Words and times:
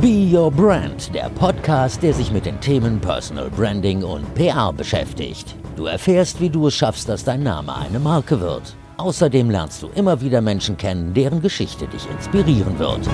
Be 0.00 0.30
Your 0.34 0.50
Brand, 0.50 1.14
der 1.14 1.28
Podcast, 1.28 2.02
der 2.02 2.14
sich 2.14 2.32
mit 2.32 2.46
den 2.46 2.58
Themen 2.58 2.98
Personal 3.02 3.50
Branding 3.50 4.02
und 4.02 4.34
PR 4.34 4.72
beschäftigt. 4.72 5.54
Du 5.76 5.84
erfährst, 5.84 6.40
wie 6.40 6.48
du 6.48 6.68
es 6.68 6.74
schaffst, 6.74 7.06
dass 7.06 7.22
dein 7.22 7.42
Name 7.42 7.76
eine 7.76 7.98
Marke 7.98 8.40
wird. 8.40 8.74
Außerdem 8.96 9.50
lernst 9.50 9.82
du 9.82 9.90
immer 9.94 10.22
wieder 10.22 10.40
Menschen 10.40 10.78
kennen, 10.78 11.12
deren 11.12 11.42
Geschichte 11.42 11.86
dich 11.86 12.08
inspirieren 12.08 12.78
wird. 12.78 13.10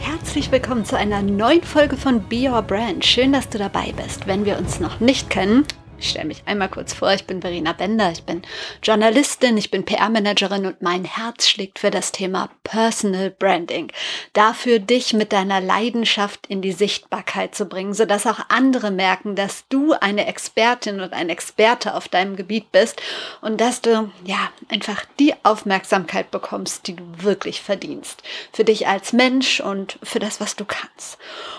Herzlich 0.00 0.50
willkommen 0.50 0.84
zu 0.84 0.98
einer 0.98 1.22
neuen 1.22 1.62
Folge 1.62 1.96
von 1.96 2.20
Be 2.22 2.50
Your 2.50 2.62
Brand. 2.62 3.04
Schön, 3.04 3.32
dass 3.32 3.48
du 3.48 3.58
dabei 3.58 3.94
bist. 3.96 4.26
Wenn 4.26 4.44
wir 4.44 4.58
uns 4.58 4.80
noch 4.80 4.98
nicht 4.98 5.30
kennen, 5.30 5.64
ich 6.02 6.10
stelle 6.10 6.26
mich 6.26 6.42
einmal 6.46 6.68
kurz 6.68 6.92
vor, 6.92 7.12
ich 7.12 7.24
bin 7.24 7.40
Verena 7.40 7.72
Bender, 7.72 8.10
ich 8.10 8.24
bin 8.24 8.42
Journalistin, 8.82 9.56
ich 9.56 9.70
bin 9.70 9.84
PR-Managerin 9.84 10.66
und 10.66 10.82
mein 10.82 11.04
Herz 11.04 11.48
schlägt 11.48 11.78
für 11.78 11.92
das 11.92 12.10
Thema 12.10 12.50
Personal 12.64 13.30
Branding. 13.30 13.92
Dafür 14.32 14.80
dich 14.80 15.12
mit 15.12 15.32
deiner 15.32 15.60
Leidenschaft 15.60 16.46
in 16.48 16.60
die 16.60 16.72
Sichtbarkeit 16.72 17.54
zu 17.54 17.66
bringen, 17.66 17.94
sodass 17.94 18.26
auch 18.26 18.40
andere 18.48 18.90
merken, 18.90 19.36
dass 19.36 19.68
du 19.68 19.92
eine 19.92 20.26
Expertin 20.26 21.00
und 21.00 21.12
ein 21.12 21.28
Experte 21.28 21.94
auf 21.94 22.08
deinem 22.08 22.34
Gebiet 22.34 22.72
bist 22.72 23.00
und 23.40 23.60
dass 23.60 23.80
du 23.80 24.10
ja 24.24 24.50
einfach 24.68 25.04
die 25.20 25.34
Aufmerksamkeit 25.44 26.32
bekommst, 26.32 26.88
die 26.88 26.96
du 26.96 27.04
wirklich 27.18 27.62
verdienst. 27.62 28.24
Für 28.52 28.64
dich 28.64 28.88
als 28.88 29.12
Mensch 29.12 29.60
und 29.60 30.00
für 30.02 30.18
das, 30.18 30.40
was 30.40 30.56
du 30.56 30.64
kannst. 30.64 31.18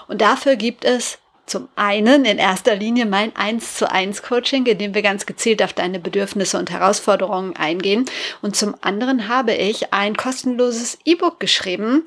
Und 0.10 0.20
dafür 0.22 0.58
gibt 0.58 0.84
es 0.84 1.20
zum 1.46 1.68
einen 1.76 2.26
in 2.26 2.38
erster 2.38 2.76
Linie 2.76 3.06
mein 3.06 3.36
1 3.36 3.76
zu 3.76 3.90
1 3.90 4.24
Coaching, 4.24 4.66
in 4.66 4.78
dem 4.78 4.94
wir 4.94 5.02
ganz 5.02 5.26
gezielt 5.26 5.62
auf 5.62 5.74
deine 5.74 6.00
Bedürfnisse 6.00 6.58
und 6.58 6.72
Herausforderungen 6.72 7.56
eingehen. 7.56 8.06
Und 8.42 8.56
zum 8.56 8.76
anderen 8.82 9.28
habe 9.28 9.54
ich 9.54 9.94
ein 9.94 10.16
kostenloses 10.16 10.98
E-Book 11.06 11.40
geschrieben, 11.40 12.06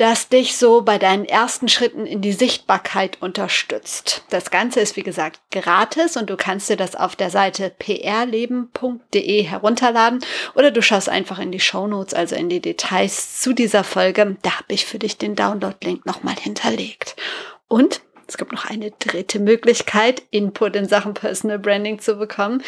das 0.00 0.30
dich 0.30 0.56
so 0.56 0.80
bei 0.80 0.96
deinen 0.96 1.26
ersten 1.26 1.68
Schritten 1.68 2.06
in 2.06 2.22
die 2.22 2.32
Sichtbarkeit 2.32 3.18
unterstützt. 3.20 4.24
Das 4.30 4.50
Ganze 4.50 4.80
ist, 4.80 4.96
wie 4.96 5.02
gesagt, 5.02 5.40
gratis 5.50 6.16
und 6.16 6.30
du 6.30 6.38
kannst 6.38 6.70
dir 6.70 6.76
das 6.76 6.96
auf 6.96 7.16
der 7.16 7.28
Seite 7.28 7.70
prleben.de 7.78 9.42
herunterladen 9.42 10.20
oder 10.54 10.70
du 10.70 10.80
schaust 10.80 11.10
einfach 11.10 11.38
in 11.38 11.52
die 11.52 11.60
Show 11.60 11.86
Notes, 11.86 12.14
also 12.14 12.34
in 12.34 12.48
die 12.48 12.60
Details 12.60 13.40
zu 13.42 13.52
dieser 13.52 13.84
Folge. 13.84 14.38
Da 14.40 14.52
habe 14.52 14.72
ich 14.72 14.86
für 14.86 14.98
dich 14.98 15.18
den 15.18 15.36
Download-Link 15.36 16.06
nochmal 16.06 16.36
hinterlegt. 16.40 17.16
Und 17.68 18.00
es 18.30 18.38
gibt 18.38 18.52
noch 18.52 18.64
eine 18.64 18.92
dritte 18.92 19.40
Möglichkeit, 19.40 20.22
Input 20.30 20.76
in 20.76 20.86
Sachen 20.86 21.14
Personal 21.14 21.58
Branding 21.58 21.98
zu 21.98 22.14
bekommen. 22.14 22.62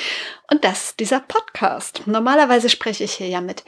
Und 0.51 0.65
das 0.65 0.87
ist 0.87 1.01
dieser 1.01 1.21
Podcast. 1.21 2.03
Normalerweise 2.07 2.69
spreche 2.69 3.05
ich 3.05 3.13
hier 3.13 3.29
ja 3.29 3.41
mit 3.41 3.63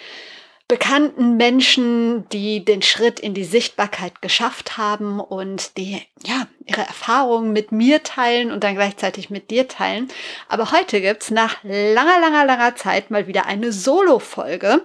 bekannten 0.67 1.37
Menschen, 1.37 2.29
die 2.31 2.65
den 2.65 2.83
Schritt 2.83 3.21
in 3.21 3.33
die 3.33 3.45
Sichtbarkeit 3.45 4.23
geschafft 4.23 4.77
haben 4.77 5.21
und 5.21 5.77
die 5.77 6.03
ja 6.27 6.49
ihre 6.67 6.81
Erfahrungen 6.81 7.53
mit 7.53 7.71
mir 7.71 8.03
teilen 8.03 8.51
und 8.51 8.65
dann 8.65 8.75
gleichzeitig 8.75 9.31
mit 9.31 9.53
dir 9.53 9.69
teilen. 9.69 10.09
Aber 10.49 10.73
heute 10.73 11.01
gibt's 11.01 11.31
nach 11.31 11.59
langer, 11.63 12.19
langer, 12.21 12.45
langer 12.45 12.75
Zeit 12.75 13.13
mal 13.13 13.29
wieder 13.29 13.47
eine 13.47 13.71
Solo-Folge 13.71 14.83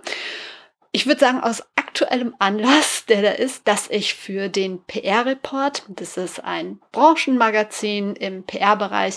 ich 0.92 1.06
würde 1.06 1.20
sagen, 1.20 1.42
aus 1.42 1.64
aktuellem 1.76 2.36
Anlass, 2.40 3.06
der 3.06 3.22
da 3.22 3.30
ist, 3.32 3.68
dass 3.68 3.90
ich 3.90 4.14
für 4.16 4.50
den 4.50 4.84
PR-Report, 4.86 5.84
das 5.88 6.18
ist 6.18 6.44
ein 6.44 6.80
Branchenmagazin 6.92 8.16
im 8.16 8.44
PR-Bereich, 8.44 9.16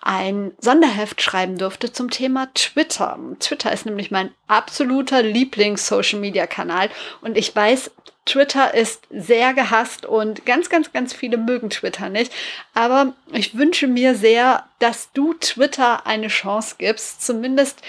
ein 0.00 0.52
Sonderheft 0.58 1.20
schreiben 1.22 1.58
durfte 1.58 1.92
zum 1.92 2.10
Thema 2.10 2.48
Twitter. 2.54 3.18
Twitter 3.38 3.72
ist 3.72 3.86
nämlich 3.86 4.10
mein 4.10 4.32
absoluter 4.46 5.22
Lieblings-Social-Media-Kanal 5.22 6.90
und 7.20 7.36
ich 7.36 7.54
weiß, 7.54 7.90
Twitter 8.24 8.72
ist 8.72 9.02
sehr 9.10 9.52
gehasst 9.52 10.06
und 10.06 10.46
ganz, 10.46 10.70
ganz, 10.70 10.92
ganz 10.92 11.12
viele 11.12 11.38
mögen 11.38 11.70
Twitter 11.70 12.08
nicht. 12.08 12.32
Aber 12.72 13.14
ich 13.32 13.58
wünsche 13.58 13.88
mir 13.88 14.14
sehr, 14.14 14.64
dass 14.78 15.12
du 15.12 15.34
Twitter 15.34 16.06
eine 16.06 16.28
Chance 16.28 16.76
gibst, 16.78 17.26
zumindest 17.26 17.82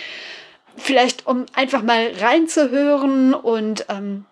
vielleicht 0.78 1.28
um 1.28 1.46
einfach 1.54 1.84
mal 1.84 2.12
reinzuhören 2.20 3.34
und 3.34 3.86
ähm, 3.90 4.26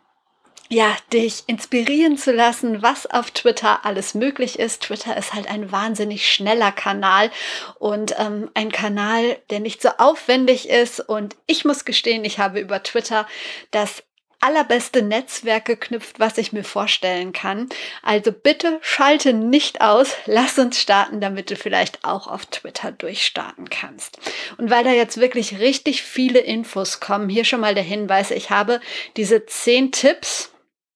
ja, 0.71 0.95
dich 1.11 1.43
inspirieren 1.47 2.17
zu 2.17 2.31
lassen, 2.31 2.81
was 2.81 3.05
auf 3.05 3.31
Twitter 3.31 3.83
alles 3.83 4.13
möglich 4.13 4.57
ist. 4.57 4.83
Twitter 4.83 5.17
ist 5.17 5.33
halt 5.33 5.49
ein 5.49 5.69
wahnsinnig 5.69 6.31
schneller 6.31 6.71
Kanal 6.71 7.29
und 7.77 8.15
ähm, 8.17 8.49
ein 8.53 8.71
Kanal, 8.71 9.37
der 9.49 9.59
nicht 9.59 9.81
so 9.81 9.89
aufwendig 9.97 10.69
ist. 10.69 11.01
Und 11.01 11.35
ich 11.45 11.65
muss 11.65 11.83
gestehen, 11.83 12.23
ich 12.23 12.39
habe 12.39 12.61
über 12.61 12.81
Twitter 12.83 13.27
das 13.71 14.03
allerbeste 14.41 15.01
Netzwerk 15.01 15.65
geknüpft, 15.65 16.19
was 16.19 16.37
ich 16.37 16.51
mir 16.51 16.63
vorstellen 16.63 17.31
kann. 17.31 17.69
Also 18.01 18.31
bitte 18.31 18.79
schalte 18.81 19.33
nicht 19.33 19.81
aus, 19.81 20.13
lass 20.25 20.57
uns 20.59 20.81
starten, 20.81 21.21
damit 21.21 21.51
du 21.51 21.55
vielleicht 21.55 22.03
auch 22.03 22.27
auf 22.27 22.45
Twitter 22.47 22.91
durchstarten 22.91 23.69
kannst. 23.69 24.17
Und 24.57 24.69
weil 24.69 24.83
da 24.83 24.91
jetzt 24.91 25.19
wirklich 25.19 25.59
richtig 25.59 26.01
viele 26.01 26.39
Infos 26.39 26.99
kommen, 26.99 27.29
hier 27.29 27.45
schon 27.45 27.61
mal 27.61 27.75
der 27.75 27.83
Hinweis, 27.83 28.31
ich 28.31 28.49
habe 28.49 28.81
diese 29.15 29.45
zehn 29.45 29.91
Tipps, 29.91 30.51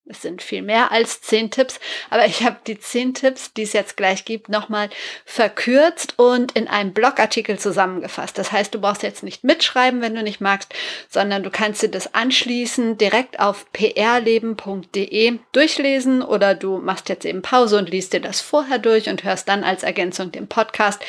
es 0.07 0.21
sind 0.21 0.43
viel 0.43 0.61
mehr 0.61 0.91
als 0.91 1.21
zehn 1.21 1.49
Tipps, 1.49 1.79
aber 2.11 2.27
ich 2.27 2.43
habe 2.43 2.57
die 2.67 2.79
zehn 2.79 3.15
Tipps, 3.15 3.53
die 3.53 3.63
es 3.63 3.73
jetzt 3.73 3.97
gleich 3.97 4.23
gibt, 4.23 4.49
nochmal 4.49 4.89
verkürzt 5.25 6.13
und 6.17 6.51
in 6.51 6.67
einem 6.67 6.93
Blogartikel 6.93 7.57
zusammengefasst. 7.57 8.37
Das 8.37 8.51
heißt, 8.51 8.75
du 8.75 8.79
brauchst 8.79 9.01
jetzt 9.01 9.23
nicht 9.23 9.43
mitschreiben, 9.43 10.01
wenn 10.01 10.13
du 10.13 10.21
nicht 10.21 10.41
magst, 10.41 10.73
sondern 11.09 11.41
du 11.41 11.49
kannst 11.49 11.81
dir 11.81 11.89
das 11.89 12.13
anschließend 12.13 13.01
direkt 13.01 13.39
auf 13.39 13.65
prleben.de 13.73 15.39
durchlesen 15.51 16.21
oder 16.21 16.53
du 16.53 16.77
machst 16.77 17.09
jetzt 17.09 17.25
eben 17.25 17.41
Pause 17.41 17.79
und 17.79 17.89
liest 17.89 18.13
dir 18.13 18.21
das 18.21 18.41
vorher 18.41 18.77
durch 18.77 19.09
und 19.09 19.23
hörst 19.23 19.47
dann 19.47 19.63
als 19.63 19.81
Ergänzung 19.81 20.31
den 20.31 20.47
Podcast. 20.47 21.01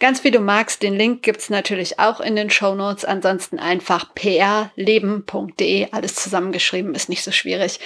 Ganz 0.00 0.24
wie 0.24 0.32
du 0.32 0.40
magst, 0.40 0.82
den 0.82 0.96
Link 0.96 1.22
gibt's 1.22 1.50
natürlich 1.50 2.00
auch 2.00 2.20
in 2.20 2.34
den 2.34 2.50
Show 2.50 2.74
Notes. 2.74 3.04
Ansonsten 3.04 3.60
einfach 3.60 4.12
prleben.de, 4.12 5.88
alles 5.92 6.16
zusammengeschrieben, 6.16 6.96
ist 6.96 7.08
nicht 7.08 7.22
so 7.22 7.30
schwierig. 7.30 7.78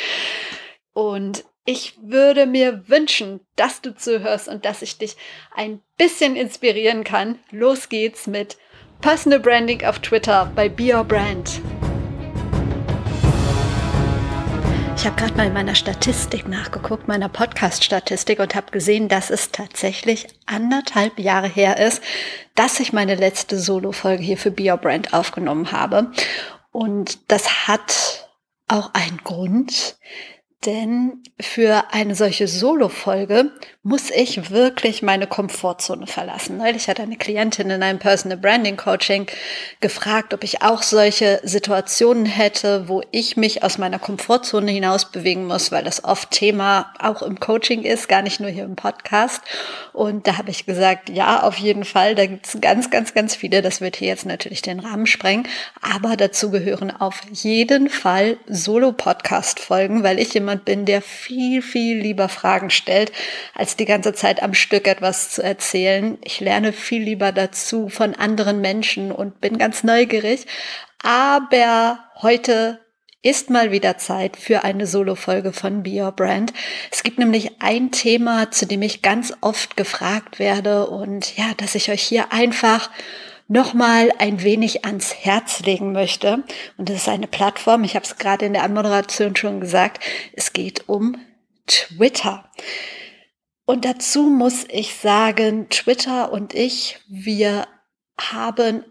Und 0.95 1.45
ich 1.65 1.99
würde 2.01 2.47
mir 2.47 2.89
wünschen, 2.89 3.41
dass 3.57 3.81
du 3.81 3.97
zuhörst 3.97 4.47
und 4.47 4.65
dass 4.65 4.81
ich 4.81 4.97
dich 4.97 5.17
ein 5.53 5.81
bisschen 5.99 6.37
inspirieren 6.37 7.03
kann. 7.03 7.41
Los 7.51 7.89
geht's 7.89 8.29
mit 8.29 8.57
Personal 9.01 9.41
Branding 9.41 9.85
auf 9.85 9.99
Twitter 9.99 10.53
bei 10.55 10.69
Be 10.69 10.95
Your 10.95 11.03
Brand. 11.03 11.61
Ich 14.97 15.05
habe 15.05 15.17
gerade 15.17 15.35
mal 15.35 15.49
in 15.49 15.53
meiner 15.53 15.75
Statistik 15.75 16.47
nachgeguckt, 16.47 17.09
meiner 17.09 17.29
Podcast-Statistik 17.29 18.39
und 18.39 18.55
habe 18.55 18.71
gesehen, 18.71 19.09
dass 19.09 19.31
es 19.31 19.51
tatsächlich 19.51 20.29
anderthalb 20.47 21.19
Jahre 21.19 21.49
her 21.49 21.77
ist, 21.85 22.05
dass 22.55 22.79
ich 22.79 22.93
meine 22.93 23.17
letzte 23.17 23.59
Solo-Folge 23.59 24.23
hier 24.23 24.39
für 24.39 24.53
Be 24.53 24.71
Your 24.71 24.79
Brand 24.79 25.13
aufgenommen 25.13 25.73
habe. 25.73 26.13
Und 26.71 27.19
das 27.33 27.67
hat 27.67 28.29
auch 28.69 28.95
einen 28.95 29.19
Grund, 29.25 29.97
denn 30.67 31.23
für 31.41 31.93
eine 31.93 32.15
solche 32.15 32.49
Solo-Folge 32.49 33.51
muss 33.87 34.09
ich 34.09 34.51
wirklich 34.51 35.03
meine 35.03 35.27
Komfortzone 35.27 36.07
verlassen. 36.07 36.57
Neulich 36.57 36.89
hat 36.89 37.01
eine 37.01 37.19
Klientin 37.19 37.69
in 37.69 37.83
einem 37.83 37.99
Personal 37.99 38.39
Branding 38.39 38.79
Coaching 38.79 39.27
gefragt, 39.81 40.33
ob 40.33 40.43
ich 40.43 40.63
auch 40.63 40.83
solche 40.83 41.39
Situationen 41.43 42.25
hätte, 42.25 42.89
wo 42.89 43.03
ich 43.11 43.37
mich 43.37 43.63
aus 43.63 43.77
meiner 43.77 43.99
Komfortzone 43.99 44.71
hinaus 44.71 45.13
bewegen 45.13 45.45
muss, 45.47 45.71
weil 45.71 45.85
das 45.85 46.03
oft 46.03 46.31
Thema 46.31 46.95
auch 46.99 47.21
im 47.21 47.39
Coaching 47.39 47.83
ist, 47.83 48.09
gar 48.09 48.23
nicht 48.23 48.41
nur 48.41 48.49
hier 48.49 48.65
im 48.65 48.75
Podcast. 48.75 49.43
Und 49.93 50.27
da 50.27 50.39
habe 50.39 50.51
ich 50.51 50.65
gesagt, 50.65 51.11
ja, 51.11 51.43
auf 51.43 51.59
jeden 51.59 51.85
Fall. 51.85 52.15
Da 52.15 52.25
gibt 52.25 52.47
es 52.47 52.59
ganz, 52.63 52.89
ganz, 52.89 53.13
ganz 53.13 53.37
viele. 53.37 53.61
Das 53.61 53.83
wird 53.83 53.97
hier 53.97 54.09
jetzt 54.09 54.25
natürlich 54.25 54.63
den 54.63 54.81
Rahmen 54.81 55.07
sprengen. 55.07 55.47
Aber 55.83 56.17
dazu 56.17 56.51
gehören 56.51 56.91
auf 56.91 57.21
jeden 57.33 57.91
Fall 57.91 58.39
Solo-Podcast-Folgen, 58.47 60.03
weil 60.03 60.19
ich 60.19 60.33
jemand 60.33 60.65
bin, 60.65 60.87
der 60.87 61.03
viel, 61.03 61.61
viel 61.61 61.99
lieber 61.99 62.31
Fragen 62.31 62.71
stellt, 62.71 63.13
als 63.55 63.74
die 63.77 63.85
ganze 63.85 64.13
Zeit 64.13 64.43
am 64.43 64.55
Stück 64.55 64.87
etwas 64.87 65.31
zu 65.31 65.43
erzählen. 65.43 66.19
Ich 66.23 66.41
lerne 66.41 66.73
viel 66.73 67.03
lieber 67.03 67.33
dazu 67.33 67.89
von 67.89 68.15
anderen 68.15 68.61
Menschen 68.61 69.13
und 69.13 69.41
bin 69.41 69.59
ganz 69.59 69.85
neugierig. 69.85 70.47
Aber 71.03 71.99
heute 72.23 72.81
ist 73.25 73.49
mal 73.49 73.73
wieder 73.73 73.97
Zeit 73.97 74.37
für 74.37 74.65
eine 74.65 74.87
Solo-Folge 74.87 75.53
von 75.53 75.83
Be 75.83 76.03
Your 76.03 76.13
Brand. 76.13 76.53
Es 76.93 77.03
gibt 77.03 77.19
nämlich 77.19 77.63
ein 77.63 77.91
Thema, 77.91 78.51
zu 78.51 78.67
dem 78.67 78.83
ich 78.83 79.01
ganz 79.01 79.33
oft 79.41 79.79
gefragt 79.79 80.39
werde 80.39 80.87
und 80.87 81.37
ja, 81.37 81.53
dass 81.57 81.75
ich 81.75 81.91
euch 81.91 82.03
hier 82.03 82.33
einfach 82.33 82.91
nochmal 83.49 84.13
ein 84.19 84.43
wenig 84.43 84.85
ans 84.85 85.15
Herz 85.15 85.61
legen 85.61 85.93
möchte. 85.93 86.45
Und 86.77 86.89
das 86.91 86.97
ist 86.97 87.09
eine 87.09 87.27
Plattform, 87.27 87.85
ich 87.85 87.95
habe 87.95 88.05
es 88.05 88.17
gerade 88.17 88.45
in 88.45 88.53
der 88.53 88.63
Anmoderation 88.63 89.35
schon 89.37 89.61
gesagt, 89.61 90.05
es 90.35 90.53
geht 90.53 90.89
um 90.89 91.17
Twitter. 91.67 92.51
Und 93.67 93.85
dazu 93.85 94.25
muss 94.25 94.67
ich 94.69 94.95
sagen, 94.95 95.69
Twitter 95.71 96.33
und 96.33 96.55
ich, 96.55 96.99
wir 97.09 97.67
haben 98.19 98.85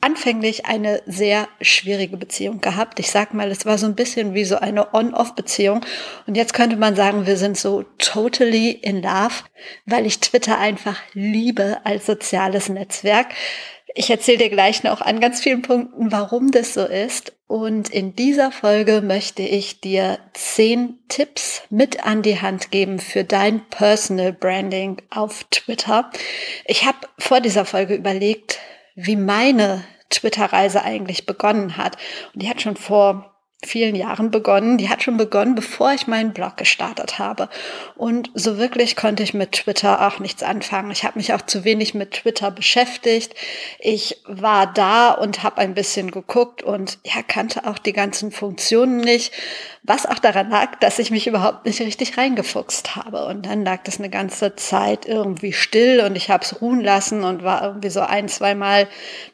anfänglich 0.00 0.66
eine 0.66 1.02
sehr 1.06 1.48
schwierige 1.60 2.16
Beziehung 2.16 2.60
gehabt. 2.60 3.00
Ich 3.00 3.10
sag 3.10 3.32
mal, 3.34 3.50
es 3.50 3.64
war 3.64 3.78
so 3.78 3.86
ein 3.86 3.94
bisschen 3.94 4.34
wie 4.34 4.44
so 4.44 4.56
eine 4.56 4.94
On-Off-Beziehung. 4.94 5.84
Und 6.26 6.36
jetzt 6.36 6.52
könnte 6.52 6.76
man 6.76 6.94
sagen, 6.94 7.26
wir 7.26 7.36
sind 7.36 7.56
so 7.56 7.84
totally 7.98 8.70
in 8.70 9.02
love, 9.02 9.44
weil 9.84 10.06
ich 10.06 10.20
Twitter 10.20 10.58
einfach 10.58 11.00
liebe 11.12 11.78
als 11.84 12.06
soziales 12.06 12.68
Netzwerk. 12.68 13.28
Ich 13.94 14.10
erzähle 14.10 14.38
dir 14.38 14.50
gleich 14.50 14.82
noch 14.82 15.00
an 15.00 15.20
ganz 15.20 15.40
vielen 15.40 15.62
Punkten, 15.62 16.12
warum 16.12 16.50
das 16.50 16.74
so 16.74 16.84
ist. 16.84 17.35
Und 17.46 17.90
in 17.90 18.16
dieser 18.16 18.50
Folge 18.50 19.02
möchte 19.02 19.42
ich 19.42 19.80
dir 19.80 20.18
zehn 20.32 20.98
Tipps 21.08 21.62
mit 21.70 22.04
an 22.04 22.22
die 22.22 22.40
Hand 22.40 22.72
geben 22.72 22.98
für 22.98 23.22
dein 23.22 23.64
Personal 23.68 24.32
Branding 24.32 25.00
auf 25.10 25.44
Twitter. 25.44 26.10
Ich 26.64 26.84
habe 26.84 26.98
vor 27.18 27.40
dieser 27.40 27.64
Folge 27.64 27.94
überlegt, 27.94 28.58
wie 28.96 29.14
meine 29.14 29.84
Twitter-Reise 30.10 30.82
eigentlich 30.82 31.24
begonnen 31.24 31.76
hat. 31.76 31.96
Und 32.34 32.42
die 32.42 32.50
hat 32.50 32.62
schon 32.62 32.76
vor 32.76 33.35
vielen 33.66 33.94
Jahren 33.94 34.30
begonnen. 34.30 34.78
Die 34.78 34.88
hat 34.88 35.02
schon 35.02 35.18
begonnen, 35.18 35.54
bevor 35.54 35.92
ich 35.92 36.06
meinen 36.06 36.32
Blog 36.32 36.56
gestartet 36.56 37.18
habe. 37.18 37.50
Und 37.94 38.30
so 38.34 38.56
wirklich 38.56 38.96
konnte 38.96 39.22
ich 39.22 39.34
mit 39.34 39.52
Twitter 39.52 40.06
auch 40.06 40.18
nichts 40.18 40.42
anfangen. 40.42 40.90
Ich 40.90 41.04
habe 41.04 41.18
mich 41.18 41.34
auch 41.34 41.42
zu 41.42 41.64
wenig 41.64 41.92
mit 41.92 42.12
Twitter 42.12 42.50
beschäftigt. 42.50 43.34
Ich 43.78 44.22
war 44.24 44.72
da 44.72 45.10
und 45.10 45.42
habe 45.42 45.58
ein 45.58 45.74
bisschen 45.74 46.10
geguckt 46.10 46.62
und 46.62 46.98
ja, 47.04 47.22
kannte 47.26 47.66
auch 47.66 47.78
die 47.78 47.92
ganzen 47.92 48.30
Funktionen 48.30 49.00
nicht. 49.00 49.32
Was 49.86 50.04
auch 50.04 50.18
daran 50.18 50.50
lag, 50.50 50.80
dass 50.80 50.98
ich 50.98 51.12
mich 51.12 51.28
überhaupt 51.28 51.64
nicht 51.64 51.80
richtig 51.80 52.18
reingefuchst 52.18 52.96
habe. 52.96 53.24
Und 53.26 53.46
dann 53.46 53.64
lag 53.64 53.84
das 53.84 54.00
eine 54.00 54.10
ganze 54.10 54.56
Zeit 54.56 55.06
irgendwie 55.06 55.52
still 55.52 56.00
und 56.00 56.16
ich 56.16 56.28
habe 56.28 56.42
es 56.44 56.60
ruhen 56.60 56.80
lassen 56.80 57.22
und 57.22 57.44
war 57.44 57.62
irgendwie 57.62 57.90
so 57.90 58.00
ein, 58.00 58.28
zweimal 58.28 58.88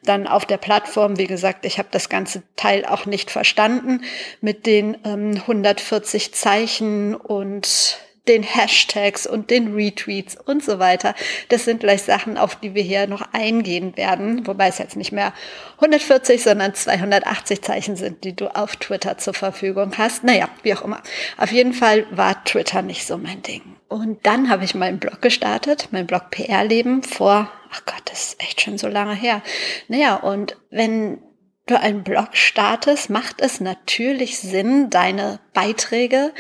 dann 0.05 0.27
auf 0.27 0.45
der 0.45 0.59
Plattform. 0.59 1.17
Wie 1.17 1.27
gesagt, 1.27 1.65
ich 1.65 1.79
habe 1.79 1.89
das 1.91 2.11
ganze 2.11 2.43
Teil 2.57 2.85
auch 2.85 3.07
nicht 3.07 3.31
verstanden 3.31 4.03
mit 4.43 4.67
den 4.67 4.99
ähm, 5.05 5.41
140 5.41 6.35
Zeichen 6.35 7.15
und 7.15 7.99
den 8.29 8.43
Hashtags 8.43 9.27
und 9.27 9.51
den 9.51 9.75
Retweets 9.75 10.37
und 10.37 10.65
so 10.65 10.79
weiter. 10.79 11.15
Das 11.49 11.65
sind 11.65 11.81
gleich 11.81 12.03
Sachen, 12.03 12.39
auf 12.39 12.57
die 12.57 12.75
wir 12.75 12.83
hier 12.83 13.07
noch 13.07 13.23
eingehen 13.33 13.97
werden, 13.97 14.47
wobei 14.47 14.69
es 14.69 14.79
jetzt 14.79 14.97
nicht 14.97 15.13
mehr 15.13 15.33
140, 15.77 16.43
sondern 16.43 16.75
280 16.75 17.63
Zeichen 17.63 17.97
sind, 17.97 18.23
die 18.23 18.37
du 18.37 18.55
auf 18.55 18.77
Twitter 18.77 19.19
zur 19.19 19.35
Verfügung 19.35 19.93
hast. 19.99 20.23
Naja, 20.23 20.49
wie 20.63 20.75
auch 20.75 20.83
immer. 20.83 21.03
Auf 21.37 21.51
jeden 21.51 21.73
Fall 21.73 22.07
war 22.11 22.45
Twitter 22.45 22.83
nicht 22.83 23.07
so 23.07 23.19
mein 23.19 23.43
Ding. 23.43 23.63
Und 23.89 24.25
dann 24.25 24.49
habe 24.49 24.65
ich 24.65 24.75
meinen 24.75 25.01
Blog 25.01 25.21
gestartet, 25.21 25.89
mein 25.91 26.07
Blog 26.07 26.31
PR-Leben 26.31 27.03
vor, 27.03 27.51
ach 27.73 27.85
Gott, 27.85 28.03
das 28.07 28.29
ist 28.29 28.43
echt 28.43 28.61
schon 28.61 28.79
so 28.79 28.87
lange 28.89 29.15
her. 29.15 29.43
Naja, 29.89 30.15
und 30.15 30.57
wenn 30.71 31.21
du 31.67 31.79
einen 31.79 32.05
Blog 32.05 32.29
startest, 32.33 33.11
macht 33.11 33.41
es 33.41 33.61
natürlich 33.61 34.39
Sinn, 34.39 34.91
deine 34.91 35.41
Beiträge, 35.53 36.33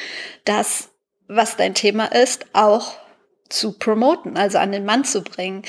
das 0.44 0.91
was 1.28 1.56
dein 1.56 1.74
Thema 1.74 2.06
ist, 2.06 2.46
auch 2.52 2.94
zu 3.52 3.72
promoten, 3.72 4.36
also 4.36 4.58
an 4.58 4.72
den 4.72 4.84
Mann 4.84 5.04
zu 5.04 5.22
bringen. 5.22 5.62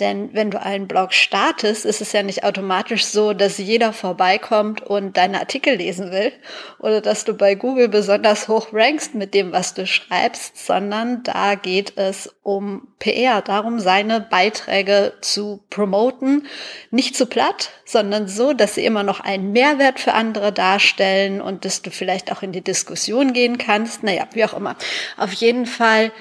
Denn 0.00 0.30
wenn 0.32 0.50
du 0.50 0.60
einen 0.60 0.88
Blog 0.88 1.12
startest, 1.12 1.84
ist 1.84 2.00
es 2.00 2.12
ja 2.12 2.22
nicht 2.22 2.44
automatisch 2.44 3.04
so, 3.04 3.32
dass 3.32 3.58
jeder 3.58 3.92
vorbeikommt 3.92 4.82
und 4.82 5.16
deine 5.16 5.40
Artikel 5.40 5.76
lesen 5.76 6.10
will 6.10 6.32
oder 6.78 7.00
dass 7.00 7.24
du 7.24 7.34
bei 7.34 7.54
Google 7.54 7.88
besonders 7.88 8.48
hoch 8.48 8.68
rankst 8.72 9.14
mit 9.14 9.34
dem, 9.34 9.52
was 9.52 9.74
du 9.74 9.86
schreibst, 9.86 10.66
sondern 10.66 11.22
da 11.22 11.54
geht 11.54 11.96
es 11.96 12.34
um 12.42 12.88
PR, 12.98 13.42
darum 13.42 13.80
seine 13.80 14.20
Beiträge 14.20 15.14
zu 15.20 15.64
promoten, 15.68 16.46
nicht 16.90 17.16
zu 17.16 17.26
platt, 17.26 17.70
sondern 17.84 18.28
so, 18.28 18.52
dass 18.52 18.74
sie 18.74 18.84
immer 18.84 19.02
noch 19.02 19.20
einen 19.20 19.52
Mehrwert 19.52 20.00
für 20.00 20.14
andere 20.14 20.52
darstellen 20.52 21.40
und 21.40 21.64
dass 21.64 21.82
du 21.82 21.90
vielleicht 21.90 22.32
auch 22.32 22.42
in 22.42 22.52
die 22.52 22.62
Diskussion 22.62 23.32
gehen 23.32 23.58
kannst. 23.58 24.02
Naja, 24.02 24.26
wie 24.32 24.44
auch 24.44 24.54
immer. 24.54 24.76
Auf 25.16 25.32
jeden 25.32 25.66
Fall 25.66 26.12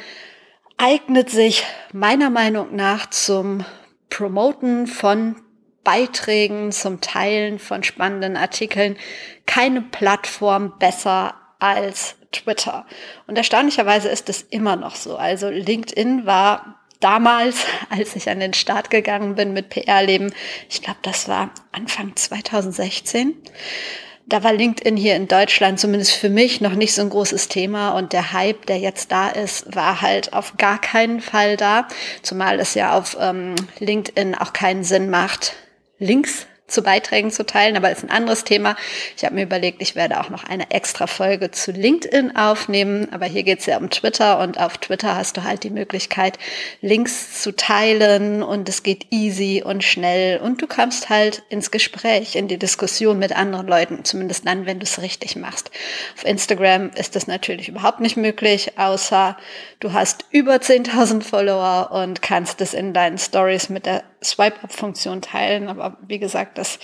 eignet 0.78 1.30
sich 1.30 1.64
meiner 1.94 2.30
Meinung 2.30 2.76
nach 2.76 3.10
zum 3.10 3.66
Promoten 4.10 4.88
von 4.88 5.36
Beiträgen, 5.84 6.72
zum 6.72 7.00
Teilen 7.00 7.60
von 7.60 7.84
spannenden 7.84 8.38
Artikeln 8.38 8.98
keine 9.46 9.82
Plattform 9.82 10.78
besser 10.80 11.36
als 11.60 12.16
Twitter. 12.32 12.86
Und 13.28 13.38
erstaunlicherweise 13.38 14.10
ist 14.10 14.30
es 14.30 14.42
immer 14.42 14.76
noch 14.76 14.96
so. 14.96 15.16
Also 15.16 15.50
LinkedIn 15.50 16.26
war 16.26 16.80
damals, 17.00 17.66
als 17.90 18.16
ich 18.16 18.30
an 18.30 18.40
den 18.40 18.54
Start 18.54 18.90
gegangen 18.90 19.36
bin 19.36 19.54
mit 19.54 19.70
PR-Leben, 19.70 20.34
ich 20.70 20.82
glaube, 20.82 21.00
das 21.04 21.28
war 21.28 21.52
Anfang 21.72 22.16
2016, 22.16 23.36
da 24.28 24.44
war 24.44 24.54
LinkedIn 24.54 24.98
hier 24.98 25.16
in 25.16 25.28
Deutschland 25.28 25.80
zumindest 25.80 26.14
für 26.14 26.30
mich 26.30 26.62
noch 26.62 26.74
nicht 26.74 26.94
so 26.94 27.02
ein 27.02 27.10
großes 27.10 27.48
Thema 27.48 27.92
und 27.92 28.14
der 28.14 28.34
Hype, 28.34 28.66
der 28.66 28.80
jetzt 28.80 29.12
da 29.12 29.30
ist, 29.30 29.76
war 29.76 30.02
halt 30.02 30.34
auf 30.34 30.58
gar 30.58 30.80
keinen 30.80 31.22
Fall 31.22 31.58
da, 31.58 31.88
zumal 32.22 32.60
es 32.60 32.74
ja 32.74 32.98
auf 32.98 33.18
ähm, 33.20 33.56
LinkedIn 33.80 34.36
auch 34.36 34.54
keinen 34.54 34.84
Sinn 34.84 35.10
macht, 35.10 35.54
Links 36.00 36.48
zu 36.68 36.82
Beiträgen 36.82 37.32
zu 37.32 37.46
teilen, 37.46 37.78
aber 37.78 37.92
ist 37.92 38.04
ein 38.04 38.10
anderes 38.10 38.44
Thema. 38.44 38.76
Ich 39.16 39.24
habe 39.24 39.36
mir 39.36 39.44
überlegt, 39.44 39.82
ich 39.82 39.96
werde 39.96 40.20
auch 40.20 40.30
noch 40.30 40.44
eine 40.44 40.72
extra 40.72 41.06
Folge 41.06 41.52
zu 41.52 41.72
LinkedIn 41.72 42.36
aufnehmen, 42.36 43.08
aber 43.12 43.26
hier 43.26 43.44
geht 43.44 43.60
es 43.60 43.68
ja 43.68 43.78
um 43.78 43.90
Twitter 43.90 44.40
und 44.40 44.60
auf 44.60 44.78
Twitter 44.80 45.16
hast 45.16 45.38
du 45.38 45.44
halt 45.44 45.64
die 45.64 45.70
Möglichkeit, 45.70 46.40
Links 46.82 47.42
zu 47.42 47.56
teilen 47.56 48.42
und 48.42 48.68
es 48.68 48.82
geht 48.82 49.08
easy 49.12 49.62
und 49.64 49.84
schnell 49.84 50.40
und 50.40 50.62
du 50.62 50.68
kommst 50.68 51.10
halt 51.10 51.44
ins 51.50 51.70
Gespräch, 51.70 52.36
in 52.36 52.48
die 52.48 52.58
Diskussion 52.58 53.20
mit 53.20 53.36
anderen 53.36 53.68
Leuten, 53.68 54.04
zumindest 54.04 54.48
dann, 54.48 54.66
wenn 54.66 54.80
du 54.80 54.86
es 54.86 55.02
richtig 55.02 55.36
machst. 55.36 55.70
Auf 56.18 56.26
Instagram 56.26 56.90
ist 56.96 57.16
das 57.16 57.28
natürlich 57.28 57.70
überhaupt 57.70 58.00
nicht 58.00 58.18
möglich, 58.18 58.78
außer 58.78 59.38
du 59.80 59.94
hast 59.94 60.26
über 60.32 60.56
10.000 60.56 61.22
Follower 61.22 61.92
und 61.92 62.24
kannst 62.24 62.60
es 62.62 62.74
in 62.74 62.94
deinen 62.94 63.20
Stories 63.20 63.70
mit 63.70 63.86
der 63.86 64.04
Swipe-Up-Funktion 64.24 65.22
teilen. 65.22 65.70
Aber 65.70 65.98
wie 66.08 66.20
gesagt, 66.20 66.55
das, 66.56 66.80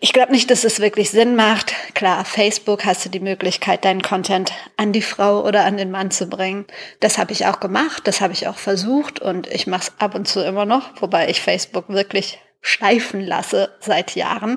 ich 0.00 0.12
glaube 0.12 0.32
nicht, 0.32 0.50
dass 0.50 0.64
es 0.64 0.80
wirklich 0.80 1.10
Sinn 1.10 1.36
macht. 1.36 1.74
Klar, 1.94 2.24
Facebook 2.24 2.84
hast 2.84 3.04
du 3.04 3.08
die 3.08 3.20
Möglichkeit, 3.20 3.84
deinen 3.84 4.02
Content 4.02 4.52
an 4.76 4.92
die 4.92 5.02
Frau 5.02 5.44
oder 5.44 5.64
an 5.64 5.76
den 5.76 5.90
Mann 5.90 6.10
zu 6.10 6.26
bringen. 6.26 6.66
Das 7.00 7.18
habe 7.18 7.32
ich 7.32 7.46
auch 7.46 7.60
gemacht, 7.60 8.06
das 8.06 8.20
habe 8.20 8.32
ich 8.32 8.48
auch 8.48 8.58
versucht 8.58 9.20
und 9.20 9.46
ich 9.46 9.66
mache 9.66 9.82
es 9.82 9.92
ab 9.98 10.14
und 10.14 10.26
zu 10.26 10.44
immer 10.44 10.64
noch, 10.64 11.00
wobei 11.00 11.28
ich 11.28 11.40
Facebook 11.40 11.88
wirklich 11.88 12.38
schleifen 12.60 13.20
lasse 13.20 13.74
seit 13.80 14.14
Jahren. 14.14 14.56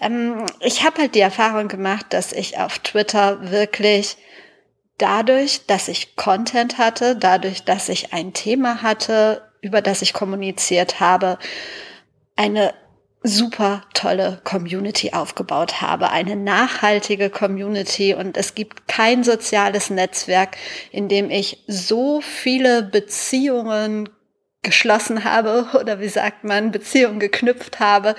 Ähm, 0.00 0.46
ich 0.60 0.84
habe 0.84 1.02
halt 1.02 1.14
die 1.14 1.20
Erfahrung 1.20 1.68
gemacht, 1.68 2.06
dass 2.10 2.32
ich 2.32 2.58
auf 2.58 2.78
Twitter 2.78 3.50
wirklich 3.50 4.16
dadurch, 4.98 5.66
dass 5.66 5.88
ich 5.88 6.14
Content 6.16 6.78
hatte, 6.78 7.16
dadurch, 7.16 7.64
dass 7.64 7.88
ich 7.88 8.12
ein 8.12 8.32
Thema 8.32 8.82
hatte, 8.82 9.42
über 9.60 9.82
das 9.82 10.02
ich 10.02 10.12
kommuniziert 10.12 11.00
habe, 11.00 11.38
eine 12.36 12.72
super 13.22 13.82
tolle 13.92 14.40
Community 14.44 15.12
aufgebaut 15.12 15.82
habe, 15.82 16.10
eine 16.10 16.36
nachhaltige 16.36 17.28
Community 17.28 18.14
und 18.14 18.36
es 18.36 18.54
gibt 18.54 18.88
kein 18.88 19.24
soziales 19.24 19.90
Netzwerk, 19.90 20.56
in 20.90 21.08
dem 21.08 21.30
ich 21.30 21.62
so 21.66 22.20
viele 22.20 22.82
Beziehungen 22.82 24.08
geschlossen 24.62 25.24
habe 25.24 25.66
oder 25.80 26.00
wie 26.00 26.08
sagt 26.08 26.44
man, 26.44 26.70
Beziehungen 26.70 27.20
geknüpft 27.20 27.80
habe, 27.80 28.14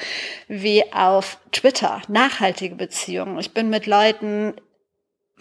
wie 0.48 0.84
auf 0.94 1.38
Twitter. 1.52 2.02
Nachhaltige 2.08 2.76
Beziehungen. 2.76 3.40
Ich 3.40 3.54
bin 3.54 3.70
mit 3.70 3.88
Leuten 3.88 4.54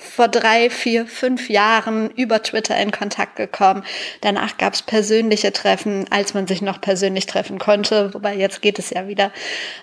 vor 0.00 0.28
drei, 0.28 0.70
vier, 0.70 1.06
fünf 1.06 1.48
Jahren 1.48 2.10
über 2.10 2.42
Twitter 2.42 2.76
in 2.76 2.90
Kontakt 2.90 3.36
gekommen. 3.36 3.84
Danach 4.20 4.58
gab 4.58 4.74
es 4.74 4.82
persönliche 4.82 5.52
Treffen, 5.52 6.06
als 6.10 6.34
man 6.34 6.46
sich 6.46 6.62
noch 6.62 6.80
persönlich 6.80 7.26
treffen 7.26 7.58
konnte, 7.58 8.12
wobei 8.14 8.34
jetzt 8.34 8.62
geht 8.62 8.78
es 8.78 8.90
ja 8.90 9.06
wieder. 9.06 9.32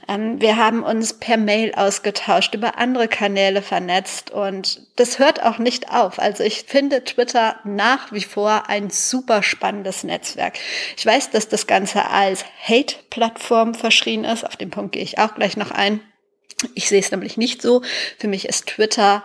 Ähm, 0.08 0.42
wir 0.42 0.58
haben 0.58 0.84
uns 0.84 1.14
per 1.14 1.38
Mail 1.38 1.74
ausgetauscht, 1.76 2.56
über 2.56 2.78
andere 2.78 3.08
Kanäle 3.08 3.62
vernetzt 3.62 4.32
und 4.32 4.82
das 4.96 5.20
hört 5.20 5.44
auch 5.44 5.60
nicht 5.60 5.92
auf. 5.92 6.20
Also 6.20 6.44
ich 6.44 6.64
finde 6.68 7.04
Twitter 7.04 7.58
nach 7.64 8.12
wie 8.12 8.24
vor 8.24 8.70
ein 8.70 8.90
super 8.90 9.44
spannendes 9.44 10.04
Netzwerk. 10.04 10.56
Ich 10.98 11.06
weiß, 11.06 11.30
dass 11.30 11.48
das 11.48 11.68
Ganze 11.68 12.10
als 12.10 12.44
Hate-Plattform 12.68 13.76
verschrien 13.76 14.24
ist. 14.24 14.46
Auf 14.46 14.56
den 14.56 14.72
Punkt 14.72 14.94
gehe 14.94 15.04
ich 15.04 15.20
auch 15.20 15.36
gleich 15.36 15.58
noch 15.58 15.72
ein. 15.72 16.02
Ich 16.74 16.90
sehe 16.90 17.00
es 17.00 17.12
nämlich 17.12 17.38
nicht 17.38 17.62
so. 17.62 17.84
Für 18.18 18.28
mich 18.28 18.48
ist 18.48 18.68
Twitter 18.68 19.24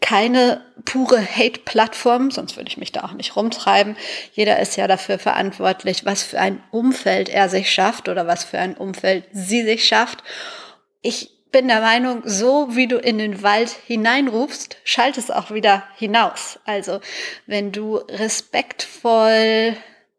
keine 0.00 0.64
pure 0.84 1.20
Hate-Plattform, 1.20 2.30
sonst 2.30 2.56
würde 2.56 2.68
ich 2.68 2.76
mich 2.76 2.92
da 2.92 3.02
auch 3.02 3.12
nicht 3.12 3.36
rumtreiben. 3.36 3.96
Jeder 4.32 4.58
ist 4.60 4.76
ja 4.76 4.86
dafür 4.86 5.18
verantwortlich, 5.18 6.04
was 6.04 6.22
für 6.22 6.38
ein 6.38 6.62
Umfeld 6.70 7.28
er 7.28 7.48
sich 7.48 7.70
schafft 7.72 8.08
oder 8.08 8.26
was 8.26 8.44
für 8.44 8.58
ein 8.58 8.76
Umfeld 8.76 9.24
sie 9.32 9.62
sich 9.62 9.86
schafft. 9.86 10.22
Ich 11.02 11.30
bin 11.50 11.68
der 11.68 11.80
Meinung, 11.80 12.22
so 12.24 12.76
wie 12.76 12.86
du 12.86 12.98
in 12.98 13.18
den 13.18 13.42
Wald 13.42 13.70
hineinrufst, 13.86 14.76
schalt 14.84 15.18
es 15.18 15.30
auch 15.30 15.50
wieder 15.50 15.84
hinaus. 15.96 16.58
Also 16.64 17.00
wenn 17.46 17.72
du 17.72 17.96
respektvoll, 17.96 19.76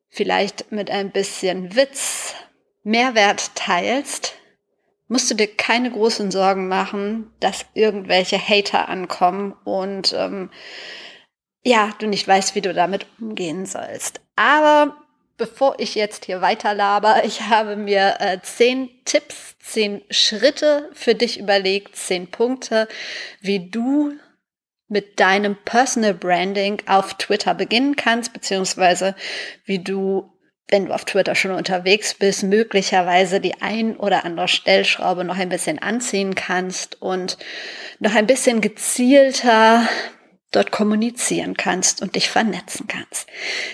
vielleicht 0.10 0.72
mit 0.72 0.90
ein 0.90 1.12
bisschen 1.12 1.76
Witz, 1.76 2.34
Mehrwert 2.84 3.56
teilst, 3.56 4.34
musst 5.10 5.30
du 5.30 5.36
dir 5.36 5.48
keine 5.48 5.92
großen 5.92 6.32
Sorgen 6.32 6.70
machen, 6.70 7.32
dass 7.42 7.66
irgendwelche 7.74 8.38
Hater 8.38 8.88
ankommen 8.88 9.54
und 9.66 10.14
ähm, 10.14 10.50
ja, 11.64 11.92
du 12.00 12.08
nicht 12.08 12.28
weißt, 12.28 12.56
wie 12.56 12.62
du 12.62 12.74
damit 12.74 13.06
umgehen 13.20 13.66
sollst. 13.66 14.22
Aber 14.38 14.96
bevor 15.38 15.80
ich 15.80 15.96
jetzt 15.96 16.26
hier 16.26 16.42
weiter 16.42 16.74
laber, 16.74 17.22
ich 17.26 17.42
habe 17.42 17.76
mir 17.76 18.18
äh, 18.20 18.38
zehn 18.42 18.90
Tipps, 19.04 19.58
zehn 19.60 20.02
Schritte 20.10 20.90
für 20.94 21.16
dich 21.16 21.40
überlegt, 21.40 21.96
zehn 21.96 22.28
Punkte, 22.32 22.88
wie 23.42 23.70
du 23.70 24.14
mit 24.88 25.20
deinem 25.20 25.56
Personal 25.66 26.14
Branding 26.14 26.82
auf 26.88 27.16
Twitter 27.16 27.54
beginnen 27.54 27.96
kannst, 27.96 28.34
beziehungsweise 28.34 29.16
wie 29.66 29.80
du, 29.80 30.32
wenn 30.70 30.86
du 30.86 30.94
auf 30.94 31.06
Twitter 31.06 31.36
schon 31.36 31.52
unterwegs 31.52 32.14
bist, 32.14 32.44
möglicherweise 32.44 33.40
die 33.40 33.62
ein 33.62 33.98
oder 33.98 34.24
andere 34.26 34.48
Stellschraube 34.48 35.24
noch 35.24 35.38
ein 35.38 35.50
bisschen 35.50 35.80
anziehen 35.80 36.36
kannst 36.36 37.02
und 37.02 37.38
noch 38.00 38.16
ein 38.16 38.28
bisschen 38.28 38.62
gezielter 38.62 39.88
dort 40.52 40.72
kommunizieren 40.72 41.56
kannst 41.56 42.02
und 42.02 42.16
dich 42.16 42.30
vernetzen 42.30 42.88
kannst. 42.88 43.28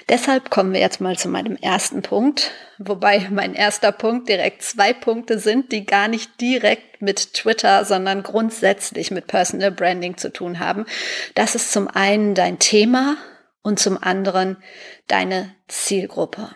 Deshalb 0.09 0.49
kommen 0.49 0.73
wir 0.73 0.81
jetzt 0.81 0.99
mal 0.99 1.17
zu 1.17 1.29
meinem 1.29 1.55
ersten 1.55 2.01
Punkt, 2.01 2.51
wobei 2.77 3.27
mein 3.31 3.53
erster 3.53 3.93
Punkt 3.93 4.27
direkt 4.27 4.61
zwei 4.61 4.91
Punkte 4.91 5.39
sind, 5.39 5.71
die 5.71 5.85
gar 5.85 6.09
nicht 6.09 6.41
direkt 6.41 7.01
mit 7.01 7.33
Twitter, 7.33 7.85
sondern 7.85 8.23
grundsätzlich 8.23 9.09
mit 9.09 9.27
Personal 9.27 9.71
Branding 9.71 10.17
zu 10.17 10.33
tun 10.33 10.59
haben. 10.59 10.85
Das 11.33 11.55
ist 11.55 11.71
zum 11.71 11.87
einen 11.87 12.35
dein 12.35 12.59
Thema 12.59 13.15
und 13.61 13.79
zum 13.79 14.01
anderen 14.01 14.57
deine 15.07 15.55
Zielgruppe. 15.69 16.49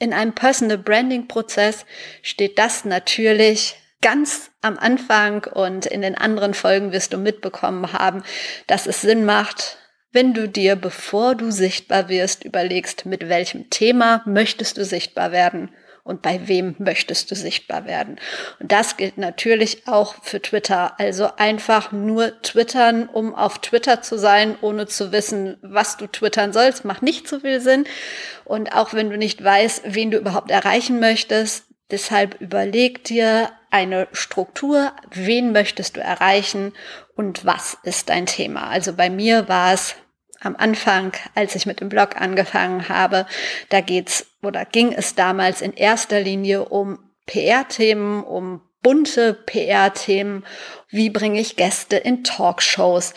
In 0.00 0.14
einem 0.14 0.34
Personal 0.34 0.78
Branding 0.78 1.28
Prozess 1.28 1.84
steht 2.22 2.58
das 2.58 2.86
natürlich 2.86 3.76
ganz 4.00 4.50
am 4.62 4.78
Anfang 4.78 5.44
und 5.44 5.84
in 5.84 6.00
den 6.00 6.16
anderen 6.16 6.54
Folgen 6.54 6.90
wirst 6.90 7.12
du 7.12 7.18
mitbekommen 7.18 7.92
haben, 7.92 8.24
dass 8.66 8.86
es 8.86 9.02
Sinn 9.02 9.26
macht, 9.26 9.76
wenn 10.10 10.32
du 10.32 10.48
dir, 10.48 10.74
bevor 10.74 11.34
du 11.34 11.50
sichtbar 11.52 12.08
wirst, 12.08 12.44
überlegst, 12.44 13.04
mit 13.04 13.28
welchem 13.28 13.68
Thema 13.68 14.22
möchtest 14.24 14.78
du 14.78 14.86
sichtbar 14.86 15.32
werden 15.32 15.70
und 16.10 16.22
bei 16.22 16.48
wem 16.48 16.74
möchtest 16.78 17.30
du 17.30 17.36
sichtbar 17.36 17.86
werden. 17.86 18.16
Und 18.58 18.72
das 18.72 18.96
gilt 18.96 19.16
natürlich 19.16 19.86
auch 19.86 20.16
für 20.22 20.42
Twitter. 20.42 20.98
Also 20.98 21.30
einfach 21.36 21.92
nur 21.92 22.42
twittern, 22.42 23.08
um 23.08 23.32
auf 23.34 23.60
Twitter 23.60 24.02
zu 24.02 24.18
sein, 24.18 24.56
ohne 24.60 24.86
zu 24.86 25.12
wissen, 25.12 25.56
was 25.62 25.96
du 25.96 26.08
twittern 26.08 26.52
sollst, 26.52 26.84
macht 26.84 27.02
nicht 27.02 27.28
so 27.28 27.38
viel 27.40 27.60
Sinn. 27.60 27.84
Und 28.44 28.74
auch 28.74 28.92
wenn 28.92 29.08
du 29.08 29.16
nicht 29.16 29.42
weißt, 29.42 29.82
wen 29.86 30.10
du 30.10 30.18
überhaupt 30.18 30.50
erreichen 30.50 30.98
möchtest, 30.98 31.66
deshalb 31.92 32.40
überleg 32.40 33.04
dir 33.04 33.50
eine 33.70 34.08
Struktur, 34.10 34.92
wen 35.12 35.52
möchtest 35.52 35.96
du 35.96 36.00
erreichen 36.00 36.72
und 37.14 37.46
was 37.46 37.78
ist 37.84 38.08
dein 38.08 38.26
Thema. 38.26 38.68
Also 38.68 38.94
bei 38.94 39.10
mir 39.10 39.48
war 39.48 39.72
es 39.72 39.94
am 40.40 40.56
Anfang, 40.56 41.12
als 41.34 41.54
ich 41.54 41.66
mit 41.66 41.80
dem 41.80 41.88
Blog 41.88 42.20
angefangen 42.20 42.88
habe, 42.88 43.26
da 43.68 43.80
geht's 43.80 44.26
oder 44.42 44.64
ging 44.64 44.92
es 44.92 45.14
damals 45.14 45.60
in 45.60 45.74
erster 45.74 46.20
Linie 46.20 46.64
um 46.64 46.98
PR-Themen, 47.26 48.24
um 48.24 48.62
bunte 48.82 49.34
PR-Themen. 49.34 50.44
Wie 50.88 51.10
bringe 51.10 51.40
ich 51.40 51.56
Gäste 51.56 51.96
in 51.96 52.24
Talkshows? 52.24 53.14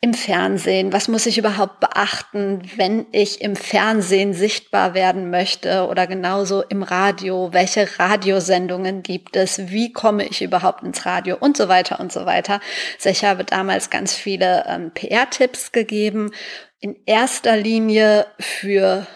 Im 0.00 0.14
Fernsehen? 0.14 0.92
Was 0.92 1.08
muss 1.08 1.26
ich 1.26 1.38
überhaupt 1.38 1.80
beachten, 1.80 2.62
wenn 2.76 3.06
ich 3.12 3.40
im 3.40 3.56
Fernsehen 3.56 4.34
sichtbar 4.34 4.94
werden 4.94 5.30
möchte 5.30 5.86
oder 5.88 6.06
genauso 6.06 6.62
im 6.62 6.82
Radio? 6.82 7.52
Welche 7.52 7.88
Radiosendungen 7.98 9.02
gibt 9.02 9.36
es? 9.36 9.70
Wie 9.70 9.92
komme 9.92 10.26
ich 10.26 10.42
überhaupt 10.42 10.82
ins 10.82 11.06
Radio 11.06 11.36
und 11.38 11.56
so 11.56 11.68
weiter 11.68 12.00
und 12.00 12.12
so 12.12 12.26
weiter? 12.26 12.60
Also 12.96 13.08
ich 13.08 13.24
habe 13.24 13.44
damals 13.44 13.90
ganz 13.90 14.14
viele 14.14 14.64
ähm, 14.68 14.90
PR-Tipps 14.92 15.72
gegeben. 15.72 16.32
In 16.80 16.96
erster 17.06 17.56
Linie 17.56 18.26
für 18.38 19.06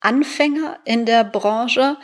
Anfänger 0.00 0.78
in 0.84 1.06
der 1.06 1.24
Branche 1.24 1.96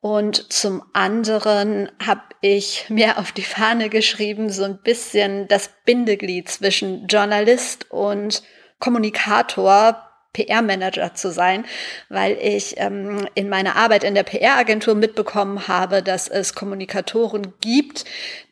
und 0.00 0.52
zum 0.52 0.82
anderen 0.92 1.90
habe 2.04 2.22
ich 2.40 2.86
mir 2.88 3.18
auf 3.18 3.32
die 3.32 3.42
Fahne 3.42 3.88
geschrieben, 3.88 4.50
so 4.50 4.64
ein 4.64 4.78
bisschen 4.78 5.48
das 5.48 5.70
Bindeglied 5.84 6.48
zwischen 6.48 7.06
Journalist 7.06 7.90
und 7.90 8.42
Kommunikator, 8.78 10.06
PR-Manager 10.32 11.14
zu 11.14 11.32
sein, 11.32 11.64
weil 12.08 12.38
ich 12.40 12.76
ähm, 12.78 13.26
in 13.34 13.48
meiner 13.48 13.74
Arbeit 13.76 14.04
in 14.04 14.14
der 14.14 14.22
PR-Agentur 14.22 14.94
mitbekommen 14.94 15.66
habe, 15.66 16.02
dass 16.02 16.28
es 16.28 16.54
Kommunikatoren 16.54 17.52
gibt, 17.60 18.04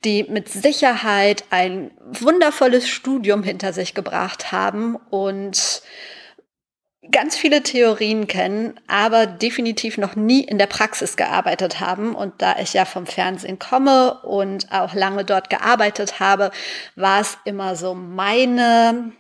die 0.05 0.25
mit 0.25 0.49
Sicherheit 0.49 1.45
ein 1.51 1.93
wundervolles 2.05 2.89
Studium 2.89 3.45
hinter 3.45 3.73
sich 3.73 3.95
gebracht 3.95 4.51
haben 4.51 4.97
und 5.11 5.83
ganz 7.11 7.37
viele 7.37 7.63
Theorien 7.63 8.27
kennen, 8.27 8.79
aber 8.87 9.27
definitiv 9.27 9.99
noch 9.99 10.17
nie 10.17 10.43
in 10.43 10.59
der 10.59 10.67
Praxis 10.67 11.17
gearbeitet 11.17 11.81
haben. 11.81 12.15
Und 12.15 12.41
da 12.43 12.57
ich 12.59 12.73
ja 12.75 12.85
vom 12.85 13.07
Fernsehen 13.07 13.59
komme 13.59 14.21
und 14.23 14.71
auch 14.73 14.95
lange 14.95 15.25
dort 15.25 15.51
gearbeitet 15.51 16.21
habe, 16.21 16.51
war 16.97 17.21
es 17.21 17.39
immer 17.45 17.77
so 17.77 17.95
meine 17.95 19.13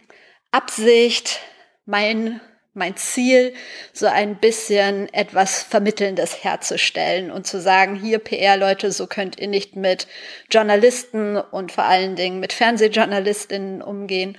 Absicht, 0.50 1.40
mein 1.87 2.40
mein 2.78 2.97
Ziel, 2.97 3.52
so 3.92 4.07
ein 4.07 4.37
bisschen 4.37 5.12
etwas 5.12 5.62
Vermittelndes 5.62 6.45
herzustellen 6.45 7.30
und 7.30 7.47
zu 7.47 7.61
sagen, 7.61 7.97
hier 7.97 8.21
PR-Leute, 8.21 8.92
so 8.92 9.07
könnt 9.07 9.38
ihr 9.38 9.49
nicht 9.49 9.76
mit 9.76 10.07
Journalisten 10.50 11.37
und 11.37 11.73
vor 11.73 11.85
allen 11.85 12.16
Dingen 12.16 12.40
mit 12.40 12.52
Fernsehjournalistinnen 12.52 13.83
umgehen 13.83 14.38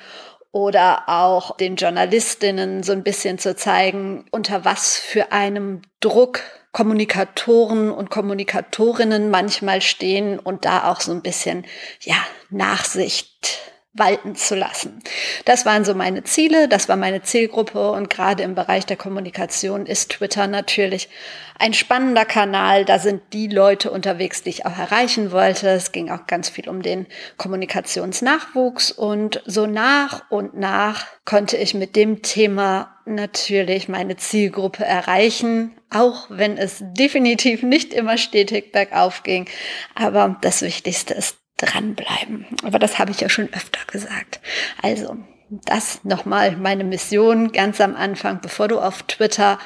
oder 0.51 1.07
auch 1.07 1.57
den 1.57 1.75
Journalistinnen 1.75 2.83
so 2.83 2.91
ein 2.91 3.03
bisschen 3.03 3.37
zu 3.37 3.55
zeigen, 3.55 4.25
unter 4.31 4.65
was 4.65 4.97
für 4.97 5.31
einem 5.31 5.81
Druck 5.99 6.41
Kommunikatoren 6.71 7.91
und 7.91 8.09
Kommunikatorinnen 8.09 9.29
manchmal 9.29 9.81
stehen 9.81 10.37
und 10.39 10.65
da 10.65 10.89
auch 10.89 11.01
so 11.01 11.11
ein 11.11 11.21
bisschen, 11.21 11.65
ja, 12.01 12.17
Nachsicht 12.49 13.59
walten 13.93 14.35
zu 14.35 14.55
lassen. 14.55 15.01
Das 15.45 15.65
waren 15.65 15.83
so 15.83 15.95
meine 15.95 16.23
Ziele, 16.23 16.67
das 16.67 16.87
war 16.89 16.95
meine 16.95 17.23
Zielgruppe 17.23 17.91
und 17.91 18.09
gerade 18.09 18.43
im 18.43 18.53
Bereich 18.53 18.85
der 18.85 18.97
Kommunikation 18.97 19.87
ist 19.87 20.11
Twitter 20.11 20.45
natürlich 20.45 21.09
ein 21.57 21.73
spannender 21.73 22.23
Kanal. 22.23 22.85
Da 22.85 22.99
sind 22.99 23.21
die 23.33 23.47
Leute 23.47 23.89
unterwegs, 23.89 24.43
die 24.43 24.51
ich 24.51 24.65
auch 24.65 24.77
erreichen 24.77 25.31
wollte. 25.31 25.69
Es 25.69 25.91
ging 25.91 26.11
auch 26.11 26.27
ganz 26.27 26.49
viel 26.49 26.69
um 26.69 26.83
den 26.83 27.07
Kommunikationsnachwuchs 27.37 28.91
und 28.91 29.41
so 29.45 29.65
nach 29.65 30.29
und 30.29 30.57
nach 30.57 31.07
konnte 31.25 31.57
ich 31.57 31.73
mit 31.73 31.95
dem 31.95 32.21
Thema 32.21 32.95
natürlich 33.05 33.89
meine 33.89 34.17
Zielgruppe 34.17 34.85
erreichen, 34.85 35.75
auch 35.89 36.27
wenn 36.29 36.57
es 36.57 36.77
definitiv 36.79 37.63
nicht 37.63 37.93
immer 37.93 38.17
stetig 38.17 38.71
bergauf 38.71 39.23
ging. 39.23 39.47
Aber 39.95 40.37
das 40.41 40.61
Wichtigste 40.61 41.15
ist 41.15 41.38
dranbleiben. 41.59 42.45
Aber 42.63 42.79
das 42.79 42.99
habe 42.99 43.11
ich 43.11 43.21
ja 43.21 43.29
schon 43.29 43.49
öfter 43.53 43.81
gesagt. 43.91 44.39
Also, 44.81 45.17
das 45.49 46.03
nochmal 46.03 46.55
meine 46.55 46.83
Mission 46.83 47.51
ganz 47.51 47.81
am 47.81 47.95
Anfang, 47.95 48.39
bevor 48.41 48.67
du 48.67 48.79
auf 48.79 49.03
Twitter 49.03 49.59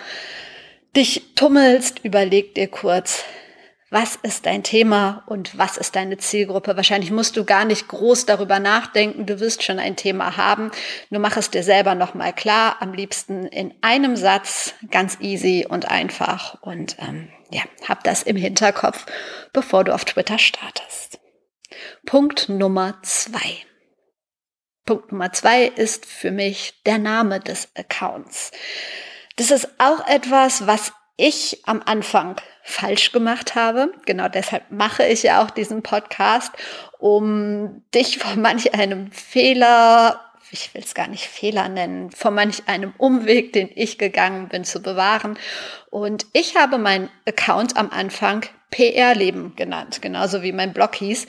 dich 0.95 1.33
tummelst, 1.35 1.99
überleg 2.03 2.55
dir 2.55 2.67
kurz, 2.67 3.25
was 3.89 4.15
ist 4.15 4.47
dein 4.47 4.63
Thema 4.63 5.23
und 5.27 5.55
was 5.55 5.77
ist 5.77 5.95
deine 5.95 6.17
Zielgruppe. 6.17 6.75
Wahrscheinlich 6.75 7.11
musst 7.11 7.37
du 7.37 7.45
gar 7.45 7.63
nicht 7.63 7.87
groß 7.87 8.25
darüber 8.25 8.59
nachdenken, 8.59 9.27
du 9.27 9.39
wirst 9.39 9.61
schon 9.61 9.77
ein 9.77 9.95
Thema 9.95 10.35
haben. 10.35 10.71
Nur 11.11 11.21
mach 11.21 11.37
es 11.37 11.51
dir 11.51 11.61
selber 11.61 11.93
nochmal 11.93 12.33
klar, 12.33 12.77
am 12.79 12.93
liebsten 12.93 13.45
in 13.45 13.71
einem 13.81 14.15
Satz, 14.15 14.73
ganz 14.89 15.17
easy 15.19 15.67
und 15.69 15.89
einfach. 15.91 16.59
Und 16.61 16.97
ähm, 16.99 17.29
ja, 17.51 17.61
hab 17.87 18.03
das 18.03 18.23
im 18.23 18.35
Hinterkopf, 18.35 19.05
bevor 19.53 19.83
du 19.83 19.93
auf 19.93 20.05
Twitter 20.05 20.39
startest. 20.39 21.19
Punkt 22.05 22.49
Nummer 22.49 22.99
zwei. 23.01 23.65
Punkt 24.85 25.11
Nummer 25.11 25.31
zwei 25.31 25.65
ist 25.65 26.05
für 26.05 26.31
mich 26.31 26.81
der 26.85 26.97
Name 26.97 27.39
des 27.39 27.69
Accounts. 27.75 28.51
Das 29.37 29.51
ist 29.51 29.69
auch 29.77 30.05
etwas, 30.07 30.67
was 30.67 30.91
ich 31.15 31.61
am 31.65 31.81
Anfang 31.85 32.35
falsch 32.63 33.13
gemacht 33.13 33.55
habe. 33.55 33.93
Genau 34.05 34.27
deshalb 34.27 34.69
mache 34.69 35.05
ich 35.05 35.23
ja 35.23 35.43
auch 35.43 35.49
diesen 35.49 35.81
Podcast, 35.81 36.51
um 36.99 37.83
dich 37.93 38.17
vor 38.19 38.35
manch 38.35 38.73
einem 38.73 39.11
Fehler, 39.11 40.32
ich 40.53 40.73
will 40.73 40.83
es 40.83 40.93
gar 40.93 41.07
nicht 41.07 41.25
Fehler 41.25 41.67
nennen, 41.67 42.11
vor 42.11 42.31
manch 42.31 42.67
einem 42.67 42.93
Umweg, 42.97 43.53
den 43.53 43.69
ich 43.73 43.97
gegangen 43.97 44.47
bin, 44.47 44.63
zu 44.63 44.81
bewahren. 44.81 45.37
Und 45.89 46.27
ich 46.31 46.55
habe 46.55 46.77
meinen 46.77 47.09
Account 47.25 47.75
am 47.75 47.89
Anfang 47.89 48.45
PR-Leben 48.69 49.55
genannt, 49.55 50.01
genauso 50.01 50.41
wie 50.41 50.51
mein 50.51 50.73
Blog 50.73 50.95
hieß, 50.95 51.27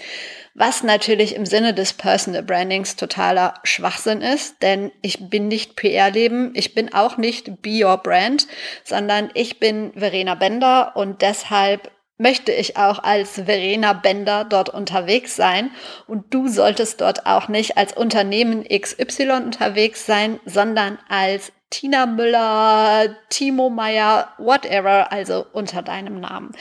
was 0.54 0.83
natürlich 0.83 1.35
im 1.35 1.47
Sinne 1.47 1.75
des 1.75 1.93
Personal 1.93 2.43
Brandings 2.43 2.97
totaler 2.97 3.54
Schwachsinn 3.64 4.21
ist, 4.23 4.62
denn 4.62 4.93
ich 5.02 5.28
bin 5.28 5.49
nicht 5.49 5.75
PR-Leben, 5.75 6.52
ich 6.54 6.75
bin 6.75 6.95
auch 6.95 7.16
nicht 7.16 7.61
Be 7.61 7.85
Your 7.85 7.99
Brand, 7.99 8.47
sondern 8.85 9.31
ich 9.35 9.59
bin 9.59 9.93
Verena 9.95 10.37
Bender 10.37 10.97
und 10.97 11.23
deshalb 11.23 11.90
möchte 12.16 12.52
ich 12.52 12.76
auch 12.76 13.02
als 13.02 13.42
Verena 13.44 13.92
Bender 13.92 14.44
dort 14.44 14.68
unterwegs 14.68 15.37
sein. 15.37 15.71
Und 16.06 16.33
du 16.33 16.49
solltest 16.49 17.00
dort 17.00 17.26
auch 17.26 17.49
nicht 17.49 17.76
als 17.76 17.92
Unternehmen 17.97 18.64
XY 18.64 19.30
unterwegs 19.44 20.06
sein, 20.06 20.38
sondern 20.44 20.99
als 21.09 21.52
Tina 21.75 22.06
Müller, 22.06 23.16
Timo 23.30 23.68
Meyer, 23.68 24.28
whatever, 24.38 25.11
also 25.11 25.44
unter 25.52 25.83
deinem 25.83 26.21
Namen. 26.21 26.52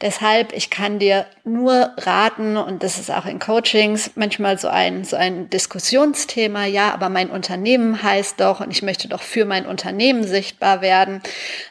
Deshalb, 0.00 0.52
ich 0.52 0.70
kann 0.70 1.00
dir 1.00 1.26
nur 1.42 1.90
raten, 1.96 2.56
und 2.56 2.84
das 2.84 2.96
ist 3.00 3.10
auch 3.10 3.26
in 3.26 3.40
Coachings 3.40 4.12
manchmal 4.14 4.58
so 4.58 4.68
ein, 4.68 5.02
so 5.02 5.16
ein 5.16 5.50
Diskussionsthema, 5.50 6.66
ja, 6.66 6.94
aber 6.94 7.08
mein 7.08 7.30
Unternehmen 7.30 8.04
heißt 8.04 8.40
doch 8.40 8.60
und 8.60 8.70
ich 8.70 8.82
möchte 8.82 9.08
doch 9.08 9.22
für 9.22 9.46
mein 9.46 9.66
Unternehmen 9.66 10.22
sichtbar 10.22 10.80
werden. 10.80 11.22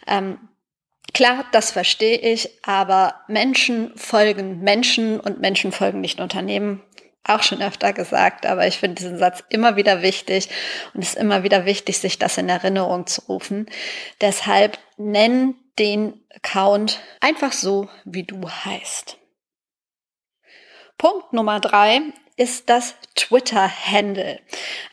Ähm, 0.06 0.38
Klar, 1.14 1.46
das 1.52 1.72
verstehe 1.72 2.18
ich, 2.18 2.50
aber 2.64 3.16
Menschen 3.28 3.96
folgen 3.98 4.60
Menschen 4.62 5.20
und 5.20 5.40
Menschen 5.40 5.72
folgen 5.72 6.02
nicht 6.02 6.20
Unternehmen. 6.20 6.82
Auch 7.24 7.44
schon 7.44 7.62
öfter 7.62 7.94
gesagt, 7.94 8.46
aber 8.48 8.66
ich 8.66 8.80
finde 8.80 8.96
diesen 8.96 9.18
Satz 9.18 9.44
immer 9.50 9.76
wieder 9.76 10.02
wichtig 10.02 10.50
und 10.94 11.04
es 11.04 11.10
ist 11.10 11.20
immer 11.20 11.44
wieder 11.44 11.66
wichtig, 11.66 12.00
sich 12.00 12.18
das 12.18 12.38
in 12.38 12.50
Erinnerung 12.50 13.06
zu 13.06 13.22
rufen. 13.28 13.68
Deshalb 14.22 14.80
nenn 14.98 15.56
den 15.78 16.20
Account 16.34 17.00
einfach 17.20 17.52
so, 17.52 17.90
wie 18.06 18.24
du 18.24 18.50
heißt. 18.50 19.18
Punkt 20.98 21.34
Nummer 21.34 21.60
drei 21.60 22.02
ist 22.42 22.70
das 22.70 22.96
Twitter-Handle. 23.16 24.40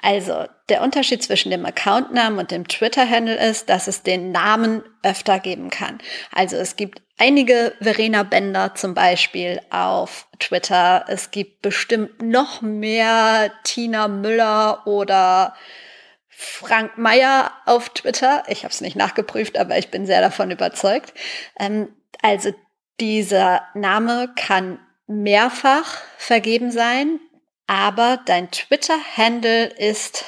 Also 0.02 0.45
der 0.69 0.83
Unterschied 0.83 1.23
zwischen 1.23 1.50
dem 1.50 1.64
Accountnamen 1.64 2.38
und 2.38 2.50
dem 2.50 2.69
Twitter-Handle 2.69 3.37
ist, 3.37 3.71
dass 3.71 3.87
es 3.87 4.02
den 4.02 4.33
Namen 4.33 4.83
öfter 5.02 5.38
geben 5.38 5.71
kann. 5.71 5.99
Also 6.31 6.57
es 6.57 6.76
gibt 6.76 7.00
einige 7.17 7.73
Verena 7.81 8.23
Bender 8.23 8.75
zum 8.75 8.93
Beispiel 8.93 9.62
auf 9.71 10.26
Twitter. 10.38 11.07
Es 11.09 11.31
gibt 11.31 11.62
bestimmt 11.62 12.21
noch 12.21 12.61
mehr 12.61 13.50
Tina 13.64 14.09
Müller 14.09 14.87
oder 14.87 15.55
Frank 16.28 16.99
Meyer 16.99 17.50
auf 17.64 17.88
Twitter. 17.88 18.43
Ich 18.49 18.64
habe 18.64 18.73
es 18.73 18.83
nicht 18.83 18.95
nachgeprüft, 18.95 19.57
aber 19.57 19.78
ich 19.78 19.90
bin 19.90 20.05
sehr 20.05 20.21
davon 20.21 20.50
überzeugt. 20.50 21.14
Ähm, 21.59 21.88
also 22.21 22.52
dieser 23.00 23.62
Name 23.73 24.35
kann 24.37 24.78
mehrfach 25.07 25.97
vergeben 26.19 26.71
sein. 26.71 27.19
Aber 27.69 28.19
dein 28.25 28.51
Twitter-Handle 28.51 29.67
ist 29.67 30.25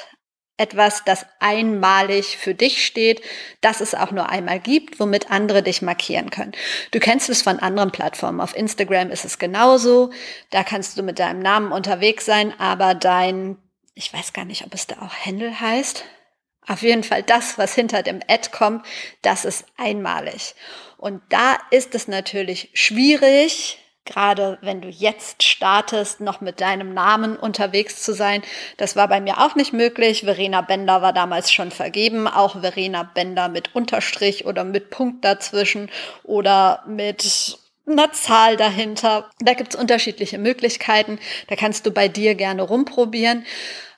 etwas, 0.58 1.04
das 1.04 1.24
einmalig 1.38 2.36
für 2.36 2.54
dich 2.54 2.84
steht, 2.84 3.22
das 3.62 3.80
es 3.80 3.94
auch 3.94 4.10
nur 4.10 4.28
einmal 4.28 4.60
gibt, 4.60 5.00
womit 5.00 5.30
andere 5.30 5.62
dich 5.62 5.80
markieren 5.80 6.28
können. 6.28 6.52
Du 6.90 7.00
kennst 7.00 7.30
es 7.30 7.40
von 7.40 7.58
anderen 7.58 7.92
Plattformen. 7.92 8.42
Auf 8.42 8.54
Instagram 8.54 9.10
ist 9.10 9.24
es 9.24 9.38
genauso. 9.38 10.10
Da 10.50 10.62
kannst 10.62 10.98
du 10.98 11.02
mit 11.02 11.18
deinem 11.18 11.40
Namen 11.40 11.72
unterwegs 11.72 12.26
sein, 12.26 12.52
aber 12.60 12.94
dein, 12.94 13.56
ich 13.94 14.12
weiß 14.12 14.34
gar 14.34 14.44
nicht, 14.44 14.66
ob 14.66 14.74
es 14.74 14.86
da 14.86 14.96
auch 15.00 15.14
Handle 15.14 15.60
heißt. 15.60 16.04
Auf 16.66 16.82
jeden 16.82 17.04
Fall 17.04 17.22
das, 17.22 17.56
was 17.56 17.74
hinter 17.74 18.02
dem 18.02 18.20
Ad 18.28 18.50
kommt, 18.52 18.84
das 19.22 19.46
ist 19.46 19.64
einmalig. 19.78 20.54
Und 20.98 21.22
da 21.30 21.56
ist 21.70 21.94
es 21.94 22.06
natürlich 22.06 22.68
schwierig, 22.74 23.78
gerade 24.10 24.58
wenn 24.60 24.80
du 24.80 24.88
jetzt 24.88 25.42
startest, 25.42 26.20
noch 26.20 26.40
mit 26.40 26.60
deinem 26.60 26.92
Namen 26.92 27.36
unterwegs 27.36 28.02
zu 28.02 28.12
sein. 28.12 28.42
Das 28.76 28.96
war 28.96 29.08
bei 29.08 29.20
mir 29.20 29.38
auch 29.38 29.54
nicht 29.54 29.72
möglich. 29.72 30.22
Verena 30.24 30.60
Bender 30.60 31.00
war 31.00 31.12
damals 31.12 31.52
schon 31.52 31.70
vergeben, 31.70 32.26
auch 32.26 32.60
Verena 32.60 33.04
Bender 33.04 33.48
mit 33.48 33.74
Unterstrich 33.74 34.44
oder 34.44 34.64
mit 34.64 34.90
Punkt 34.90 35.24
dazwischen 35.24 35.90
oder 36.24 36.82
mit 36.86 37.58
einer 37.86 38.12
Zahl 38.12 38.56
dahinter. 38.56 39.30
Da 39.38 39.54
gibt's 39.54 39.76
unterschiedliche 39.76 40.38
Möglichkeiten. 40.38 41.18
Da 41.48 41.56
kannst 41.56 41.86
du 41.86 41.90
bei 41.90 42.08
dir 42.08 42.34
gerne 42.34 42.62
rumprobieren. 42.62 43.46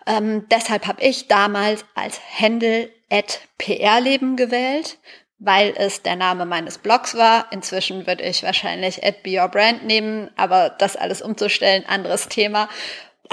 Ähm, 0.06 0.46
deshalb 0.50 0.86
habe 0.86 1.02
ich 1.02 1.28
damals 1.28 1.84
als 1.94 2.20
Handle 2.38 2.90
at 3.10 3.40
PR-Leben 3.58 4.36
gewählt 4.36 4.98
weil 5.44 5.74
es 5.76 6.02
der 6.02 6.16
Name 6.16 6.46
meines 6.46 6.78
Blogs 6.78 7.16
war. 7.16 7.46
Inzwischen 7.50 8.06
würde 8.06 8.22
ich 8.22 8.42
wahrscheinlich 8.42 9.04
at 9.04 9.22
Be 9.22 9.40
Your 9.40 9.48
Brand 9.48 9.84
nehmen, 9.84 10.30
aber 10.36 10.70
das 10.70 10.96
alles 10.96 11.20
umzustellen, 11.20 11.84
anderes 11.86 12.28
Thema. 12.28 12.68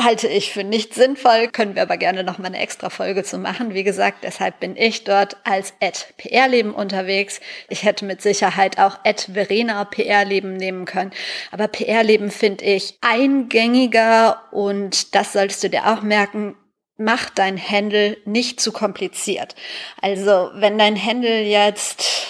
Halte 0.02 0.28
ich 0.28 0.54
für 0.54 0.64
nicht 0.64 0.94
sinnvoll, 0.94 1.50
können 1.50 1.76
wir 1.76 1.82
aber 1.82 1.98
gerne 1.98 2.24
noch 2.24 2.38
mal 2.38 2.48
eine 2.48 2.60
extra 2.60 2.90
Folge 2.90 3.24
zu 3.24 3.38
machen. 3.38 3.74
Wie 3.74 3.84
gesagt, 3.84 4.20
deshalb 4.24 4.60
bin 4.60 4.78
ich 4.78 5.04
dort 5.04 5.38
als 5.44 5.74
at 5.82 6.14
PR-Leben 6.18 6.74
unterwegs. 6.74 7.42
Ich 7.68 7.84
hätte 7.84 8.06
mit 8.06 8.22
Sicherheit 8.22 8.80
auch 8.80 8.98
at 9.04 9.30
Verena 9.34 9.84
PR-Leben 9.86 10.56
nehmen 10.56 10.86
können. 10.86 11.12
Aber 11.52 11.68
PR-Leben 11.68 12.32
finde 12.32 12.64
ich 12.64 12.98
eingängiger 13.02 14.42
und 14.52 15.14
das 15.16 15.34
solltest 15.34 15.64
du 15.64 15.70
dir 15.70 15.86
auch 15.88 16.02
merken 16.02 16.56
mach 17.00 17.30
dein 17.30 17.58
Handle 17.58 18.18
nicht 18.26 18.60
zu 18.60 18.72
kompliziert. 18.72 19.56
Also 20.02 20.52
wenn 20.54 20.78
dein 20.78 21.02
Handle 21.02 21.42
jetzt, 21.42 22.28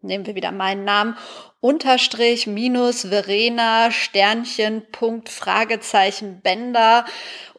nehmen 0.00 0.26
wir 0.26 0.34
wieder 0.34 0.52
meinen 0.52 0.84
Namen, 0.84 1.16
Unterstrich 1.62 2.46
minus 2.46 3.02
Verena 3.02 3.90
Sternchen 3.90 4.82
Punkt 4.92 5.28
Fragezeichen 5.28 6.40
Bänder 6.40 7.04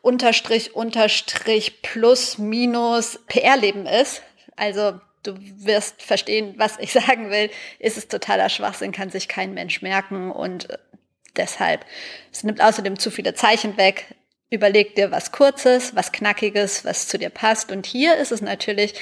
Unterstrich 0.02 0.76
Unterstrich 0.76 1.84
plus 1.84 2.40
minus 2.40 3.20
PR-Leben 3.28 3.86
ist. 3.86 4.24
Also 4.56 5.00
du 5.22 5.36
wirst 5.38 6.02
verstehen, 6.02 6.56
was 6.58 6.80
ich 6.80 6.94
sagen 6.94 7.30
will, 7.30 7.52
ist 7.78 7.98
es 7.98 8.08
totaler 8.08 8.50
Schwachsinn, 8.50 8.92
kann 8.92 9.12
sich 9.12 9.28
kein 9.28 9.54
Mensch 9.54 9.82
merken 9.82 10.32
und 10.32 10.68
deshalb, 11.36 11.86
es 12.32 12.44
nimmt 12.44 12.62
außerdem 12.62 12.98
zu 12.98 13.12
viele 13.12 13.34
Zeichen 13.36 13.78
weg. 13.78 14.16
Überleg 14.52 14.96
dir 14.96 15.12
was 15.12 15.32
Kurzes, 15.32 15.96
was 15.96 16.12
Knackiges, 16.12 16.84
was 16.84 17.08
zu 17.08 17.18
dir 17.18 17.30
passt. 17.30 17.72
Und 17.72 17.86
hier 17.86 18.18
ist 18.18 18.34
es 18.34 18.42
natürlich 18.42 18.94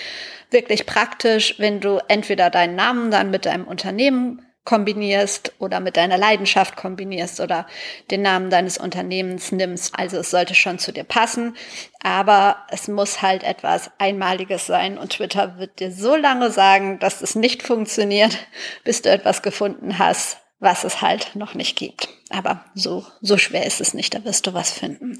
wirklich 0.51 0.85
praktisch, 0.85 1.55
wenn 1.57 1.79
du 1.79 1.99
entweder 2.07 2.51
deinen 2.51 2.75
Namen 2.75 3.09
dann 3.09 3.31
mit 3.31 3.47
deinem 3.47 3.67
Unternehmen 3.67 4.45
kombinierst 4.63 5.53
oder 5.57 5.79
mit 5.79 5.97
deiner 5.97 6.19
Leidenschaft 6.19 6.75
kombinierst 6.75 7.39
oder 7.39 7.65
den 8.11 8.21
Namen 8.21 8.51
deines 8.51 8.77
Unternehmens 8.77 9.51
nimmst. 9.51 9.97
Also 9.97 10.19
es 10.19 10.29
sollte 10.29 10.53
schon 10.53 10.77
zu 10.77 10.91
dir 10.91 11.03
passen, 11.03 11.57
aber 12.03 12.67
es 12.69 12.87
muss 12.87 13.23
halt 13.23 13.43
etwas 13.43 13.89
Einmaliges 13.97 14.67
sein 14.67 14.99
und 14.99 15.13
Twitter 15.13 15.57
wird 15.57 15.79
dir 15.79 15.91
so 15.91 16.15
lange 16.15 16.51
sagen, 16.51 16.99
dass 16.99 17.23
es 17.23 17.33
nicht 17.33 17.63
funktioniert, 17.63 18.37
bis 18.83 19.01
du 19.01 19.09
etwas 19.09 19.41
gefunden 19.41 19.97
hast, 19.97 20.37
was 20.59 20.83
es 20.83 21.01
halt 21.01 21.35
noch 21.35 21.53
nicht 21.53 21.77
gibt. 21.77 22.09
Aber 22.29 22.65
so, 22.75 23.05
so 23.21 23.37
schwer 23.37 23.65
ist 23.65 23.81
es 23.81 23.93
nicht, 23.93 24.13
da 24.13 24.23
wirst 24.23 24.47
du 24.47 24.53
was 24.53 24.71
finden. 24.71 25.17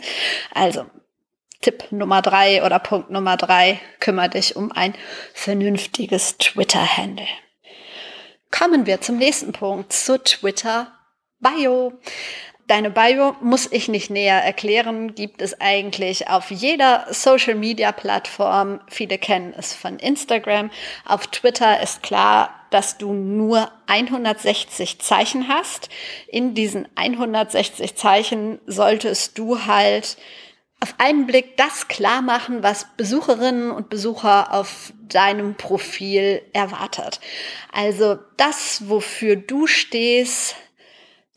Also, 0.54 0.86
Tipp 1.62 1.92
Nummer 1.92 2.22
drei 2.22 2.64
oder 2.64 2.80
Punkt 2.80 3.10
Nummer 3.10 3.36
drei, 3.36 3.80
kümmere 4.00 4.30
dich 4.30 4.56
um 4.56 4.72
ein 4.72 4.94
vernünftiges 5.34 6.38
Twitter-Handle. 6.38 7.28
Kommen 8.52 8.86
wir 8.86 9.02
zum 9.02 9.18
nächsten 9.18 9.52
Punkt, 9.52 9.94
zu 9.94 10.24
Twitter 10.24 10.92
Bio. 11.40 11.94
Deine 12.70 12.92
Bio 12.92 13.36
muss 13.42 13.68
ich 13.72 13.88
nicht 13.88 14.12
näher 14.12 14.44
erklären, 14.44 15.16
gibt 15.16 15.42
es 15.42 15.60
eigentlich 15.60 16.28
auf 16.28 16.52
jeder 16.52 17.08
Social-Media-Plattform. 17.10 18.80
Viele 18.88 19.18
kennen 19.18 19.56
es 19.58 19.74
von 19.74 19.98
Instagram. 19.98 20.70
Auf 21.04 21.26
Twitter 21.26 21.82
ist 21.82 22.04
klar, 22.04 22.54
dass 22.70 23.00
du 23.00 23.12
nur 23.12 23.72
160 23.88 25.00
Zeichen 25.00 25.48
hast. 25.48 25.90
In 26.28 26.54
diesen 26.54 26.88
160 26.94 27.96
Zeichen 27.96 28.60
solltest 28.68 29.40
du 29.40 29.66
halt 29.66 30.18
auf 30.80 30.94
einen 31.00 31.26
Blick 31.26 31.58
das 31.58 31.88
klar 31.88 32.22
machen, 32.22 32.62
was 32.62 32.86
Besucherinnen 32.98 33.72
und 33.72 33.90
Besucher 33.90 34.54
auf 34.54 34.94
deinem 35.08 35.56
Profil 35.56 36.44
erwartet. 36.54 37.20
Also 37.74 38.20
das, 38.38 38.88
wofür 38.88 39.38
du 39.38 39.66
stehst, 39.66 40.56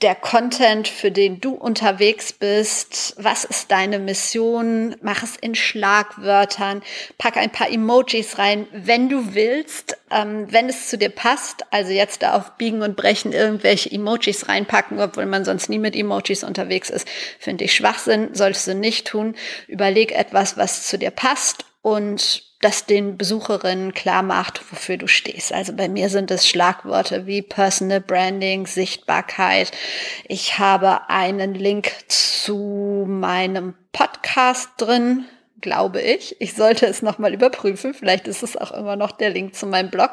der 0.03 0.15
Content, 0.15 0.89
für 0.89 1.11
den 1.11 1.41
du 1.41 1.53
unterwegs 1.53 2.33
bist. 2.33 3.15
Was 3.19 3.45
ist 3.45 3.71
deine 3.71 3.99
Mission? 3.99 4.97
Mach 5.01 5.23
es 5.23 5.37
in 5.37 5.55
Schlagwörtern. 5.55 6.83
Pack 7.19 7.37
ein 7.37 7.53
paar 7.53 7.71
Emojis 7.71 8.39
rein, 8.39 8.67
wenn 8.73 9.09
du 9.09 9.35
willst, 9.35 9.97
ähm, 10.11 10.47
wenn 10.51 10.69
es 10.69 10.89
zu 10.89 10.99
dir 10.99 11.11
passt. 11.11 11.65
Also 11.71 11.93
jetzt 11.93 12.23
da 12.23 12.35
auf 12.35 12.57
Biegen 12.59 12.83
und 12.83 12.97
Brechen 12.97 13.33
irgendwelche 13.33 13.91
Emojis 13.91 14.49
reinpacken, 14.49 15.01
obwohl 15.01 15.27
man 15.27 15.45
sonst 15.45 15.69
nie 15.69 15.79
mit 15.79 15.95
Emojis 15.95 16.43
unterwegs 16.43 16.91
ist, 16.91 17.07
finde 17.39 17.65
ich 17.65 17.75
Schwachsinn. 17.75 18.31
Solltest 18.33 18.67
du 18.67 18.75
nicht 18.75 19.07
tun. 19.07 19.37
Überleg 19.69 20.13
etwas, 20.13 20.57
was 20.57 20.89
zu 20.89 20.99
dir 20.99 21.11
passt 21.11 21.65
und 21.83 22.43
das 22.63 22.87
den 22.87 23.19
Besucherinnen 23.19 23.93
klar 23.93 24.23
macht, 24.23 24.63
wofür 24.71 24.97
du 24.97 25.09
stehst. 25.09 25.53
Also 25.53 25.75
bei 25.75 25.89
mir 25.89 26.09
sind 26.09 26.31
es 26.31 26.49
Schlagworte 26.49 27.27
wie 27.27 27.43
Personal 27.43 28.01
Branding, 28.01 28.67
Sichtbarkeit. 28.67 29.73
Ich 30.29 30.59
habe 30.59 31.11
einen 31.11 31.55
Link 31.55 31.93
zu 32.09 33.05
meinem 33.07 33.75
Podcast 33.93 34.71
drin, 34.79 35.27
glaube 35.63 36.03
ich. 36.03 36.37
Ich 36.41 36.55
sollte 36.55 36.87
es 36.87 37.01
nochmal 37.01 37.33
überprüfen. 37.33 37.95
Vielleicht 37.95 38.29
ist 38.29 38.43
es 38.43 38.57
auch 38.57 38.73
immer 38.73 38.97
noch 38.97 39.13
der 39.13 39.31
Link 39.31 39.55
zu 39.55 39.67
meinem 39.67 39.91
Blog, 39.91 40.11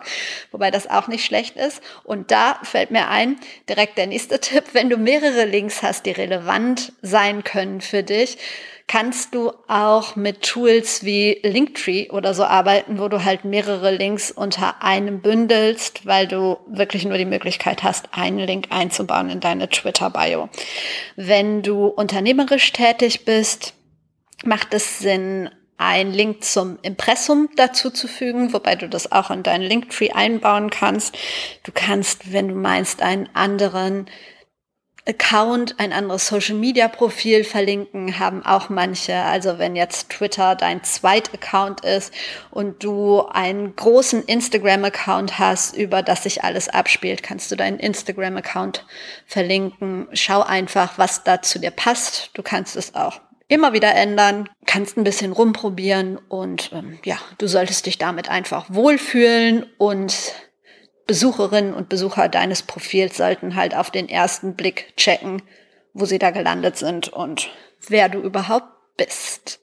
wobei 0.52 0.72
das 0.72 0.90
auch 0.90 1.08
nicht 1.08 1.26
schlecht 1.26 1.58
ist. 1.58 1.82
Und 2.04 2.32
da 2.32 2.60
fällt 2.64 2.92
mir 2.92 3.10
ein, 3.10 3.38
direkt 3.68 3.98
der 3.98 4.08
nächste 4.08 4.40
Tipp, 4.40 4.64
wenn 4.74 4.90
du 4.90 4.98
mehrere 4.98 5.46
Links 5.46 5.84
hast, 5.84 6.06
die 6.06 6.12
relevant 6.12 6.94
sein 7.02 7.44
können 7.44 7.82
für 7.82 8.04
dich, 8.04 8.38
kannst 8.90 9.36
du 9.36 9.54
auch 9.68 10.16
mit 10.16 10.42
Tools 10.42 11.06
wie 11.06 11.40
Linktree 11.44 12.10
oder 12.10 12.34
so 12.34 12.44
arbeiten, 12.44 13.00
wo 13.00 13.08
du 13.08 13.24
halt 13.24 13.46
mehrere 13.46 13.92
Links 13.92 14.32
unter 14.32 14.82
einem 14.82 15.22
bündelst, 15.22 16.08
weil 16.08 16.28
du 16.28 16.58
wirklich 16.68 17.06
nur 17.06 17.18
die 17.18 17.26
Möglichkeit 17.26 17.84
hast, 17.84 18.10
einen 18.12 18.40
Link 18.40 18.68
einzubauen 18.72 19.30
in 19.30 19.40
deine 19.40 19.70
Twitter-Bio. 19.70 20.50
Wenn 21.16 21.62
du 21.62 21.86
unternehmerisch 21.86 22.72
tätig 22.74 23.26
bist, 23.26 23.74
macht 24.46 24.74
es 24.74 25.00
Sinn, 25.00 25.50
einen 25.78 26.12
Link 26.12 26.44
zum 26.44 26.78
Impressum 26.82 27.50
dazu 27.56 27.90
zu 27.90 28.08
fügen, 28.08 28.52
wobei 28.52 28.76
du 28.76 28.90
das 28.90 29.12
auch 29.12 29.32
in 29.32 29.44
deinen 29.44 29.64
Linktree 29.64 30.12
einbauen 30.12 30.70
kannst. 30.70 31.18
Du 31.64 31.72
kannst, 31.74 32.34
wenn 32.34 32.50
du 32.50 32.56
meinst, 32.56 33.02
einen 33.02 33.30
anderen 33.34 34.08
Account, 35.08 35.80
ein 35.80 35.94
anderes 35.94 36.28
Social 36.28 36.56
Media 36.56 36.88
Profil 36.90 37.46
verlinken, 37.46 38.20
haben 38.20 38.46
auch 38.46 38.70
manche. 38.70 39.16
Also 39.16 39.58
wenn 39.58 39.76
jetzt 39.76 40.10
Twitter 40.10 40.56
dein 40.56 40.84
Zweit-Account 40.84 41.86
ist 41.86 42.14
und 42.52 42.84
du 42.84 43.26
einen 43.28 43.74
großen 43.76 44.24
Instagram-Account 44.24 45.40
hast, 45.40 45.76
über 45.76 46.04
das 46.04 46.24
sich 46.24 46.44
alles 46.44 46.68
abspielt, 46.68 47.24
kannst 47.24 47.52
du 47.52 47.56
deinen 47.56 47.80
Instagram-Account 47.80 48.86
verlinken. 49.26 50.08
Schau 50.12 50.42
einfach, 50.42 50.98
was 50.98 51.24
da 51.24 51.42
zu 51.42 51.58
dir 51.58 51.72
passt. 51.72 52.32
Du 52.34 52.44
kannst 52.44 52.76
es 52.76 52.94
auch 52.94 53.22
immer 53.50 53.74
wieder 53.74 53.94
ändern, 53.94 54.48
kannst 54.66 54.96
ein 54.96 55.04
bisschen 55.04 55.34
rumprobieren 55.34 56.18
und 56.30 56.72
ähm, 56.72 57.00
ja, 57.04 57.18
du 57.40 57.48
solltest 57.48 57.86
dich 57.86 57.98
damit 57.98 58.30
einfach 58.30 58.68
wohlfühlen 58.70 59.66
und 59.78 60.34
Besucherinnen 61.08 61.74
und 61.74 61.90
Besucher 61.90 62.30
deines 62.30 62.62
Profils 62.62 63.18
sollten 63.18 63.56
halt 63.56 63.76
auf 63.76 63.90
den 63.90 64.08
ersten 64.08 64.56
Blick 64.56 64.96
checken, 64.96 65.42
wo 65.94 66.06
sie 66.06 66.20
da 66.20 66.30
gelandet 66.30 66.78
sind 66.78 67.10
und 67.10 67.50
wer 67.88 68.08
du 68.08 68.20
überhaupt 68.20 68.68
bist. 68.96 69.60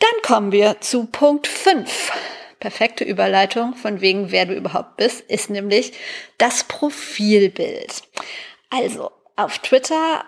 Dann 0.00 0.22
kommen 0.22 0.50
wir 0.50 0.80
zu 0.80 1.06
Punkt 1.06 1.46
5. 1.46 2.12
Perfekte 2.58 3.04
Überleitung 3.04 3.74
von 3.74 4.00
wegen, 4.00 4.32
wer 4.32 4.46
du 4.46 4.54
überhaupt 4.54 4.96
bist, 4.96 5.20
ist 5.20 5.48
nämlich 5.48 5.92
das 6.38 6.64
Profilbild. 6.64 8.02
Also 8.70 9.12
auf 9.36 9.60
Twitter 9.60 10.24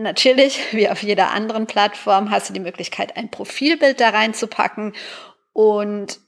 Natürlich, 0.00 0.72
wie 0.72 0.88
auf 0.88 1.02
jeder 1.02 1.30
anderen 1.30 1.66
Plattform, 1.66 2.30
hast 2.30 2.48
du 2.48 2.54
die 2.54 2.60
Möglichkeit, 2.60 3.18
ein 3.18 3.30
Profilbild 3.30 4.00
da 4.00 4.08
reinzupacken. 4.08 4.94
Und 5.52 6.20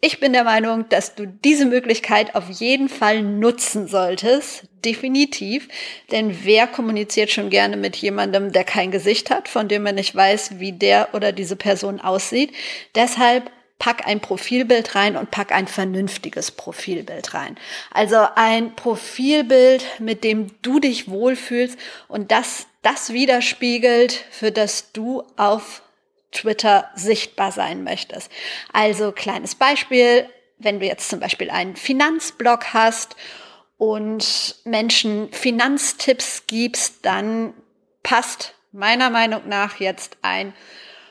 ich 0.00 0.18
bin 0.18 0.32
der 0.32 0.42
Meinung, 0.42 0.88
dass 0.88 1.14
du 1.14 1.24
diese 1.24 1.66
Möglichkeit 1.66 2.34
auf 2.34 2.50
jeden 2.50 2.88
Fall 2.88 3.22
nutzen 3.22 3.86
solltest. 3.86 4.64
Definitiv. 4.84 5.68
Denn 6.10 6.36
wer 6.42 6.66
kommuniziert 6.66 7.30
schon 7.30 7.48
gerne 7.48 7.76
mit 7.76 7.94
jemandem, 7.94 8.50
der 8.50 8.64
kein 8.64 8.90
Gesicht 8.90 9.30
hat, 9.30 9.46
von 9.46 9.68
dem 9.68 9.84
man 9.84 9.94
nicht 9.94 10.16
weiß, 10.16 10.58
wie 10.58 10.72
der 10.72 11.14
oder 11.14 11.30
diese 11.30 11.54
Person 11.54 12.00
aussieht? 12.00 12.52
Deshalb 12.96 13.52
pack 13.78 14.06
ein 14.06 14.18
Profilbild 14.18 14.96
rein 14.96 15.16
und 15.16 15.30
pack 15.30 15.52
ein 15.52 15.68
vernünftiges 15.68 16.50
Profilbild 16.50 17.34
rein. 17.34 17.56
Also 17.92 18.16
ein 18.34 18.74
Profilbild, 18.74 19.84
mit 20.00 20.24
dem 20.24 20.60
du 20.62 20.80
dich 20.80 21.08
wohlfühlst 21.08 21.78
und 22.08 22.32
das 22.32 22.66
das 22.86 23.12
widerspiegelt, 23.12 24.12
für 24.30 24.52
das 24.52 24.92
du 24.92 25.24
auf 25.36 25.82
Twitter 26.30 26.88
sichtbar 26.94 27.50
sein 27.50 27.82
möchtest. 27.82 28.30
Also 28.72 29.10
kleines 29.10 29.56
Beispiel, 29.56 30.28
wenn 30.58 30.78
du 30.78 30.86
jetzt 30.86 31.08
zum 31.08 31.18
Beispiel 31.18 31.50
einen 31.50 31.74
Finanzblog 31.74 32.72
hast 32.74 33.16
und 33.76 34.54
Menschen 34.64 35.32
Finanztipps 35.32 36.44
gibst, 36.46 37.04
dann 37.04 37.54
passt 38.04 38.54
meiner 38.70 39.10
Meinung 39.10 39.48
nach 39.48 39.80
jetzt 39.80 40.18
ein 40.22 40.54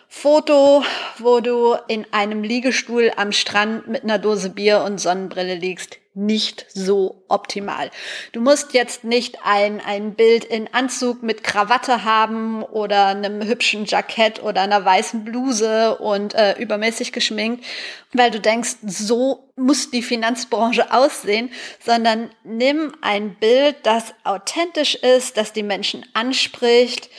Foto, 0.07 0.81
wo 1.17 1.41
du 1.41 1.75
in 1.89 2.07
einem 2.13 2.41
Liegestuhl 2.41 3.11
am 3.17 3.33
Strand 3.33 3.89
mit 3.89 4.03
einer 4.03 4.17
Dose 4.17 4.49
Bier 4.49 4.81
und 4.83 4.99
Sonnenbrille 4.99 5.55
liegst, 5.55 5.97
nicht 6.15 6.65
so 6.69 7.23
optimal. 7.27 7.91
Du 8.31 8.41
musst 8.41 8.73
jetzt 8.73 9.03
nicht 9.03 9.39
ein, 9.43 9.81
ein 9.81 10.15
Bild 10.15 10.45
in 10.45 10.73
Anzug 10.73 11.21
mit 11.23 11.43
Krawatte 11.43 12.05
haben 12.05 12.63
oder 12.63 13.07
einem 13.07 13.41
hübschen 13.41 13.85
Jackett 13.85 14.41
oder 14.41 14.61
einer 14.61 14.83
weißen 14.83 15.25
Bluse 15.25 15.97
und 15.97 16.33
äh, 16.33 16.57
übermäßig 16.57 17.11
geschminkt, 17.11 17.65
weil 18.13 18.31
du 18.31 18.39
denkst, 18.39 18.77
so 18.85 19.51
muss 19.55 19.91
die 19.91 20.01
Finanzbranche 20.01 20.91
aussehen, 20.93 21.51
sondern 21.83 22.29
nimm 22.43 22.93
ein 23.01 23.35
Bild, 23.35 23.75
das 23.83 24.13
authentisch 24.23 24.95
ist, 24.95 25.37
das 25.37 25.53
die 25.53 25.63
Menschen 25.63 26.05
anspricht, 26.13 27.09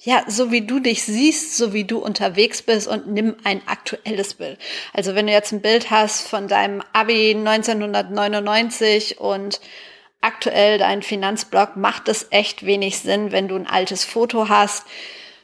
ja, 0.00 0.24
so 0.28 0.50
wie 0.52 0.66
du 0.66 0.78
dich 0.78 1.04
siehst, 1.04 1.56
so 1.56 1.72
wie 1.72 1.84
du 1.84 1.98
unterwegs 1.98 2.62
bist 2.62 2.86
und 2.86 3.08
nimm 3.08 3.36
ein 3.44 3.62
aktuelles 3.66 4.34
Bild. 4.34 4.58
Also 4.92 5.14
wenn 5.14 5.26
du 5.26 5.32
jetzt 5.32 5.52
ein 5.52 5.62
Bild 5.62 5.90
hast 5.90 6.28
von 6.28 6.48
deinem 6.48 6.82
Abi 6.92 7.34
1999 7.34 9.20
und 9.20 9.60
aktuell 10.20 10.78
dein 10.78 11.02
Finanzblog, 11.02 11.76
macht 11.76 12.08
es 12.08 12.26
echt 12.30 12.66
wenig 12.66 12.98
Sinn, 12.98 13.32
wenn 13.32 13.48
du 13.48 13.56
ein 13.56 13.66
altes 13.66 14.04
Foto 14.04 14.48
hast. 14.48 14.86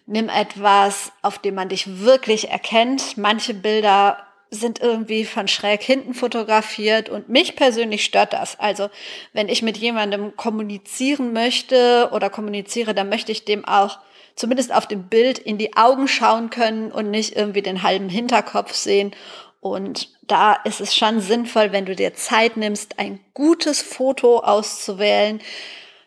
Nimm 0.06 0.28
etwas, 0.28 1.12
auf 1.22 1.38
dem 1.38 1.54
man 1.54 1.68
dich 1.68 2.00
wirklich 2.00 2.50
erkennt. 2.50 3.16
Manche 3.16 3.54
Bilder 3.54 4.18
sind 4.50 4.82
irgendwie 4.82 5.24
von 5.24 5.48
schräg 5.48 5.82
hinten 5.82 6.12
fotografiert 6.12 7.08
und 7.08 7.30
mich 7.30 7.56
persönlich 7.56 8.04
stört 8.04 8.34
das. 8.34 8.60
Also 8.60 8.90
wenn 9.32 9.48
ich 9.48 9.62
mit 9.62 9.78
jemandem 9.78 10.36
kommunizieren 10.36 11.32
möchte 11.32 12.10
oder 12.12 12.28
kommuniziere, 12.28 12.92
dann 12.92 13.08
möchte 13.08 13.32
ich 13.32 13.46
dem 13.46 13.64
auch 13.64 13.98
zumindest 14.34 14.72
auf 14.72 14.86
dem 14.86 15.04
Bild 15.04 15.38
in 15.38 15.58
die 15.58 15.76
Augen 15.76 16.08
schauen 16.08 16.50
können 16.50 16.90
und 16.90 17.10
nicht 17.10 17.36
irgendwie 17.36 17.62
den 17.62 17.82
halben 17.82 18.08
Hinterkopf 18.08 18.74
sehen. 18.74 19.12
Und 19.60 20.08
da 20.22 20.54
ist 20.54 20.80
es 20.80 20.94
schon 20.94 21.20
sinnvoll, 21.20 21.72
wenn 21.72 21.86
du 21.86 21.94
dir 21.94 22.14
Zeit 22.14 22.56
nimmst, 22.56 22.98
ein 22.98 23.20
gutes 23.34 23.82
Foto 23.82 24.38
auszuwählen. 24.38 25.40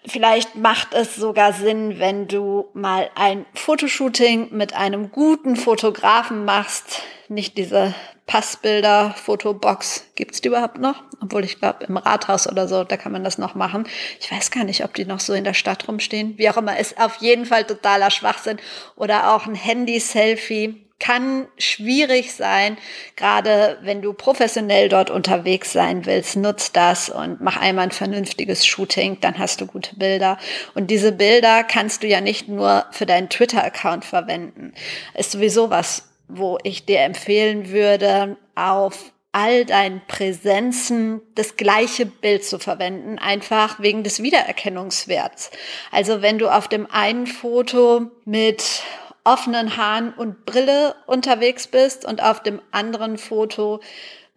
Vielleicht 0.07 0.55
macht 0.55 0.93
es 0.93 1.15
sogar 1.15 1.53
Sinn, 1.53 1.99
wenn 1.99 2.27
du 2.27 2.69
mal 2.73 3.09
ein 3.15 3.45
Fotoshooting 3.53 4.49
mit 4.51 4.75
einem 4.75 5.11
guten 5.11 5.55
Fotografen 5.55 6.45
machst, 6.45 7.01
nicht 7.27 7.57
diese 7.57 7.95
Passbilder, 8.27 9.13
Fotobox, 9.17 10.05
gibt's 10.15 10.41
die 10.41 10.47
überhaupt 10.47 10.79
noch? 10.79 11.03
Obwohl 11.21 11.43
ich 11.43 11.59
glaube, 11.59 11.85
im 11.85 11.97
Rathaus 11.97 12.47
oder 12.47 12.67
so, 12.67 12.83
da 12.83 12.97
kann 12.97 13.11
man 13.11 13.23
das 13.23 13.37
noch 13.37 13.55
machen. 13.55 13.87
Ich 14.19 14.31
weiß 14.31 14.51
gar 14.51 14.63
nicht, 14.63 14.83
ob 14.83 14.93
die 14.95 15.05
noch 15.05 15.19
so 15.19 15.33
in 15.33 15.43
der 15.43 15.53
Stadt 15.53 15.87
rumstehen. 15.87 16.37
Wie 16.37 16.49
auch 16.49 16.57
immer, 16.57 16.77
ist 16.77 16.99
auf 16.99 17.17
jeden 17.17 17.45
Fall 17.45 17.65
totaler 17.65 18.09
Schwachsinn. 18.09 18.57
Oder 18.95 19.35
auch 19.35 19.45
ein 19.45 19.55
Handy-Selfie 19.55 20.84
kann 20.99 21.47
schwierig 21.57 22.33
sein, 22.33 22.77
gerade 23.15 23.77
wenn 23.81 24.01
du 24.01 24.13
professionell 24.13 24.89
dort 24.89 25.09
unterwegs 25.09 25.73
sein 25.73 26.05
willst, 26.05 26.37
nutz 26.37 26.71
das 26.71 27.09
und 27.09 27.41
mach 27.41 27.57
einmal 27.57 27.85
ein 27.85 27.91
vernünftiges 27.91 28.65
Shooting, 28.65 29.19
dann 29.19 29.37
hast 29.37 29.61
du 29.61 29.65
gute 29.65 29.95
Bilder. 29.95 30.37
Und 30.73 30.89
diese 30.91 31.11
Bilder 31.11 31.63
kannst 31.63 32.03
du 32.03 32.07
ja 32.07 32.21
nicht 32.21 32.47
nur 32.47 32.85
für 32.91 33.05
deinen 33.05 33.29
Twitter-Account 33.29 34.05
verwenden. 34.05 34.73
Ist 35.13 35.31
sowieso 35.31 35.69
was 35.69 36.09
wo 36.27 36.57
ich 36.63 36.85
dir 36.85 37.01
empfehlen 37.01 37.69
würde, 37.69 38.37
auf 38.55 39.11
all 39.31 39.65
deinen 39.65 40.01
Präsenzen 40.07 41.21
das 41.35 41.57
gleiche 41.57 42.05
Bild 42.05 42.45
zu 42.45 42.57
verwenden, 42.57 43.19
einfach 43.19 43.79
wegen 43.81 44.03
des 44.03 44.23
Wiedererkennungswerts. 44.23 45.51
Also 45.91 46.21
wenn 46.21 46.37
du 46.37 46.47
auf 46.47 46.69
dem 46.69 46.89
einen 46.89 47.27
Foto 47.27 48.11
mit 48.23 48.83
offenen 49.25 49.75
Haaren 49.75 50.13
und 50.13 50.45
Brille 50.45 50.95
unterwegs 51.07 51.67
bist 51.67 52.05
und 52.05 52.23
auf 52.23 52.41
dem 52.41 52.61
anderen 52.71 53.17
Foto 53.17 53.81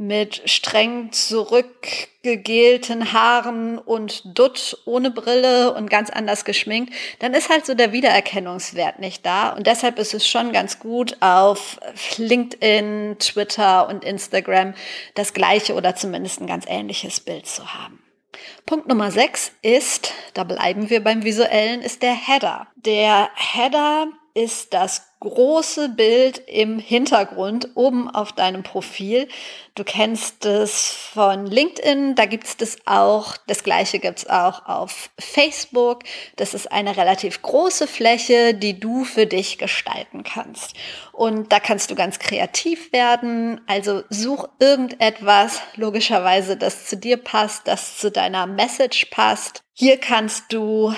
mit 0.01 0.48
streng 0.48 1.11
zurückgegelten 1.11 3.12
Haaren 3.12 3.79
und 3.79 4.38
Dutt 4.38 4.79
ohne 4.85 5.11
Brille 5.11 5.74
und 5.74 5.90
ganz 5.90 6.09
anders 6.09 6.44
geschminkt, 6.44 6.94
dann 7.18 7.35
ist 7.35 7.51
halt 7.51 7.66
so 7.66 7.74
der 7.74 7.90
Wiedererkennungswert 7.90 9.01
nicht 9.01 9.27
da. 9.27 9.51
Und 9.51 9.66
deshalb 9.66 9.98
ist 9.98 10.14
es 10.14 10.27
schon 10.27 10.53
ganz 10.53 10.79
gut, 10.79 11.16
auf 11.18 11.81
LinkedIn, 12.16 13.16
Twitter 13.18 13.88
und 13.88 14.05
Instagram 14.05 14.74
das 15.16 15.35
gleiche 15.35 15.74
oder 15.74 15.96
zumindest 15.96 16.40
ein 16.40 16.46
ganz 16.46 16.64
ähnliches 16.68 17.18
Bild 17.18 17.46
zu 17.46 17.74
haben. 17.74 18.01
Punkt 18.66 18.87
Nummer 18.87 19.11
6 19.11 19.53
ist, 19.62 20.12
da 20.35 20.44
bleiben 20.44 20.90
wir 20.90 21.03
beim 21.03 21.24
visuellen, 21.24 21.83
ist 21.83 22.03
der 22.03 22.14
Header. 22.14 22.68
Der 22.77 23.31
Header 23.35 24.07
ist 24.38 24.72
das 24.72 25.03
große 25.18 25.88
Bild 25.88 26.38
im 26.46 26.79
Hintergrund 26.79 27.70
oben 27.74 28.09
auf 28.09 28.31
deinem 28.31 28.62
Profil. 28.62 29.27
Du 29.74 29.83
kennst 29.83 30.44
es 30.44 30.92
von 31.12 31.44
LinkedIn, 31.46 32.14
da 32.14 32.27
gibt 32.27 32.46
es 32.46 32.57
das 32.57 32.77
auch. 32.87 33.37
Das 33.48 33.64
gleiche 33.64 33.98
gibt 33.98 34.18
es 34.20 34.31
auch 34.31 34.66
auf 34.66 35.11
Facebook. 35.18 36.05
Das 36.37 36.55
ist 36.55 36.70
eine 36.70 36.96
relativ 36.96 37.42
große 37.42 37.88
Fläche, 37.88 38.55
die 38.55 38.79
du 38.79 39.03
für 39.03 39.27
dich 39.27 39.59
gestalten 39.59 40.22
kannst. 40.22 40.74
Und 41.12 41.51
da 41.51 41.59
kannst 41.59 41.90
du 41.90 41.96
ganz 41.96 42.20
kreativ 42.20 42.92
werden. 42.92 43.61
Also 43.66 44.05
such 44.11 44.48
irgendetwas, 44.61 45.62
logischerweise, 45.74 46.57
das 46.57 46.87
zu 46.87 46.96
dir 46.96 47.16
passt, 47.16 47.66
das 47.66 47.98
zu 47.98 48.12
deiner 48.12 48.46
Message 48.46 49.07
passt. 49.07 49.62
Hier 49.74 49.98
kannst 49.98 50.53
du 50.53 50.94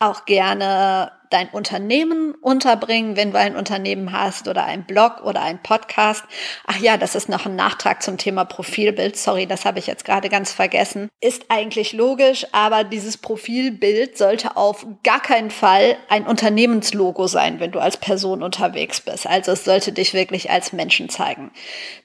auch 0.00 0.24
gerne 0.24 1.12
dein 1.30 1.48
Unternehmen 1.48 2.34
unterbringen, 2.40 3.16
wenn 3.16 3.30
du 3.30 3.38
ein 3.38 3.56
Unternehmen 3.56 4.12
hast 4.12 4.48
oder 4.48 4.64
ein 4.64 4.84
Blog 4.84 5.22
oder 5.22 5.42
ein 5.42 5.62
Podcast. 5.62 6.24
Ach 6.66 6.78
ja, 6.78 6.96
das 6.96 7.14
ist 7.14 7.28
noch 7.28 7.46
ein 7.46 7.56
Nachtrag 7.56 8.02
zum 8.02 8.18
Thema 8.18 8.44
Profilbild. 8.44 9.16
Sorry, 9.16 9.46
das 9.46 9.64
habe 9.64 9.78
ich 9.78 9.86
jetzt 9.86 10.04
gerade 10.04 10.28
ganz 10.28 10.52
vergessen. 10.52 11.08
Ist 11.20 11.46
eigentlich 11.48 11.92
logisch, 11.92 12.46
aber 12.52 12.84
dieses 12.84 13.16
Profilbild 13.16 14.18
sollte 14.18 14.56
auf 14.56 14.84
gar 15.04 15.20
keinen 15.20 15.50
Fall 15.50 15.96
ein 16.08 16.26
Unternehmenslogo 16.26 17.28
sein, 17.28 17.60
wenn 17.60 17.70
du 17.70 17.78
als 17.78 17.96
Person 17.96 18.42
unterwegs 18.42 19.00
bist. 19.00 19.26
Also 19.26 19.52
es 19.52 19.64
sollte 19.64 19.92
dich 19.92 20.14
wirklich 20.14 20.50
als 20.50 20.72
Menschen 20.72 21.08
zeigen. 21.08 21.52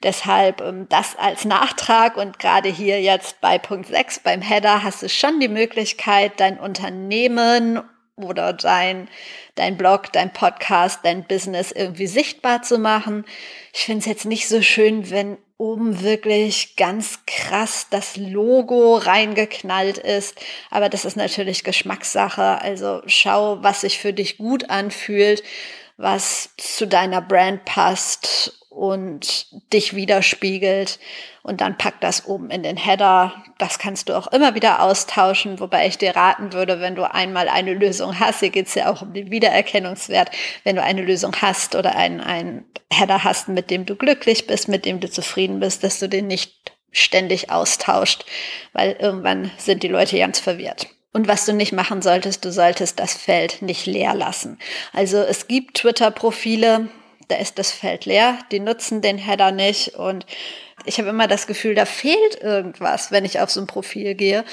Deshalb 0.04 0.62
ähm, 0.62 0.86
das 0.90 1.16
als 1.18 1.46
Nachtrag 1.46 2.18
und 2.18 2.38
gerade 2.38 2.70
hier 2.70 3.02
jetzt 3.02 3.42
bei 3.42 3.58
Punkt 3.58 3.88
6 3.88 4.20
beim 4.20 4.42
Header 4.42 4.84
hast 4.84 5.02
du 5.02 5.10
schon 5.10 5.40
die 5.40 5.48
Möglichkeit, 5.48 6.34
dein 6.40 6.60
Unternehmen 6.60 7.82
oder 8.18 8.54
dein, 8.54 9.10
dein 9.56 9.78
Blog, 9.78 10.12
dein 10.14 10.32
Podcast, 10.32 11.00
dein 11.04 11.26
Business 11.26 11.72
irgendwie 11.72 12.08
sichtbar 12.08 12.62
zu 12.62 12.78
machen. 12.78 13.26
Ich 13.74 13.86
finde 13.86 14.00
es 14.00 14.06
jetzt 14.06 14.26
nicht 14.26 14.48
so 14.48 14.62
schön, 14.62 15.10
wenn 15.10 15.38
oben 15.58 16.02
wirklich 16.02 16.76
ganz 16.76 17.20
krass 17.26 17.88
das 17.90 18.18
Logo 18.18 18.96
reingeknallt 18.96 19.98
ist. 19.98 20.36
Aber 20.70 20.90
das 20.90 21.06
ist 21.06 21.18
natürlich 21.18 21.64
Geschmackssache. 21.64 22.62
Also 22.62 23.02
schau, 23.06 23.62
was 23.62 23.82
sich 23.82 24.00
für 24.00 24.14
dich 24.14 24.38
gut 24.38 24.70
anfühlt, 24.70 25.44
was 25.98 26.50
zu 26.58 26.88
deiner 26.88 27.22
Brand 27.22 27.64
passt 27.66 28.65
und 28.76 29.48
dich 29.72 29.96
widerspiegelt. 29.96 31.00
Und 31.44 31.62
dann 31.62 31.78
pack 31.78 32.02
das 32.02 32.26
oben 32.26 32.50
in 32.50 32.62
den 32.62 32.76
Header. 32.76 33.44
Das 33.58 33.80
kannst 33.80 34.10
du 34.10 34.14
auch 34.14 34.28
immer 34.28 34.54
wieder 34.54 34.82
austauschen, 34.82 35.60
wobei 35.60 35.88
ich 35.88 35.98
dir 35.98 36.16
raten 36.16 36.52
würde, 36.52 36.82
wenn 36.82 36.96
du 36.96 37.10
einmal 37.10 37.48
eine 37.48 37.74
Lösung 37.74 38.20
hast, 38.20 38.42
hier 38.42 38.50
geht 38.50 38.68
es 38.68 38.76
ja 38.76 38.92
auch 38.92 39.02
um 39.02 39.14
den 39.14 39.32
Wiedererkennungswert, 39.32 40.30
wenn 40.64 40.76
du 40.76 40.84
eine 40.84 41.04
Lösung 41.04 41.34
hast 41.42 41.76
oder 41.76 41.96
einen, 41.96 42.20
einen 42.20 42.66
Header 42.92 43.24
hast, 43.24 43.48
mit 43.48 43.70
dem 43.72 43.86
du 43.86 43.96
glücklich 43.96 44.46
bist, 44.46 44.68
mit 44.68 44.86
dem 44.86 45.00
du 45.00 45.10
zufrieden 45.10 45.60
bist, 45.60 45.84
dass 45.84 46.00
du 46.00 46.10
den 46.10 46.28
nicht 46.28 46.74
ständig 46.92 47.52
austauscht, 47.52 48.26
weil 48.74 48.98
irgendwann 49.00 49.52
sind 49.58 49.84
die 49.84 49.88
Leute 49.88 50.18
ganz 50.18 50.40
verwirrt. 50.40 50.88
Und 51.14 51.30
was 51.30 51.46
du 51.46 51.54
nicht 51.54 51.72
machen 51.72 52.02
solltest, 52.02 52.44
du 52.44 52.52
solltest 52.52 53.00
das 53.00 53.14
Feld 53.14 53.62
nicht 53.62 53.86
leer 53.86 54.14
lassen. 54.14 54.60
Also 54.92 55.20
es 55.20 55.48
gibt 55.48 55.78
Twitter-Profile, 55.78 56.90
da 57.28 57.36
ist 57.36 57.60
das 57.60 57.72
Feld 57.72 58.06
leer, 58.06 58.38
die 58.52 58.60
nutzen 58.60 59.02
den 59.02 59.18
Header 59.18 59.52
nicht 59.52 59.96
und 59.96 60.26
ich 60.84 61.00
habe 61.00 61.10
immer 61.10 61.28
das 61.28 61.48
Gefühl, 61.48 61.74
da 61.74 61.86
fehlt 61.86 62.42
irgendwas, 62.42 63.12
wenn 63.12 63.24
ich 63.24 63.40
auf 63.40 63.50
so 63.50 63.62
ein 63.62 63.68
Profil 63.68 64.14
gehe 64.14 64.44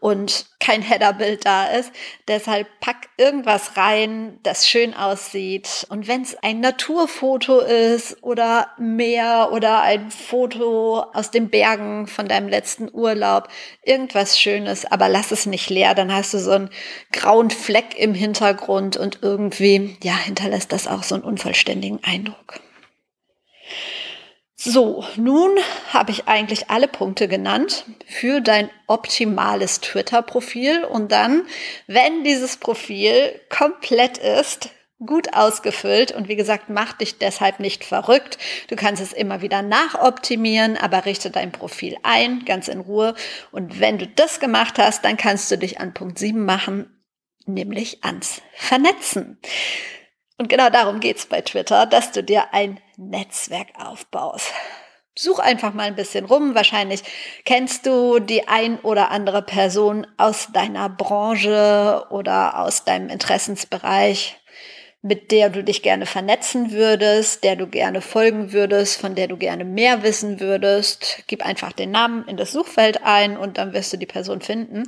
und 0.00 0.46
kein 0.60 0.82
Headerbild 0.82 1.44
da 1.44 1.66
ist. 1.66 1.92
Deshalb 2.26 2.66
pack 2.80 3.08
irgendwas 3.16 3.76
rein, 3.76 4.38
das 4.42 4.68
schön 4.68 4.92
aussieht. 4.92 5.86
Und 5.88 6.08
wenn 6.08 6.22
es 6.22 6.36
ein 6.42 6.60
Naturfoto 6.60 7.60
ist 7.60 8.22
oder 8.22 8.68
Meer 8.78 9.50
oder 9.52 9.82
ein 9.82 10.10
Foto 10.10 11.00
aus 11.14 11.30
den 11.30 11.48
Bergen 11.48 12.06
von 12.06 12.28
deinem 12.28 12.48
letzten 12.48 12.90
Urlaub, 12.92 13.48
irgendwas 13.82 14.38
Schönes, 14.38 14.84
aber 14.84 15.08
lass 15.08 15.30
es 15.30 15.46
nicht 15.46 15.70
leer, 15.70 15.94
dann 15.94 16.12
hast 16.12 16.34
du 16.34 16.38
so 16.38 16.50
einen 16.50 16.70
grauen 17.12 17.50
Fleck 17.50 17.96
im 17.96 18.14
Hintergrund 18.14 18.96
und 18.96 19.20
irgendwie, 19.22 19.96
ja, 20.02 20.16
hinterlässt 20.16 20.72
das 20.72 20.88
auch 20.88 21.04
so 21.04 21.14
einen 21.14 21.24
unvollständigen 21.24 22.00
Eindruck. 22.02 22.60
So, 24.70 25.02
nun 25.16 25.52
habe 25.94 26.10
ich 26.10 26.28
eigentlich 26.28 26.68
alle 26.68 26.88
Punkte 26.88 27.26
genannt 27.26 27.86
für 28.06 28.42
dein 28.42 28.68
optimales 28.86 29.80
Twitter-Profil. 29.80 30.84
Und 30.84 31.10
dann, 31.10 31.46
wenn 31.86 32.22
dieses 32.22 32.58
Profil 32.58 33.40
komplett 33.48 34.18
ist, 34.18 34.68
gut 34.98 35.32
ausgefüllt 35.32 36.12
und 36.12 36.28
wie 36.28 36.36
gesagt, 36.36 36.68
mach 36.68 36.92
dich 36.92 37.16
deshalb 37.16 37.60
nicht 37.60 37.82
verrückt. 37.82 38.36
Du 38.68 38.76
kannst 38.76 39.00
es 39.00 39.14
immer 39.14 39.40
wieder 39.40 39.62
nachoptimieren, 39.62 40.76
aber 40.76 41.06
richte 41.06 41.30
dein 41.30 41.50
Profil 41.50 41.96
ein, 42.02 42.44
ganz 42.44 42.68
in 42.68 42.80
Ruhe. 42.80 43.14
Und 43.50 43.80
wenn 43.80 43.96
du 43.96 44.06
das 44.06 44.38
gemacht 44.38 44.78
hast, 44.78 45.02
dann 45.02 45.16
kannst 45.16 45.50
du 45.50 45.56
dich 45.56 45.80
an 45.80 45.94
Punkt 45.94 46.18
7 46.18 46.44
machen, 46.44 46.94
nämlich 47.46 48.04
ans 48.04 48.42
Vernetzen. 48.52 49.40
Und 50.38 50.48
genau 50.48 50.70
darum 50.70 51.00
geht's 51.00 51.26
bei 51.26 51.40
Twitter, 51.40 51.84
dass 51.84 52.12
du 52.12 52.22
dir 52.22 52.54
ein 52.54 52.80
Netzwerk 52.96 53.68
aufbaust. 53.76 54.52
Such 55.16 55.40
einfach 55.40 55.74
mal 55.74 55.88
ein 55.88 55.96
bisschen 55.96 56.26
rum. 56.26 56.54
Wahrscheinlich 56.54 57.02
kennst 57.44 57.86
du 57.86 58.20
die 58.20 58.46
ein 58.46 58.78
oder 58.78 59.10
andere 59.10 59.42
Person 59.42 60.06
aus 60.16 60.50
deiner 60.52 60.88
Branche 60.88 62.06
oder 62.10 62.60
aus 62.60 62.84
deinem 62.84 63.08
Interessensbereich, 63.08 64.36
mit 65.02 65.32
der 65.32 65.50
du 65.50 65.64
dich 65.64 65.82
gerne 65.82 66.06
vernetzen 66.06 66.70
würdest, 66.70 67.42
der 67.42 67.56
du 67.56 67.66
gerne 67.66 68.00
folgen 68.00 68.52
würdest, 68.52 69.00
von 69.00 69.16
der 69.16 69.26
du 69.26 69.36
gerne 69.36 69.64
mehr 69.64 70.04
wissen 70.04 70.38
würdest. 70.38 71.24
Gib 71.26 71.44
einfach 71.44 71.72
den 71.72 71.90
Namen 71.90 72.28
in 72.28 72.36
das 72.36 72.52
Suchfeld 72.52 73.02
ein 73.02 73.36
und 73.36 73.58
dann 73.58 73.72
wirst 73.72 73.92
du 73.92 73.96
die 73.96 74.06
Person 74.06 74.40
finden. 74.40 74.84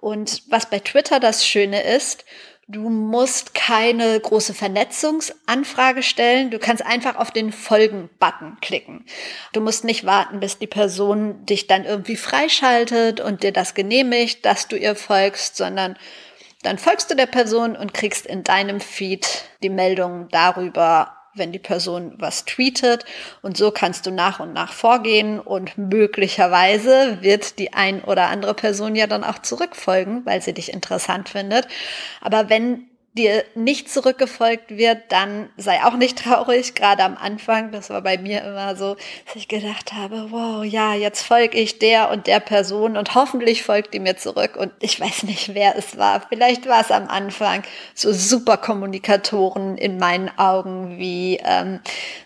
Und 0.00 0.42
was 0.48 0.68
bei 0.68 0.80
Twitter 0.80 1.20
das 1.20 1.46
Schöne 1.46 1.82
ist, 1.82 2.24
Du 2.70 2.90
musst 2.90 3.54
keine 3.54 4.20
große 4.20 4.52
Vernetzungsanfrage 4.52 6.02
stellen. 6.02 6.50
Du 6.50 6.58
kannst 6.58 6.84
einfach 6.84 7.16
auf 7.16 7.30
den 7.30 7.50
Folgen-Button 7.50 8.58
klicken. 8.60 9.06
Du 9.54 9.62
musst 9.62 9.84
nicht 9.84 10.04
warten, 10.04 10.38
bis 10.38 10.58
die 10.58 10.66
Person 10.66 11.46
dich 11.46 11.66
dann 11.66 11.86
irgendwie 11.86 12.16
freischaltet 12.16 13.20
und 13.20 13.42
dir 13.42 13.52
das 13.52 13.72
genehmigt, 13.72 14.44
dass 14.44 14.68
du 14.68 14.76
ihr 14.76 14.96
folgst, 14.96 15.56
sondern 15.56 15.96
dann 16.62 16.76
folgst 16.76 17.10
du 17.10 17.14
der 17.14 17.24
Person 17.24 17.74
und 17.74 17.94
kriegst 17.94 18.26
in 18.26 18.44
deinem 18.44 18.80
Feed 18.80 19.44
die 19.62 19.70
Meldung 19.70 20.28
darüber, 20.30 21.17
wenn 21.34 21.52
die 21.52 21.58
Person 21.58 22.14
was 22.18 22.44
tweetet. 22.44 23.04
Und 23.42 23.56
so 23.56 23.70
kannst 23.70 24.06
du 24.06 24.10
nach 24.10 24.40
und 24.40 24.52
nach 24.52 24.72
vorgehen 24.72 25.40
und 25.40 25.78
möglicherweise 25.78 27.18
wird 27.20 27.58
die 27.58 27.72
ein 27.72 28.02
oder 28.04 28.28
andere 28.28 28.54
Person 28.54 28.96
ja 28.96 29.06
dann 29.06 29.24
auch 29.24 29.38
zurückfolgen, 29.38 30.24
weil 30.26 30.42
sie 30.42 30.54
dich 30.54 30.72
interessant 30.72 31.28
findet. 31.28 31.68
Aber 32.20 32.50
wenn 32.50 32.88
dir 33.18 33.44
nicht 33.54 33.90
zurückgefolgt 33.90 34.70
wird, 34.70 34.98
dann 35.10 35.50
sei 35.56 35.84
auch 35.84 35.96
nicht 35.96 36.18
traurig. 36.18 36.74
Gerade 36.74 37.02
am 37.02 37.16
Anfang, 37.16 37.72
das 37.72 37.90
war 37.90 38.00
bei 38.00 38.16
mir 38.16 38.42
immer 38.44 38.76
so, 38.76 38.96
dass 39.26 39.34
ich 39.34 39.48
gedacht 39.48 39.92
habe, 39.92 40.28
wow, 40.30 40.64
ja, 40.64 40.94
jetzt 40.94 41.22
folge 41.22 41.58
ich 41.58 41.78
der 41.80 42.10
und 42.10 42.26
der 42.28 42.40
Person 42.40 42.96
und 42.96 43.14
hoffentlich 43.14 43.64
folgt 43.64 43.92
die 43.92 43.98
mir 43.98 44.16
zurück. 44.16 44.56
Und 44.56 44.72
ich 44.80 45.00
weiß 45.00 45.24
nicht, 45.24 45.54
wer 45.54 45.76
es 45.76 45.98
war. 45.98 46.22
Vielleicht 46.28 46.66
war 46.68 46.80
es 46.80 46.90
am 46.90 47.08
Anfang 47.08 47.62
so 47.94 48.12
super 48.12 48.56
Kommunikatoren 48.56 49.76
in 49.76 49.98
meinen 49.98 50.30
Augen 50.38 50.98
wie 50.98 51.40
ähm, 51.44 51.80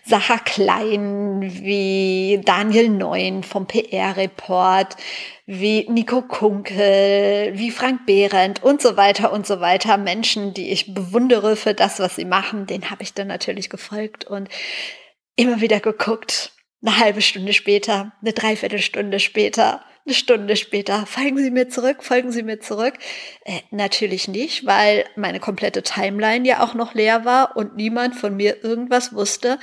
Sacha 0.05 0.37
Klein, 0.37 1.41
wie 1.41 2.39
Daniel 2.45 2.89
Neun 2.89 3.43
vom 3.43 3.65
PR-Report, 3.65 4.95
wie 5.45 5.85
Nico 5.89 6.21
Kunkel, 6.21 7.51
wie 7.55 7.71
Frank 7.71 8.05
Behrendt 8.05 8.63
und 8.63 8.81
so 8.81 8.95
weiter 8.95 9.33
und 9.33 9.45
so 9.45 9.59
weiter. 9.59 9.97
Menschen, 9.97 10.53
die 10.53 10.71
ich 10.71 10.93
bewundere 10.93 11.55
für 11.55 11.73
das, 11.73 11.99
was 11.99 12.15
sie 12.15 12.25
machen, 12.25 12.65
den 12.65 12.89
habe 12.89 13.03
ich 13.03 13.13
dann 13.13 13.27
natürlich 13.27 13.69
gefolgt 13.69 14.25
und 14.25 14.47
immer 15.35 15.59
wieder 15.59 15.79
geguckt. 15.79 16.53
Eine 16.81 16.99
halbe 16.99 17.21
Stunde 17.21 17.53
später, 17.53 18.13
eine 18.21 18.33
Dreiviertelstunde 18.33 19.19
später, 19.19 19.83
eine 20.05 20.15
Stunde 20.15 20.57
später, 20.57 21.05
folgen 21.05 21.37
Sie 21.37 21.51
mir 21.51 21.69
zurück, 21.69 22.03
folgen 22.03 22.31
Sie 22.31 22.43
mir 22.43 22.59
zurück. 22.59 22.95
Äh, 23.45 23.61
natürlich 23.71 24.27
nicht, 24.27 24.65
weil 24.65 25.05
meine 25.15 25.39
komplette 25.39 25.81
Timeline 25.81 26.45
ja 26.47 26.61
auch 26.61 26.73
noch 26.73 26.93
leer 26.93 27.23
war 27.23 27.55
und 27.55 27.77
niemand 27.77 28.15
von 28.15 28.35
mir 28.35 28.63
irgendwas 28.63 29.13
wusste. 29.13 29.59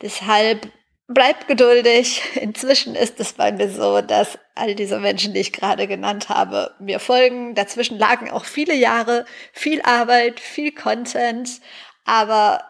Deshalb 0.00 0.70
Bleib 1.06 1.46
geduldig. 1.48 2.22
Inzwischen 2.40 2.94
ist 2.94 3.20
es 3.20 3.34
bei 3.34 3.52
mir 3.52 3.68
so, 3.68 4.00
dass 4.00 4.38
all 4.54 4.74
diese 4.74 4.98
Menschen, 4.98 5.34
die 5.34 5.40
ich 5.40 5.52
gerade 5.52 5.86
genannt 5.86 6.30
habe, 6.30 6.74
mir 6.78 6.98
folgen. 6.98 7.54
Dazwischen 7.54 7.98
lagen 7.98 8.30
auch 8.30 8.46
viele 8.46 8.74
Jahre, 8.74 9.26
viel 9.52 9.82
Arbeit, 9.82 10.40
viel 10.40 10.72
Content. 10.72 11.60
Aber 12.06 12.62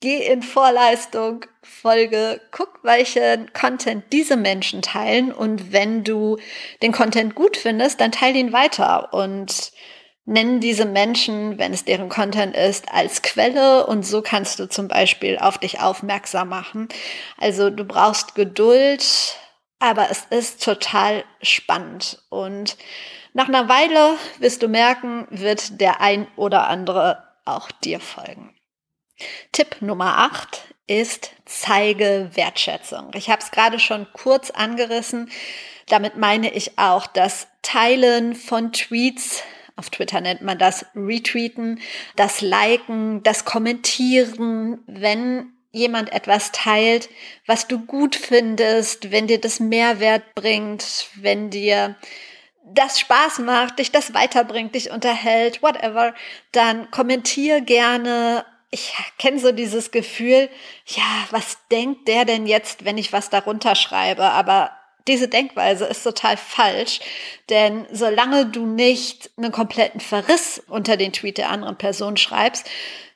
geh 0.00 0.26
in 0.26 0.42
Vorleistung, 0.42 1.44
folge, 1.62 2.40
guck, 2.50 2.80
welchen 2.82 3.52
Content 3.52 4.04
diese 4.10 4.36
Menschen 4.36 4.80
teilen. 4.80 5.30
Und 5.30 5.72
wenn 5.72 6.02
du 6.02 6.38
den 6.80 6.92
Content 6.92 7.34
gut 7.34 7.58
findest, 7.58 8.00
dann 8.00 8.12
teile 8.12 8.38
ihn 8.38 8.54
weiter. 8.54 9.12
Und 9.12 9.72
nennen 10.24 10.60
diese 10.60 10.84
Menschen, 10.84 11.58
wenn 11.58 11.72
es 11.72 11.84
deren 11.84 12.08
Content 12.08 12.56
ist, 12.56 12.92
als 12.92 13.22
Quelle 13.22 13.86
und 13.86 14.06
so 14.06 14.22
kannst 14.22 14.58
du 14.58 14.68
zum 14.68 14.88
Beispiel 14.88 15.38
auf 15.38 15.58
dich 15.58 15.80
aufmerksam 15.80 16.48
machen. 16.48 16.88
Also 17.38 17.70
du 17.70 17.84
brauchst 17.84 18.34
Geduld, 18.34 19.36
aber 19.78 20.10
es 20.10 20.24
ist 20.30 20.62
total 20.64 21.24
spannend 21.42 22.22
und 22.30 22.76
nach 23.34 23.48
einer 23.48 23.68
Weile 23.68 24.16
wirst 24.38 24.62
du 24.62 24.68
merken, 24.68 25.26
wird 25.30 25.80
der 25.80 26.00
ein 26.00 26.26
oder 26.36 26.68
andere 26.68 27.26
auch 27.44 27.70
dir 27.70 27.98
folgen. 27.98 28.54
Tipp 29.52 29.80
Nummer 29.80 30.18
8 30.18 30.74
ist, 30.86 31.30
zeige 31.46 32.30
Wertschätzung. 32.34 33.10
Ich 33.14 33.30
habe 33.30 33.40
es 33.40 33.50
gerade 33.50 33.78
schon 33.78 34.06
kurz 34.12 34.50
angerissen. 34.50 35.30
Damit 35.88 36.16
meine 36.16 36.52
ich 36.52 36.78
auch 36.78 37.06
das 37.06 37.46
Teilen 37.62 38.34
von 38.34 38.72
Tweets. 38.72 39.42
Auf 39.76 39.90
Twitter 39.90 40.20
nennt 40.20 40.42
man 40.42 40.58
das 40.58 40.86
Retweeten, 40.94 41.80
das 42.16 42.40
Liken, 42.40 43.22
das 43.22 43.44
Kommentieren, 43.44 44.80
wenn 44.86 45.52
jemand 45.72 46.12
etwas 46.12 46.52
teilt, 46.52 47.08
was 47.46 47.66
du 47.66 47.78
gut 47.78 48.14
findest, 48.14 49.10
wenn 49.10 49.26
dir 49.26 49.40
das 49.40 49.58
Mehrwert 49.58 50.34
bringt, 50.34 51.08
wenn 51.14 51.50
dir 51.50 51.96
das 52.64 53.00
Spaß 53.00 53.40
macht, 53.40 53.78
dich 53.78 53.90
das 53.90 54.14
weiterbringt, 54.14 54.74
dich 54.74 54.90
unterhält, 54.90 55.62
whatever, 55.62 56.14
dann 56.52 56.90
kommentier 56.90 57.60
gerne. 57.60 58.44
Ich 58.70 58.94
kenne 59.18 59.38
so 59.38 59.52
dieses 59.52 59.90
Gefühl, 59.90 60.48
ja, 60.86 61.26
was 61.30 61.58
denkt 61.70 62.06
der 62.08 62.24
denn 62.24 62.46
jetzt, 62.46 62.84
wenn 62.84 62.98
ich 62.98 63.12
was 63.12 63.30
darunter 63.30 63.74
schreibe? 63.74 64.24
Aber 64.24 64.70
diese 65.08 65.28
Denkweise 65.28 65.84
ist 65.86 66.02
total 66.02 66.36
falsch, 66.36 67.00
denn 67.50 67.86
solange 67.90 68.46
du 68.46 68.66
nicht 68.66 69.30
einen 69.36 69.52
kompletten 69.52 70.00
Verriss 70.00 70.62
unter 70.68 70.96
den 70.96 71.12
Tweet 71.12 71.38
der 71.38 71.50
anderen 71.50 71.76
Person 71.76 72.16
schreibst, 72.16 72.68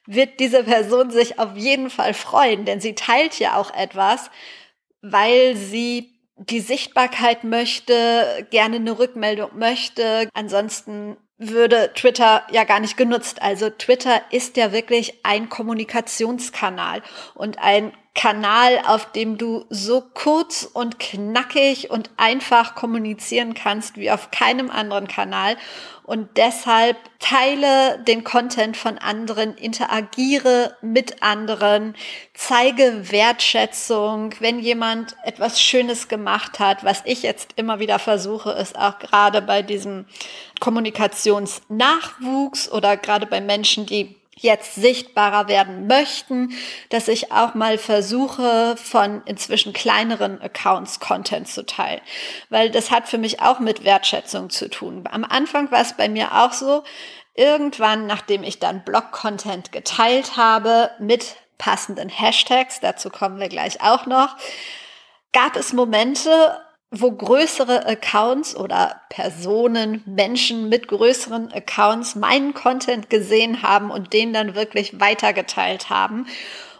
wird 0.06 0.40
diese 0.40 0.64
Person 0.64 1.10
sich 1.10 1.38
auf 1.38 1.56
jeden 1.56 1.90
Fall 1.90 2.14
freuen, 2.14 2.64
denn 2.64 2.80
sie 2.80 2.94
teilt 2.94 3.38
ja 3.38 3.56
auch 3.56 3.74
etwas, 3.74 4.30
weil 5.02 5.56
sie 5.56 6.12
die 6.36 6.60
Sichtbarkeit 6.60 7.44
möchte, 7.44 8.46
gerne 8.50 8.76
eine 8.76 8.98
Rückmeldung 8.98 9.50
möchte. 9.56 10.28
Ansonsten 10.34 11.16
würde 11.38 11.92
Twitter 11.94 12.46
ja 12.50 12.64
gar 12.64 12.80
nicht 12.80 12.96
genutzt. 12.96 13.42
Also 13.42 13.70
Twitter 13.70 14.22
ist 14.30 14.56
ja 14.56 14.72
wirklich 14.72 15.20
ein 15.22 15.48
Kommunikationskanal 15.48 17.02
und 17.34 17.58
ein 17.58 17.92
Kanal, 18.16 18.80
auf 18.86 19.12
dem 19.12 19.36
du 19.36 19.66
so 19.68 20.02
kurz 20.14 20.66
und 20.72 20.98
knackig 20.98 21.90
und 21.90 22.08
einfach 22.16 22.74
kommunizieren 22.74 23.52
kannst 23.52 23.98
wie 23.98 24.10
auf 24.10 24.30
keinem 24.30 24.70
anderen 24.70 25.06
Kanal. 25.06 25.58
Und 26.02 26.30
deshalb 26.36 26.96
teile 27.18 27.98
den 27.98 28.24
Content 28.24 28.78
von 28.78 28.96
anderen, 28.96 29.54
interagiere 29.54 30.78
mit 30.80 31.22
anderen, 31.22 31.94
zeige 32.32 33.12
Wertschätzung. 33.12 34.34
Wenn 34.40 34.60
jemand 34.60 35.14
etwas 35.24 35.60
Schönes 35.60 36.08
gemacht 36.08 36.58
hat, 36.58 36.84
was 36.84 37.02
ich 37.04 37.22
jetzt 37.22 37.50
immer 37.56 37.80
wieder 37.80 37.98
versuche, 37.98 38.52
ist 38.52 38.78
auch 38.78 38.98
gerade 38.98 39.42
bei 39.42 39.60
diesem 39.60 40.06
Kommunikationsnachwuchs 40.60 42.72
oder 42.72 42.96
gerade 42.96 43.26
bei 43.26 43.42
Menschen, 43.42 43.84
die 43.84 44.16
jetzt 44.38 44.74
sichtbarer 44.74 45.48
werden 45.48 45.86
möchten, 45.86 46.52
dass 46.90 47.08
ich 47.08 47.32
auch 47.32 47.54
mal 47.54 47.78
versuche, 47.78 48.76
von 48.76 49.22
inzwischen 49.24 49.72
kleineren 49.72 50.40
Accounts 50.42 51.00
Content 51.00 51.48
zu 51.48 51.64
teilen. 51.64 52.02
Weil 52.50 52.70
das 52.70 52.90
hat 52.90 53.08
für 53.08 53.18
mich 53.18 53.40
auch 53.40 53.60
mit 53.60 53.84
Wertschätzung 53.84 54.50
zu 54.50 54.68
tun. 54.68 55.04
Am 55.10 55.24
Anfang 55.24 55.70
war 55.70 55.80
es 55.80 55.96
bei 55.96 56.08
mir 56.08 56.34
auch 56.34 56.52
so, 56.52 56.84
irgendwann, 57.34 58.06
nachdem 58.06 58.42
ich 58.42 58.58
dann 58.58 58.84
Blog-Content 58.84 59.72
geteilt 59.72 60.36
habe 60.36 60.90
mit 60.98 61.36
passenden 61.58 62.10
Hashtags, 62.10 62.80
dazu 62.80 63.08
kommen 63.08 63.40
wir 63.40 63.48
gleich 63.48 63.80
auch 63.80 64.06
noch, 64.06 64.36
gab 65.32 65.56
es 65.56 65.72
Momente, 65.72 66.60
wo 66.90 67.10
größere 67.10 67.86
Accounts 67.86 68.56
oder 68.56 69.00
Personen, 69.08 70.02
Menschen 70.06 70.68
mit 70.68 70.86
größeren 70.88 71.52
Accounts 71.52 72.14
meinen 72.14 72.54
Content 72.54 73.10
gesehen 73.10 73.62
haben 73.62 73.90
und 73.90 74.12
den 74.12 74.32
dann 74.32 74.54
wirklich 74.54 75.00
weitergeteilt 75.00 75.90
haben. 75.90 76.26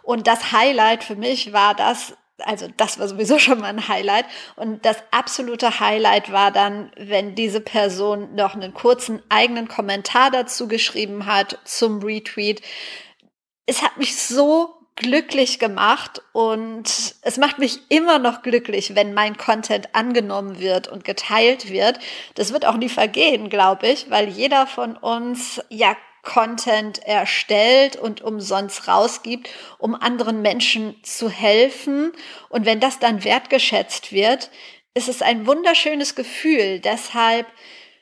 Und 0.03 0.29
das 0.29 0.53
Highlight 0.53 1.03
für 1.03 1.17
mich 1.17 1.53
war 1.53 1.75
das, 1.75 2.17
also 2.39 2.69
das 2.77 3.01
war 3.01 3.09
sowieso 3.09 3.39
schon 3.41 3.61
mal 3.61 3.67
ein 3.67 3.89
Highlight. 3.89 4.27
Und 4.55 4.85
das 4.85 5.03
absolute 5.11 5.81
Highlight 5.81 6.31
war 6.31 6.53
dann, 6.53 6.93
wenn 6.97 7.35
diese 7.35 7.61
Person 7.61 8.37
noch 8.37 8.55
einen 8.55 8.75
kurzen 8.75 9.23
eigenen 9.29 9.67
Kommentar 9.67 10.31
dazu 10.31 10.69
geschrieben 10.69 11.27
hat 11.27 11.59
zum 11.65 12.01
Retweet. 12.01 12.63
Es 13.67 13.83
hat 13.83 13.97
mich 13.97 14.17
so 14.17 14.76
glücklich 14.97 15.59
gemacht 15.59 16.23
und 16.33 17.15
es 17.21 17.37
macht 17.37 17.59
mich 17.59 17.81
immer 17.91 18.19
noch 18.19 18.43
glücklich, 18.43 18.95
wenn 18.95 19.13
mein 19.13 19.37
Content 19.37 19.95
angenommen 19.95 20.59
wird 20.59 20.89
und 20.89 21.05
geteilt 21.05 21.71
wird. 21.71 21.99
Das 22.35 22.53
wird 22.53 22.65
auch 22.65 22.79
nie 22.79 22.89
vergehen, 22.89 23.51
glaube 23.51 23.89
ich, 23.89 24.11
weil 24.11 24.29
jeder 24.29 24.67
von 24.67 24.97
uns 24.97 25.63
ja 25.69 25.97
Content 26.23 26.99
erstellt 27.05 27.97
und 27.97 28.21
umsonst 28.21 28.89
rausgibt, 28.89 29.49
um 29.79 29.95
anderen 29.95 30.43
Menschen 30.43 30.97
zu 31.05 31.31
helfen. 31.31 32.13
Und 32.49 32.67
wenn 32.67 32.81
das 32.81 32.99
dann 32.99 33.23
wertgeschätzt 33.23 34.13
wird, 34.13 34.51
ist 34.95 35.09
es 35.09 35.23
ein 35.23 35.47
wunderschönes 35.47 36.15
Gefühl. 36.15 36.81
Deshalb 36.81 37.47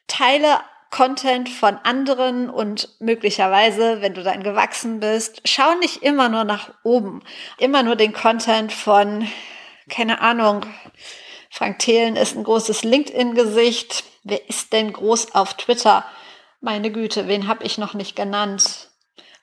teile 0.06 0.60
Content 0.94 1.48
von 1.48 1.76
anderen 1.82 2.48
und 2.48 2.88
möglicherweise, 3.00 4.00
wenn 4.00 4.14
du 4.14 4.22
dann 4.22 4.44
gewachsen 4.44 5.00
bist, 5.00 5.40
schau 5.44 5.74
nicht 5.80 6.04
immer 6.04 6.28
nur 6.28 6.44
nach 6.44 6.72
oben. 6.84 7.24
Immer 7.58 7.82
nur 7.82 7.96
den 7.96 8.12
Content 8.12 8.72
von, 8.72 9.26
keine 9.88 10.20
Ahnung, 10.20 10.64
Frank 11.50 11.80
Thelen 11.80 12.14
ist 12.14 12.36
ein 12.36 12.44
großes 12.44 12.84
LinkedIn-Gesicht. 12.84 14.04
Wer 14.22 14.48
ist 14.48 14.72
denn 14.72 14.92
groß 14.92 15.34
auf 15.34 15.54
Twitter? 15.54 16.04
Meine 16.60 16.92
Güte, 16.92 17.26
wen 17.26 17.48
habe 17.48 17.64
ich 17.64 17.76
noch 17.76 17.94
nicht 17.94 18.14
genannt? 18.14 18.90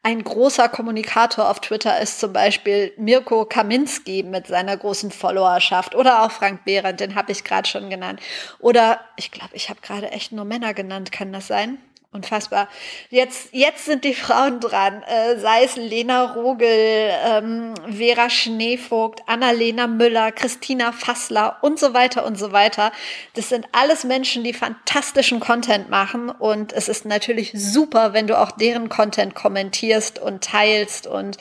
Ein 0.03 0.23
großer 0.23 0.67
Kommunikator 0.67 1.47
auf 1.47 1.59
Twitter 1.59 2.01
ist 2.01 2.19
zum 2.19 2.33
Beispiel 2.33 2.91
Mirko 2.97 3.45
Kaminski 3.45 4.23
mit 4.23 4.47
seiner 4.47 4.75
großen 4.75 5.11
Followerschaft 5.11 5.93
oder 5.93 6.23
auch 6.23 6.31
Frank 6.31 6.65
Behrendt, 6.65 6.99
den 7.01 7.13
habe 7.13 7.31
ich 7.31 7.43
gerade 7.43 7.69
schon 7.69 7.91
genannt. 7.91 8.19
Oder 8.57 8.99
ich 9.15 9.29
glaube, 9.29 9.55
ich 9.55 9.69
habe 9.69 9.79
gerade 9.81 10.09
echt 10.11 10.31
nur 10.31 10.43
Männer 10.43 10.73
genannt, 10.73 11.11
kann 11.11 11.31
das 11.31 11.45
sein? 11.45 11.77
Unfassbar. 12.13 12.67
Jetzt, 13.09 13.53
jetzt 13.53 13.85
sind 13.85 14.03
die 14.03 14.13
Frauen 14.13 14.59
dran. 14.59 15.01
Äh, 15.03 15.39
sei 15.39 15.63
es 15.63 15.77
Lena 15.77 16.33
Rogel, 16.33 17.09
ähm, 17.25 17.73
Vera 17.89 18.29
Schneevogt, 18.29 19.21
Annalena 19.27 19.87
Müller, 19.87 20.33
Christina 20.33 20.91
Fassler 20.91 21.59
und 21.61 21.79
so 21.79 21.93
weiter 21.93 22.25
und 22.25 22.37
so 22.37 22.51
weiter. 22.51 22.91
Das 23.35 23.47
sind 23.47 23.65
alles 23.71 24.03
Menschen, 24.03 24.43
die 24.43 24.51
fantastischen 24.51 25.39
Content 25.39 25.89
machen. 25.89 26.29
Und 26.29 26.73
es 26.73 26.89
ist 26.89 27.05
natürlich 27.05 27.53
super, 27.55 28.11
wenn 28.11 28.27
du 28.27 28.37
auch 28.37 28.51
deren 28.51 28.89
Content 28.89 29.33
kommentierst 29.33 30.19
und 30.19 30.43
teilst 30.43 31.07
und 31.07 31.37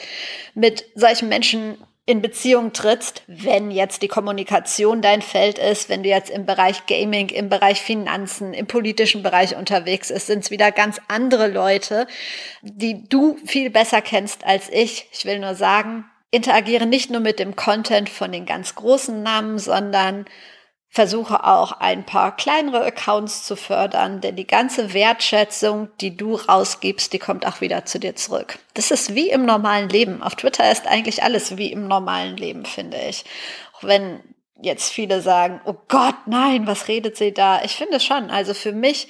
mit 0.54 0.84
solchen 0.94 1.28
Menschen 1.28 1.78
in 2.10 2.22
Beziehung 2.22 2.72
trittst, 2.72 3.22
wenn 3.26 3.70
jetzt 3.70 4.02
die 4.02 4.08
Kommunikation 4.08 5.00
dein 5.00 5.22
Feld 5.22 5.58
ist, 5.58 5.88
wenn 5.88 6.02
du 6.02 6.08
jetzt 6.08 6.28
im 6.28 6.44
Bereich 6.44 6.86
Gaming, 6.86 7.28
im 7.28 7.48
Bereich 7.48 7.80
Finanzen, 7.80 8.52
im 8.52 8.66
politischen 8.66 9.22
Bereich 9.22 9.56
unterwegs 9.56 10.10
ist, 10.10 10.26
sind 10.26 10.44
es 10.44 10.50
wieder 10.50 10.72
ganz 10.72 11.00
andere 11.08 11.46
Leute, 11.46 12.06
die 12.62 13.08
du 13.08 13.38
viel 13.46 13.70
besser 13.70 14.02
kennst 14.02 14.44
als 14.44 14.68
ich. 14.70 15.06
Ich 15.12 15.24
will 15.24 15.38
nur 15.38 15.54
sagen, 15.54 16.04
interagiere 16.30 16.86
nicht 16.86 17.10
nur 17.10 17.20
mit 17.20 17.38
dem 17.38 17.56
Content 17.56 18.08
von 18.08 18.32
den 18.32 18.46
ganz 18.46 18.74
großen 18.74 19.22
Namen, 19.22 19.58
sondern 19.58 20.26
Versuche 20.92 21.44
auch 21.44 21.70
ein 21.70 22.04
paar 22.04 22.34
kleinere 22.34 22.84
Accounts 22.84 23.44
zu 23.44 23.54
fördern, 23.54 24.20
denn 24.20 24.34
die 24.34 24.46
ganze 24.46 24.92
Wertschätzung, 24.92 25.88
die 26.00 26.16
du 26.16 26.34
rausgibst, 26.34 27.12
die 27.12 27.20
kommt 27.20 27.46
auch 27.46 27.60
wieder 27.60 27.84
zu 27.84 28.00
dir 28.00 28.16
zurück. 28.16 28.58
Das 28.74 28.90
ist 28.90 29.14
wie 29.14 29.30
im 29.30 29.46
normalen 29.46 29.88
Leben. 29.88 30.20
Auf 30.20 30.34
Twitter 30.34 30.68
ist 30.70 30.88
eigentlich 30.88 31.22
alles 31.22 31.56
wie 31.56 31.70
im 31.70 31.86
normalen 31.86 32.36
Leben, 32.36 32.64
finde 32.64 32.96
ich. 33.08 33.24
Auch 33.72 33.84
wenn 33.84 34.20
jetzt 34.60 34.92
viele 34.92 35.20
sagen, 35.22 35.60
oh 35.64 35.76
Gott, 35.86 36.16
nein, 36.26 36.66
was 36.66 36.88
redet 36.88 37.16
sie 37.16 37.32
da? 37.32 37.62
Ich 37.62 37.76
finde 37.76 38.00
schon. 38.00 38.28
Also 38.28 38.52
für 38.52 38.72
mich 38.72 39.06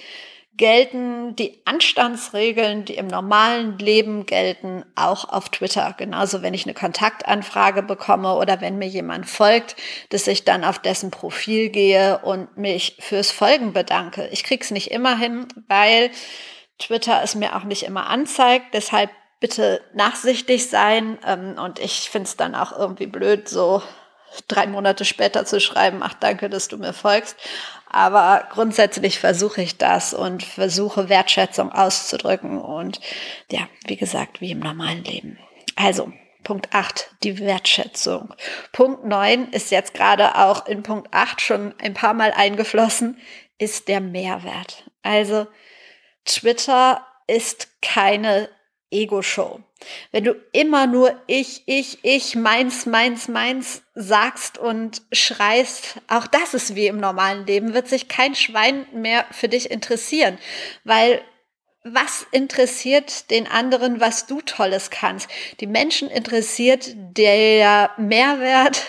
gelten 0.57 1.37
die 1.37 1.63
Anstandsregeln, 1.65 2.85
die 2.85 2.97
im 2.97 3.07
normalen 3.07 3.79
Leben 3.79 4.27
gelten, 4.27 4.85
auch 4.95 5.29
auf 5.29 5.49
Twitter. 5.49 5.95
Genauso, 5.97 6.43
wenn 6.43 6.55
ich 6.55 6.67
eine 6.67 6.75
Kontaktanfrage 6.75 7.83
bekomme 7.83 8.35
oder 8.35 8.61
wenn 8.61 8.77
mir 8.77 8.89
jemand 8.89 9.27
folgt, 9.27 9.77
dass 10.11 10.27
ich 10.27 10.45
dann 10.45 10.65
auf 10.65 10.79
dessen 10.79 11.11
Profil 11.11 11.71
gehe 11.71 12.19
und 12.19 12.57
mich 12.57 12.97
fürs 13.01 13.31
Folgen 13.31 13.73
bedanke. 13.73 14.29
Ich 14.33 14.45
krieg's 14.45 14.71
nicht 14.71 14.91
immer 14.91 15.17
hin, 15.17 15.49
weil 15.69 16.11
Twitter 16.79 17.21
es 17.23 17.35
mir 17.35 17.57
auch 17.57 17.65
nicht 17.65 17.85
immer 17.85 18.09
anzeigt. 18.09 18.75
Deshalb 18.75 19.11
bitte 19.41 19.81
nachsichtig 19.95 20.69
sein. 20.69 21.19
Ähm, 21.27 21.57
und 21.59 21.79
ich 21.79 22.11
finde 22.11 22.29
es 22.29 22.37
dann 22.37 22.55
auch 22.55 22.77
irgendwie 22.77 23.07
blöd, 23.07 23.49
so 23.49 23.83
drei 24.49 24.67
Monate 24.67 25.05
später 25.05 25.45
zu 25.45 25.61
schreiben, 25.61 26.03
ach 26.03 26.15
danke, 26.15 26.49
dass 26.49 26.69
du 26.69 26.77
mir 26.77 26.93
folgst. 26.93 27.37
Aber 27.93 28.49
grundsätzlich 28.51 29.19
versuche 29.19 29.63
ich 29.63 29.77
das 29.77 30.15
und 30.15 30.45
versuche 30.45 31.09
Wertschätzung 31.09 31.73
auszudrücken 31.73 32.59
und 32.61 33.01
ja, 33.51 33.69
wie 33.87 33.97
gesagt, 33.97 34.41
wie 34.41 34.53
im 34.53 34.61
normalen 34.61 35.03
Leben. 35.03 35.39
Also, 35.75 36.13
Punkt 36.45 36.73
8, 36.73 37.17
die 37.25 37.39
Wertschätzung. 37.41 38.33
Punkt 38.73 39.05
9 39.05 39.49
ist 39.51 39.73
jetzt 39.73 39.93
gerade 39.93 40.37
auch 40.37 40.67
in 40.67 40.85
Punkt 40.85 41.09
8 41.13 41.41
schon 41.41 41.75
ein 41.81 41.95
paar 41.95 42.15
Mal 42.15 42.33
eingeflossen, 42.33 43.19
ist 43.59 43.89
der 43.89 44.01
Mehrwert. 44.01 44.89
Also 45.03 45.49
Twitter 46.25 47.05
ist 47.27 47.69
keine 47.83 48.49
Ego-Show. 48.91 49.61
Wenn 50.13 50.25
du 50.25 50.35
immer 50.53 50.87
nur 50.87 51.15
ich, 51.27 51.63
ich, 51.67 51.99
ich, 52.03 52.37
meins, 52.37 52.87
meins, 52.87 53.29
meins 53.29 53.83
sagst 53.95 54.59
und 54.59 55.03
schreist, 55.13 55.97
auch 56.09 56.27
das 56.27 56.55
ist 56.55 56.75
wie 56.75 56.87
im 56.87 56.99
normalen 56.99 57.47
Leben, 57.47 57.75
wird 57.75 57.89
sich 57.89 58.09
kein 58.09 58.35
Schwein 58.35 58.87
mehr 58.93 59.25
für 59.31 59.49
dich 59.49 59.71
interessieren, 59.71 60.39
weil 60.85 61.23
was 61.83 62.27
interessiert 62.31 63.31
den 63.31 63.47
anderen, 63.47 64.01
was 64.01 64.27
du 64.27 64.43
Tolles 64.43 64.91
kannst? 64.91 65.31
Die 65.61 65.67
Menschen 65.67 66.11
interessiert 66.11 66.91
der 66.95 67.91
Mehrwert, 67.97 68.83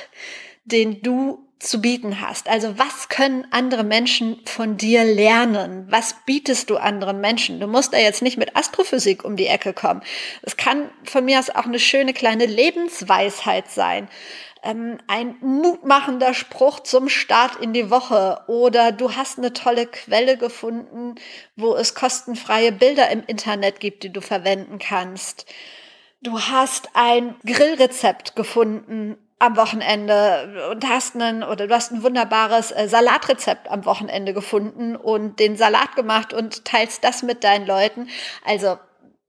den 0.66 1.02
du 1.02 1.48
zu 1.62 1.80
bieten 1.80 2.20
hast. 2.22 2.50
Also 2.50 2.78
was 2.78 3.08
können 3.08 3.48
andere 3.52 3.84
Menschen 3.84 4.42
von 4.46 4.78
dir 4.78 5.04
lernen? 5.04 5.86
Was 5.90 6.16
bietest 6.26 6.70
du 6.70 6.78
anderen 6.78 7.22
Menschen? 7.22 7.60
Du 7.60 7.68
musst 7.68 7.94
da 7.94 7.98
jetzt 7.98 8.22
nicht 8.22 8.38
mit 8.38 8.56
Astrophysik 8.56 9.24
um 9.24 9.36
die 9.36 9.48
Ecke 9.48 9.74
kommen. 9.74 10.02
Es 10.42 10.58
kann 10.58 10.90
von 11.04 11.24
mir 11.24 11.40
aus 11.40 11.50
auch 11.52 11.66
eine 11.66 11.80
schöne 11.80 12.14
kleine 12.14 12.48
Lebensweisheit 12.48 13.70
sein. 13.70 14.10
Ähm, 14.64 14.98
ein 15.08 15.36
mutmachender 15.42 16.34
Spruch 16.34 16.80
zum 16.82 17.10
Start 17.10 17.56
in 17.58 17.74
die 17.74 17.90
Woche 17.90 18.42
oder 18.48 18.92
du 18.92 19.16
hast 19.16 19.38
eine 19.38 19.54
tolle 19.54 19.86
Quelle 19.86 20.38
gefunden, 20.38 21.16
wo 21.56 21.76
es 21.76 21.96
kostenfreie 21.96 22.72
Bilder 22.72 23.10
im 23.10 23.24
Internet 23.26 23.80
gibt, 23.80 24.04
die 24.04 24.14
du 24.14 24.22
verwenden 24.22 24.80
kannst. 24.80 25.46
Du 26.22 26.40
hast 26.40 26.90
ein 26.94 27.36
Grillrezept 27.46 28.36
gefunden 28.36 29.18
am 29.42 29.58
Wochenende 29.58 30.70
und 30.72 30.88
hast 30.88 31.16
einen 31.16 31.44
oder 31.44 31.68
du 31.68 31.74
hast 31.74 31.92
ein 31.92 32.04
wunderbares 32.04 32.72
äh, 32.72 32.88
Salatrezept 32.88 33.72
am 33.72 33.86
Wochenende 33.86 34.34
gefunden 34.34 34.96
und 34.96 35.40
den 35.40 35.58
Salat 35.58 35.96
gemacht 35.96 36.32
und 36.32 36.64
teilst 36.64 37.04
das 37.04 37.24
mit 37.24 37.44
deinen 37.44 37.66
Leuten. 37.66 38.08
Also 38.46 38.78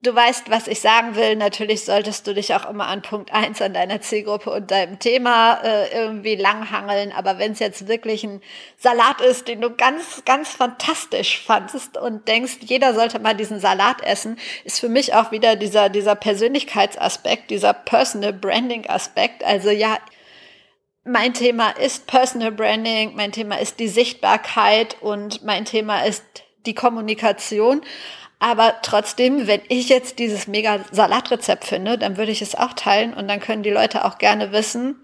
Du 0.04 0.12
weißt, 0.12 0.50
was 0.50 0.66
ich 0.66 0.80
sagen 0.80 1.14
will. 1.14 1.36
Natürlich 1.36 1.84
solltest 1.84 2.26
du 2.26 2.34
dich 2.34 2.52
auch 2.56 2.68
immer 2.68 2.88
an 2.88 3.02
Punkt 3.02 3.32
eins 3.32 3.62
an 3.62 3.72
deiner 3.72 4.00
Zielgruppe 4.00 4.50
und 4.50 4.72
deinem 4.72 4.98
Thema 4.98 5.60
äh, 5.62 5.96
irgendwie 5.96 6.34
langhangeln. 6.34 7.12
Aber 7.12 7.38
wenn 7.38 7.52
es 7.52 7.60
jetzt 7.60 7.86
wirklich 7.86 8.24
ein 8.24 8.42
Salat 8.76 9.20
ist, 9.20 9.46
den 9.46 9.60
du 9.60 9.70
ganz, 9.70 10.24
ganz 10.24 10.48
fantastisch 10.48 11.44
fandest 11.44 11.96
und 11.96 12.26
denkst, 12.26 12.56
jeder 12.62 12.94
sollte 12.94 13.20
mal 13.20 13.36
diesen 13.36 13.60
Salat 13.60 14.02
essen, 14.02 14.40
ist 14.64 14.80
für 14.80 14.88
mich 14.88 15.14
auch 15.14 15.30
wieder 15.30 15.54
dieser, 15.54 15.88
dieser 15.88 16.16
Persönlichkeitsaspekt, 16.16 17.50
dieser 17.50 17.72
Personal 17.72 18.32
Branding 18.32 18.90
Aspekt. 18.90 19.44
Also 19.44 19.70
ja, 19.70 19.98
mein 21.04 21.32
Thema 21.32 21.70
ist 21.70 22.08
Personal 22.08 22.50
Branding, 22.50 23.14
mein 23.14 23.30
Thema 23.30 23.60
ist 23.60 23.78
die 23.78 23.88
Sichtbarkeit 23.88 24.96
und 25.00 25.44
mein 25.44 25.64
Thema 25.64 26.04
ist 26.04 26.24
die 26.66 26.74
Kommunikation. 26.74 27.82
Aber 28.42 28.74
trotzdem, 28.82 29.46
wenn 29.46 29.60
ich 29.68 29.88
jetzt 29.88 30.18
dieses 30.18 30.48
mega 30.48 30.80
Salatrezept 30.90 31.64
finde, 31.64 31.96
dann 31.96 32.16
würde 32.16 32.32
ich 32.32 32.42
es 32.42 32.56
auch 32.56 32.72
teilen 32.72 33.14
und 33.14 33.28
dann 33.28 33.38
können 33.38 33.62
die 33.62 33.70
Leute 33.70 34.04
auch 34.04 34.18
gerne 34.18 34.50
wissen, 34.50 34.96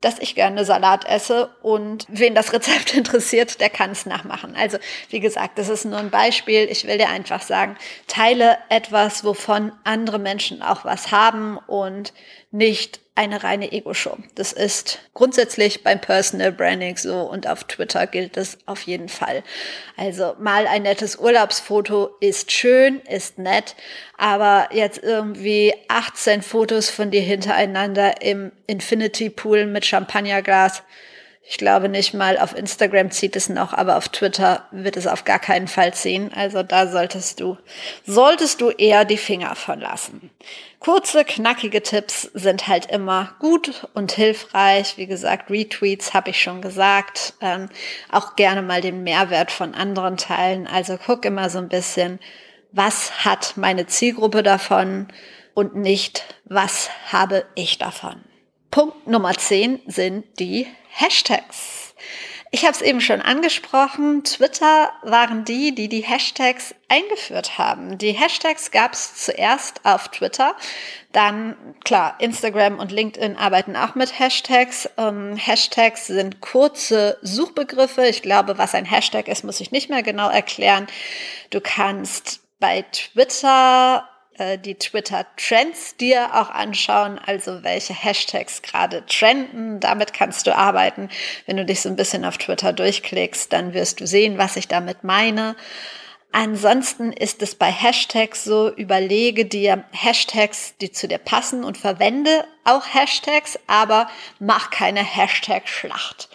dass 0.00 0.18
ich 0.18 0.34
gerne 0.34 0.64
Salat 0.64 1.04
esse 1.04 1.50
und 1.62 2.04
wen 2.08 2.34
das 2.34 2.52
Rezept 2.52 2.92
interessiert, 2.96 3.60
der 3.60 3.70
kann 3.70 3.92
es 3.92 4.06
nachmachen. 4.06 4.56
Also 4.56 4.78
wie 5.08 5.20
gesagt, 5.20 5.56
das 5.56 5.68
ist 5.68 5.84
nur 5.84 5.98
ein 5.98 6.10
Beispiel. 6.10 6.66
Ich 6.68 6.84
will 6.84 6.98
dir 6.98 7.10
einfach 7.10 7.42
sagen, 7.42 7.76
teile 8.08 8.58
etwas, 8.70 9.22
wovon 9.22 9.70
andere 9.84 10.18
Menschen 10.18 10.60
auch 10.60 10.84
was 10.84 11.12
haben 11.12 11.58
und 11.68 12.12
nicht 12.50 13.03
eine 13.16 13.44
reine 13.44 13.70
Ego-Show. 13.70 14.18
Das 14.34 14.52
ist 14.52 14.98
grundsätzlich 15.14 15.84
beim 15.84 16.00
Personal 16.00 16.50
Branding 16.50 16.96
so 16.96 17.20
und 17.20 17.46
auf 17.46 17.64
Twitter 17.64 18.08
gilt 18.08 18.36
das 18.36 18.58
auf 18.66 18.82
jeden 18.82 19.08
Fall. 19.08 19.44
Also 19.96 20.34
mal 20.40 20.66
ein 20.66 20.82
nettes 20.82 21.16
Urlaubsfoto 21.16 22.10
ist 22.18 22.50
schön, 22.50 23.00
ist 23.08 23.38
nett, 23.38 23.76
aber 24.18 24.68
jetzt 24.72 24.98
irgendwie 25.02 25.72
18 25.88 26.42
Fotos 26.42 26.90
von 26.90 27.12
dir 27.12 27.22
hintereinander 27.22 28.20
im 28.20 28.50
Infinity 28.66 29.30
Pool 29.30 29.66
mit 29.66 29.86
Champagnerglas, 29.86 30.82
ich 31.46 31.58
glaube 31.58 31.90
nicht 31.90 32.14
mal 32.14 32.38
auf 32.38 32.56
Instagram 32.56 33.10
zieht 33.10 33.36
es 33.36 33.50
noch, 33.50 33.74
aber 33.74 33.98
auf 33.98 34.08
Twitter 34.08 34.66
wird 34.70 34.96
es 34.96 35.06
auf 35.06 35.24
gar 35.24 35.38
keinen 35.38 35.68
Fall 35.68 35.92
ziehen. 35.92 36.32
Also 36.34 36.62
da 36.62 36.86
solltest 36.86 37.38
du, 37.38 37.58
solltest 38.06 38.62
du 38.62 38.70
eher 38.70 39.04
die 39.04 39.18
Finger 39.18 39.54
von 39.54 39.78
lassen. 39.78 40.30
Kurze, 40.84 41.24
knackige 41.24 41.82
Tipps 41.82 42.28
sind 42.34 42.68
halt 42.68 42.90
immer 42.90 43.36
gut 43.38 43.88
und 43.94 44.12
hilfreich. 44.12 44.98
Wie 44.98 45.06
gesagt, 45.06 45.50
Retweets 45.50 46.12
habe 46.12 46.28
ich 46.28 46.42
schon 46.42 46.60
gesagt. 46.60 47.32
Ähm, 47.40 47.70
auch 48.12 48.36
gerne 48.36 48.60
mal 48.60 48.82
den 48.82 49.02
Mehrwert 49.02 49.50
von 49.50 49.74
anderen 49.74 50.18
teilen. 50.18 50.66
Also 50.66 50.98
guck 50.98 51.24
immer 51.24 51.48
so 51.48 51.56
ein 51.56 51.70
bisschen, 51.70 52.20
was 52.70 53.24
hat 53.24 53.54
meine 53.56 53.86
Zielgruppe 53.86 54.42
davon 54.42 55.08
und 55.54 55.74
nicht, 55.74 56.34
was 56.44 56.90
habe 57.10 57.46
ich 57.54 57.78
davon. 57.78 58.22
Punkt 58.70 59.06
Nummer 59.06 59.32
10 59.32 59.80
sind 59.86 60.38
die 60.38 60.66
Hashtags. 60.90 61.94
Ich 62.54 62.62
habe 62.62 62.72
es 62.72 62.82
eben 62.82 63.00
schon 63.00 63.20
angesprochen, 63.20 64.22
Twitter 64.22 64.92
waren 65.02 65.44
die, 65.44 65.74
die 65.74 65.88
die 65.88 66.02
Hashtags 66.02 66.72
eingeführt 66.88 67.58
haben. 67.58 67.98
Die 67.98 68.12
Hashtags 68.12 68.70
gab 68.70 68.92
es 68.92 69.16
zuerst 69.16 69.80
auf 69.84 70.06
Twitter, 70.06 70.54
dann 71.10 71.56
klar, 71.84 72.14
Instagram 72.20 72.78
und 72.78 72.92
LinkedIn 72.92 73.36
arbeiten 73.36 73.74
auch 73.74 73.96
mit 73.96 74.20
Hashtags. 74.20 74.88
Ähm, 74.96 75.34
Hashtags 75.34 76.06
sind 76.06 76.40
kurze 76.42 77.18
Suchbegriffe. 77.22 78.06
Ich 78.06 78.22
glaube, 78.22 78.56
was 78.56 78.76
ein 78.76 78.84
Hashtag 78.84 79.26
ist, 79.26 79.42
muss 79.42 79.58
ich 79.58 79.72
nicht 79.72 79.90
mehr 79.90 80.04
genau 80.04 80.28
erklären. 80.28 80.86
Du 81.50 81.60
kannst 81.60 82.38
bei 82.60 82.82
Twitter 82.92 84.08
äh, 84.38 84.58
die 84.58 84.74
Twitter-Trends 84.74 85.96
dir 85.96 86.34
auch 86.34 86.50
anschauen, 86.50 87.18
also 87.18 87.62
welche 87.62 87.94
Hashtags 87.94 88.62
gerade 88.62 89.04
trenden. 89.06 89.80
Damit 89.80 90.12
kannst 90.12 90.46
du 90.46 90.56
arbeiten. 90.56 91.08
Wenn 91.46 91.56
du 91.56 91.64
dich 91.64 91.80
so 91.80 91.88
ein 91.88 91.96
bisschen 91.96 92.24
auf 92.24 92.38
Twitter 92.38 92.72
durchklickst, 92.72 93.52
dann 93.52 93.74
wirst 93.74 94.00
du 94.00 94.06
sehen, 94.06 94.38
was 94.38 94.56
ich 94.56 94.68
damit 94.68 95.04
meine. 95.04 95.56
Ansonsten 96.36 97.12
ist 97.12 97.42
es 97.42 97.54
bei 97.54 97.70
Hashtags 97.70 98.42
so, 98.42 98.68
überlege 98.68 99.44
dir 99.44 99.84
Hashtags, 99.92 100.74
die 100.80 100.90
zu 100.90 101.06
dir 101.06 101.18
passen 101.18 101.62
und 101.62 101.78
verwende 101.78 102.44
auch 102.64 102.92
Hashtags, 102.92 103.56
aber 103.68 104.08
mach 104.40 104.70
keine 104.70 105.04
Hashtag-Schlacht. 105.04 106.28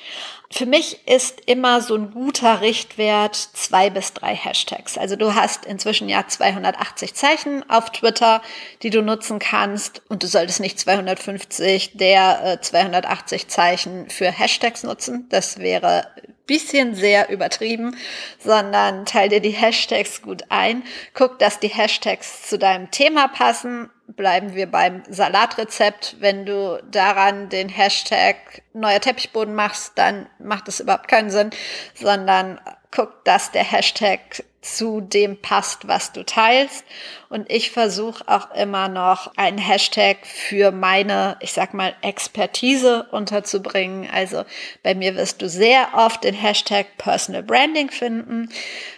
Für 0.52 0.66
mich 0.66 1.08
ist 1.08 1.41
immer 1.45 1.80
so 1.80 1.95
ein 1.95 2.10
guter 2.10 2.62
Richtwert 2.62 3.36
zwei 3.36 3.91
bis 3.91 4.14
drei 4.14 4.34
Hashtags. 4.34 4.97
Also 4.97 5.16
du 5.16 5.36
hast 5.36 5.64
inzwischen 5.66 6.10
ja 6.10 6.28
280 6.28 7.14
Zeichen 7.14 7.70
auf 7.70 7.91
Twitter, 7.91 8.41
die 8.82 8.89
du 8.89 9.04
nutzen 9.04 9.38
kannst 9.38 10.02
und 10.10 10.24
du 10.24 10.28
solltest 10.28 10.60
nicht 10.60 10.80
250 10.80 11.97
der 11.97 12.54
äh, 12.54 12.62
280 12.62 13.47
Zeichen 13.47 14.10
für 14.10 14.32
Hashtags 14.32 14.82
nutzen. 14.82 15.28
Das 15.30 15.60
wäre 15.60 16.08
bisschen 16.50 16.95
sehr 16.95 17.30
übertrieben, 17.30 17.95
sondern 18.39 19.06
teil 19.06 19.30
dir 19.30 19.39
die 19.39 19.52
Hashtags 19.52 20.22
gut 20.22 20.43
ein. 20.50 20.84
Guck, 21.14 21.38
dass 21.39 21.60
die 21.60 21.68
Hashtags 21.68 22.50
zu 22.50 22.58
deinem 22.58 22.89
Thema 22.91 23.28
passen 23.28 23.89
bleiben 24.16 24.56
wir 24.56 24.66
beim 24.66 25.04
Salatrezept. 25.08 26.16
Wenn 26.20 26.45
du 26.45 26.82
daran 26.89 27.50
den 27.50 27.70
Hashtag 27.70 28.64
neuer 28.74 29.00
Teppichboden 29.00 29.54
machst, 29.54 29.93
dann 29.95 30.28
macht 30.39 30.68
es 30.68 30.80
überhaupt 30.80 31.08
keinen 31.08 31.30
Sinn, 31.30 31.52
sondern 31.93 32.60
guck, 32.91 33.24
dass 33.26 33.52
der 33.52 33.64
Hashtag 33.64 34.43
zu 34.62 34.99
dem 34.99 35.41
passt, 35.41 35.88
was 35.88 36.12
du 36.12 36.26
teilst. 36.26 36.84
Und 37.30 37.49
ich 37.49 37.72
versuche 37.72 38.24
auch 38.28 38.51
immer 38.53 38.89
noch 38.89 39.32
einen 39.38 39.57
Hashtag 39.57 40.18
für 40.26 40.72
meine, 40.72 41.38
ich 41.39 41.53
sag 41.53 41.74
mal, 41.74 41.95
Expertise 42.01 43.07
unterzubringen. 43.12 44.10
Also 44.12 44.43
bei 44.84 44.95
mir 44.95 45.16
wirst 45.16 45.41
du 45.41 45.47
sehr 45.47 45.89
oft 45.93 46.24
den 46.24 46.34
Hashtag 46.34 46.97
Personal 46.97 47.43
Branding 47.43 47.89
finden. 47.89 48.49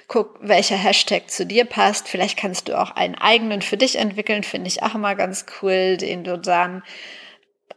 Guck, 0.07 0.39
welcher 0.41 0.77
Hashtag 0.77 1.29
zu 1.29 1.45
dir 1.45 1.65
passt. 1.65 2.07
Vielleicht 2.07 2.37
kannst 2.37 2.67
du 2.67 2.79
auch 2.79 2.91
einen 2.91 3.15
eigenen 3.15 3.61
für 3.61 3.77
dich 3.77 3.97
entwickeln, 3.97 4.43
finde 4.43 4.67
ich 4.67 4.81
auch 4.81 4.95
immer 4.95 5.15
ganz 5.15 5.45
cool, 5.61 5.97
den 5.97 6.23
du 6.23 6.37
dann 6.37 6.83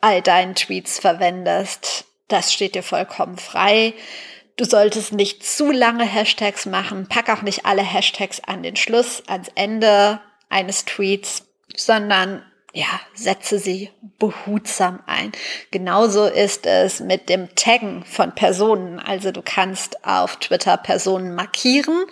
all 0.01 0.23
deinen 0.23 0.55
Tweets 0.55 0.99
verwendest. 0.99 2.07
Das 2.29 2.53
steht 2.53 2.75
dir 2.75 2.83
vollkommen 2.83 3.37
frei. 3.37 3.95
Du 4.57 4.65
solltest 4.65 5.13
nicht 5.13 5.45
zu 5.45 5.73
lange 5.73 6.05
Hashtags 6.05 6.67
machen. 6.67 7.09
Pack 7.09 7.29
auch 7.29 7.43
nicht 7.43 7.67
alle 7.67 7.83
Hashtags 7.83 8.41
an 8.41 8.63
den 8.63 8.77
Schluss, 8.77 9.23
ans 9.27 9.51
Ende 9.57 10.21
eines 10.49 10.85
Tweets, 10.85 11.45
sondern 11.77 12.45
ja, 12.73 12.87
setze 13.15 13.59
sie 13.59 13.91
behutsam 14.19 15.01
ein. 15.07 15.33
Genauso 15.71 16.27
ist 16.27 16.67
es 16.67 17.01
mit 17.01 17.29
dem 17.29 17.55
Taggen 17.55 18.05
von 18.05 18.35
Personen. 18.35 18.99
Also 18.99 19.31
du 19.31 19.43
kannst 19.43 20.05
auf 20.05 20.37
Twitter 20.37 20.77
Personen 20.77 21.35
markieren 21.35 22.05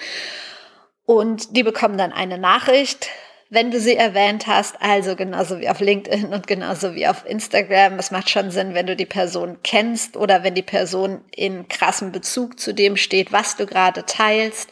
und 1.05 1.57
die 1.57 1.65
bekommen 1.65 1.99
dann 1.99 2.13
eine 2.13 2.39
Nachricht 2.39 3.09
wenn 3.53 3.71
du 3.71 3.79
sie 3.79 3.97
erwähnt 3.97 4.47
hast, 4.47 4.81
also 4.81 5.15
genauso 5.15 5.61
wie 5.61 5.69
auf 5.69 5.79
LinkedIn 5.79 6.33
und 6.33 6.47
genauso 6.47 6.95
wie 6.95 7.07
auf 7.07 7.27
Instagram. 7.27 7.99
Es 7.99 8.11
macht 8.11 8.31
schon 8.31 8.51
Sinn, 8.51 8.73
wenn 8.73 8.87
du 8.87 8.97
die 8.97 9.05
Person 9.05 9.59
kennst 9.63 10.17
oder 10.17 10.43
wenn 10.43 10.55
die 10.55 10.63
Person 10.63 11.21
in 11.31 11.69
krassem 11.69 12.13
Bezug 12.13 12.59
zu 12.59 12.73
dem 12.73 12.97
steht, 12.97 13.31
was 13.31 13.55
du 13.57 13.67
gerade 13.67 14.07
teilst. 14.07 14.71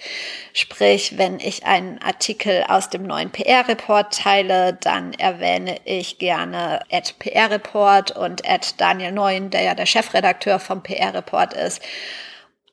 Sprich, 0.55 1.19
wenn 1.19 1.41
ich 1.41 1.67
einen 1.67 1.99
Artikel 1.99 2.65
aus 2.69 2.89
dem 2.89 3.03
neuen 3.03 3.31
PR-Report 3.31 4.15
teile, 4.15 4.79
dann 4.81 5.13
erwähne 5.13 5.77
ich 5.85 6.17
gerne 6.17 6.81
at 6.91 7.19
PR-Report 7.19 8.13
und 8.13 8.49
at 8.49 8.81
Daniel 8.81 9.13
Neuen, 9.13 9.51
der 9.51 9.61
ja 9.61 9.75
der 9.75 9.85
Chefredakteur 9.85 10.59
vom 10.59 10.83
PR-Report 10.83 11.53
ist. 11.53 11.83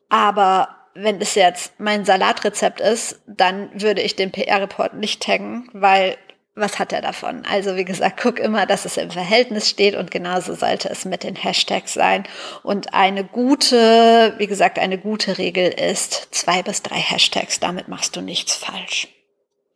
Aber 0.08 0.77
wenn 0.98 1.22
es 1.22 1.36
jetzt 1.36 1.80
mein 1.80 2.06
Salatrezept 2.06 2.82
ist, 2.82 3.20
dann 3.28 3.70
würde 3.80 4.02
ich 4.02 4.16
den 4.16 4.32
PR-Report 4.32 4.96
nicht 4.96 5.22
taggen, 5.22 5.70
weil 5.74 6.18
was 6.56 6.80
hat 6.80 6.92
er 6.92 7.02
davon? 7.02 7.44
Also 7.46 7.76
wie 7.76 7.86
gesagt, 7.86 8.20
guck 8.22 8.40
immer, 8.40 8.66
dass 8.66 8.86
es 8.86 8.98
im 8.98 9.12
Verhältnis 9.12 9.70
steht 9.70 9.96
und 9.96 10.10
genauso 10.10 10.56
sollte 10.56 10.90
es 10.90 11.06
mit 11.06 11.24
den 11.24 11.36
Hashtags 11.36 11.94
sein. 11.94 12.24
Und 12.64 12.96
eine 12.96 13.24
gute, 13.24 14.34
wie 14.40 14.48
gesagt, 14.48 14.80
eine 14.80 14.98
gute 14.98 15.38
Regel 15.38 15.68
ist 15.68 16.30
zwei 16.32 16.64
bis 16.64 16.82
drei 16.82 16.98
Hashtags. 16.98 17.60
Damit 17.60 17.88
machst 17.88 18.16
du 18.16 18.22
nichts 18.22 18.56
falsch. 18.56 19.08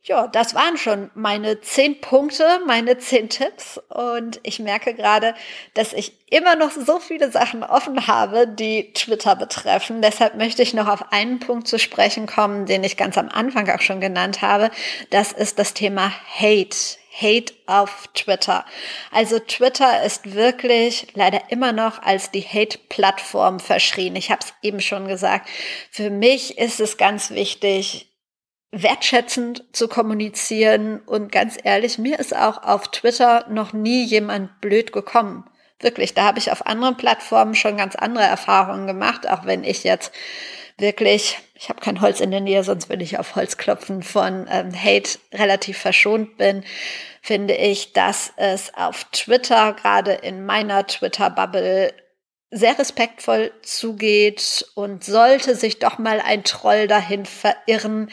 Ja, 0.03 0.25
das 0.25 0.55
waren 0.55 0.77
schon 0.77 1.11
meine 1.13 1.61
zehn 1.61 2.01
Punkte, 2.01 2.59
meine 2.65 2.97
zehn 2.97 3.29
Tipps. 3.29 3.79
Und 3.89 4.39
ich 4.41 4.57
merke 4.57 4.95
gerade, 4.95 5.35
dass 5.75 5.93
ich 5.93 6.13
immer 6.31 6.55
noch 6.55 6.71
so 6.71 6.99
viele 6.99 7.29
Sachen 7.31 7.63
offen 7.63 8.07
habe, 8.07 8.47
die 8.47 8.93
Twitter 8.93 9.35
betreffen. 9.35 10.01
Deshalb 10.01 10.35
möchte 10.35 10.63
ich 10.63 10.73
noch 10.73 10.87
auf 10.87 11.11
einen 11.11 11.39
Punkt 11.39 11.67
zu 11.67 11.77
sprechen 11.77 12.25
kommen, 12.25 12.65
den 12.65 12.83
ich 12.83 12.97
ganz 12.97 13.15
am 13.15 13.29
Anfang 13.29 13.69
auch 13.69 13.81
schon 13.81 14.01
genannt 14.01 14.41
habe. 14.41 14.71
Das 15.11 15.31
ist 15.33 15.59
das 15.59 15.75
Thema 15.75 16.11
Hate. 16.35 16.97
Hate 17.13 17.53
auf 17.67 18.07
Twitter. 18.15 18.65
Also 19.11 19.37
Twitter 19.37 20.03
ist 20.03 20.33
wirklich 20.33 21.07
leider 21.13 21.41
immer 21.49 21.73
noch 21.73 22.01
als 22.01 22.31
die 22.31 22.41
Hate-Plattform 22.41 23.59
verschrien. 23.59 24.15
Ich 24.15 24.31
habe 24.31 24.41
es 24.43 24.53
eben 24.63 24.79
schon 24.79 25.07
gesagt. 25.07 25.47
Für 25.91 26.09
mich 26.09 26.57
ist 26.57 26.79
es 26.79 26.97
ganz 26.97 27.29
wichtig, 27.29 28.10
wertschätzend 28.71 29.63
zu 29.73 29.87
kommunizieren. 29.87 30.99
Und 31.05 31.31
ganz 31.31 31.57
ehrlich, 31.61 31.97
mir 31.97 32.19
ist 32.19 32.35
auch 32.35 32.63
auf 32.63 32.87
Twitter 32.89 33.45
noch 33.49 33.73
nie 33.73 34.03
jemand 34.03 34.61
blöd 34.61 34.91
gekommen. 34.93 35.45
Wirklich, 35.79 36.13
da 36.13 36.23
habe 36.23 36.39
ich 36.39 36.51
auf 36.51 36.65
anderen 36.65 36.97
Plattformen 36.97 37.55
schon 37.55 37.77
ganz 37.77 37.95
andere 37.95 38.23
Erfahrungen 38.23 38.87
gemacht, 38.87 39.27
auch 39.27 39.45
wenn 39.45 39.63
ich 39.63 39.83
jetzt 39.83 40.11
wirklich, 40.77 41.39
ich 41.55 41.69
habe 41.69 41.81
kein 41.81 42.01
Holz 42.01 42.19
in 42.19 42.31
der 42.31 42.39
Nähe, 42.39 42.63
sonst 42.63 42.89
würde 42.89 43.03
ich 43.03 43.17
auf 43.19 43.35
Holz 43.35 43.57
klopfen, 43.57 44.03
von 44.03 44.47
ähm, 44.49 44.71
Hate 44.73 45.19
relativ 45.33 45.77
verschont 45.77 46.37
bin, 46.37 46.63
finde 47.21 47.55
ich, 47.55 47.93
dass 47.93 48.31
es 48.37 48.73
auf 48.75 49.05
Twitter, 49.11 49.73
gerade 49.73 50.13
in 50.13 50.45
meiner 50.45 50.85
Twitter-Bubble, 50.85 51.93
sehr 52.51 52.77
respektvoll 52.77 53.53
zugeht 53.61 54.65
und 54.75 55.05
sollte 55.05 55.55
sich 55.55 55.79
doch 55.79 55.97
mal 55.97 56.19
ein 56.19 56.43
Troll 56.43 56.87
dahin 56.87 57.25
verirren, 57.25 58.11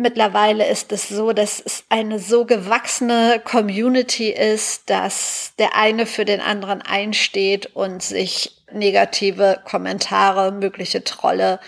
Mittlerweile 0.00 0.64
ist 0.68 0.92
es 0.92 1.08
so, 1.08 1.32
dass 1.32 1.58
es 1.58 1.82
eine 1.88 2.20
so 2.20 2.44
gewachsene 2.44 3.42
Community 3.44 4.30
ist, 4.30 4.88
dass 4.88 5.54
der 5.58 5.74
eine 5.74 6.06
für 6.06 6.24
den 6.24 6.40
anderen 6.40 6.82
einsteht 6.82 7.74
und 7.74 8.00
sich 8.00 8.62
negative 8.72 9.60
Kommentare, 9.64 10.52
mögliche 10.52 11.02
Trolle 11.02 11.58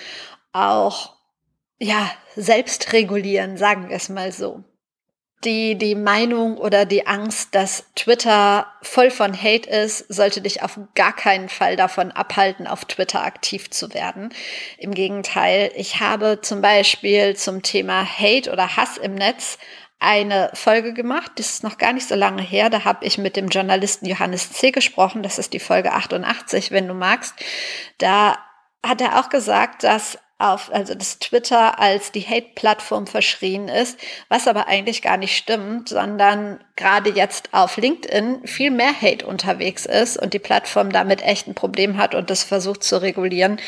auch 0.53 1.16
ja 1.81 2.09
selbst 2.37 2.93
regulieren, 2.93 3.57
sagen 3.57 3.89
wir 3.89 3.97
es 3.97 4.09
mal 4.09 4.31
so 4.31 4.62
die, 5.45 5.76
die 5.76 5.95
Meinung 5.95 6.59
oder 6.59 6.84
die 6.84 7.07
Angst, 7.07 7.55
dass 7.55 7.84
Twitter 7.97 8.66
voll 8.82 9.11
von 9.11 9.34
Hate 9.34 9.70
ist, 9.70 9.99
sollte 10.12 10.43
dich 10.43 10.62
auf 10.62 10.78
gar 10.95 11.14
keinen 11.14 11.49
Fall 11.49 11.76
davon 11.76 12.12
abhalten, 12.12 12.66
auf 12.66 12.84
Twitter 12.84 13.24
aktiv 13.24 13.70
zu 13.70 13.95
werden. 13.95 14.34
Im 14.78 14.93
Gegenteil, 14.93 15.72
ich 15.74 16.01
habe 16.01 16.41
zum 16.43 16.61
Beispiel 16.61 17.36
zum 17.36 17.62
Thema 17.62 18.05
Hate 18.05 18.53
oder 18.53 18.76
Hass 18.76 18.99
im 18.99 19.14
Netz 19.14 19.59
eine 19.99 20.51
Folge 20.55 20.95
gemacht, 20.95 21.32
das 21.36 21.51
ist 21.51 21.62
noch 21.62 21.76
gar 21.76 21.93
nicht 21.93 22.09
so 22.09 22.14
lange 22.14 22.43
her, 22.43 22.70
da 22.70 22.84
habe 22.84 23.05
ich 23.05 23.18
mit 23.18 23.36
dem 23.36 23.49
Journalisten 23.49 24.07
Johannes 24.07 24.53
C. 24.53 24.70
gesprochen, 24.70 25.22
das 25.22 25.38
ist 25.38 25.53
die 25.53 25.61
Folge 25.61 25.93
88, 25.93 26.70
wenn 26.70 26.88
du 26.88 26.95
magst. 26.95 27.34
Da 27.99 28.38
hat 28.84 29.03
er 29.03 29.20
auch 29.20 29.28
gesagt, 29.28 29.84
dass 29.84 30.18
auf, 30.41 30.72
also 30.72 30.95
das 30.95 31.18
Twitter 31.18 31.78
als 31.78 32.12
die 32.12 32.22
Hate-Plattform 32.22 33.07
verschrien 33.07 33.68
ist, 33.68 33.99
was 34.28 34.49
aber 34.49 34.66
eigentlich 34.68 35.03
gar 35.03 35.16
nicht 35.16 35.36
stimmt, 35.36 35.88
sondern 35.88 36.61
gerade 36.76 37.11
jetzt 37.11 37.51
auf 37.53 37.76
LinkedIn 37.76 38.47
viel 38.47 38.70
mehr 38.70 38.93
Hate 39.01 39.26
unterwegs 39.26 39.86
ist 39.86 40.16
und 40.16 40.34
die 40.34 40.38
Plattform 40.38 40.93
damit 40.93 41.22
echt 41.22 41.47
ein 41.47 41.55
Problem 41.55 41.99
hat 41.99 42.14
und 42.14 42.30
das 42.30 42.43
versucht 42.43 42.82
zu 42.82 43.01
regulieren. 43.01 43.61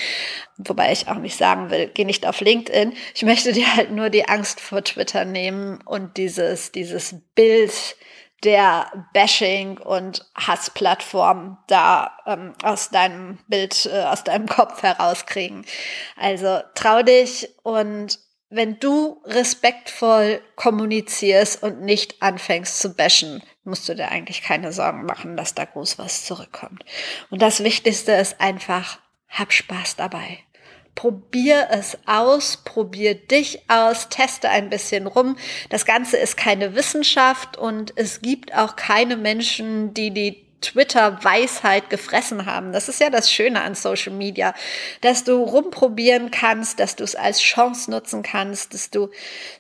Wobei 0.58 0.92
ich 0.92 1.08
auch 1.08 1.18
nicht 1.18 1.36
sagen 1.36 1.70
will, 1.70 1.90
geh 1.92 2.04
nicht 2.04 2.26
auf 2.26 2.40
LinkedIn. 2.40 2.92
Ich 3.14 3.22
möchte 3.22 3.52
dir 3.52 3.76
halt 3.76 3.90
nur 3.90 4.10
die 4.10 4.28
Angst 4.28 4.60
vor 4.60 4.82
Twitter 4.82 5.24
nehmen 5.24 5.80
und 5.84 6.16
dieses, 6.16 6.72
dieses 6.72 7.14
Bild, 7.34 7.96
der 8.45 9.07
Bashing 9.12 9.78
und 9.78 10.26
Hassplattform 10.34 11.59
da 11.68 12.11
ähm, 12.26 12.55
aus 12.62 12.90
deinem 12.90 13.38
Bild, 13.47 13.86
äh, 13.86 14.03
aus 14.05 14.24
deinem 14.24 14.47
Kopf 14.47 14.82
herauskriegen. 14.82 15.64
Also 16.16 16.61
trau 16.74 17.03
dich 17.03 17.49
und 17.62 18.18
wenn 18.51 18.78
du 18.78 19.22
respektvoll 19.24 20.43
kommunizierst 20.57 21.62
und 21.62 21.80
nicht 21.80 22.20
anfängst 22.20 22.80
zu 22.80 22.95
bashen, 22.95 23.43
musst 23.64 23.88
du 23.88 23.95
dir 23.95 24.11
eigentlich 24.11 24.43
keine 24.43 24.72
Sorgen 24.72 25.07
machen, 25.07 25.38
dass 25.38 25.55
da 25.55 25.64
groß 25.64 25.99
was 25.99 26.26
zurückkommt. 26.26 26.84
Und 27.30 27.40
das 27.40 27.64
Wichtigste 27.64 28.12
ist 28.12 28.40
einfach, 28.43 28.99
hab 29.28 29.53
Spaß 29.53 29.97
dabei. 29.97 30.40
Probier 30.95 31.68
es 31.70 31.97
aus, 32.07 32.59
probier 32.59 33.14
dich 33.14 33.62
aus, 33.68 34.09
teste 34.09 34.49
ein 34.49 34.70
bisschen 34.70 35.07
rum. 35.07 35.36
Das 35.70 35.86
Ganze 35.86 36.16
ist 36.18 36.36
keine 36.36 36.74
Wissenschaft 36.74 37.57
und 37.57 37.93
es 37.97 38.20
gibt 38.20 38.55
auch 38.55 38.76
keine 38.76 39.16
Menschen, 39.16 39.95
die 39.95 40.11
die 40.11 40.47
Twitter-Weisheit 40.62 41.90
gefressen 41.90 42.47
haben. 42.47 42.72
Das 42.72 42.88
ist 42.88 43.01
ja 43.01 43.11
das 43.11 43.30
Schöne 43.30 43.62
an 43.62 43.74
Social 43.74 44.12
Media, 44.12 44.55
dass 45.03 45.24
du 45.24 45.43
rumprobieren 45.43 46.30
kannst, 46.30 46.80
dass 46.80 46.97
du 46.97 47.05
es 47.05 47.14
als 47.14 47.40
Chance 47.40 47.90
nutzen 47.90 48.22
kannst, 48.22 48.72
dass 48.72 48.90
du 48.90 49.11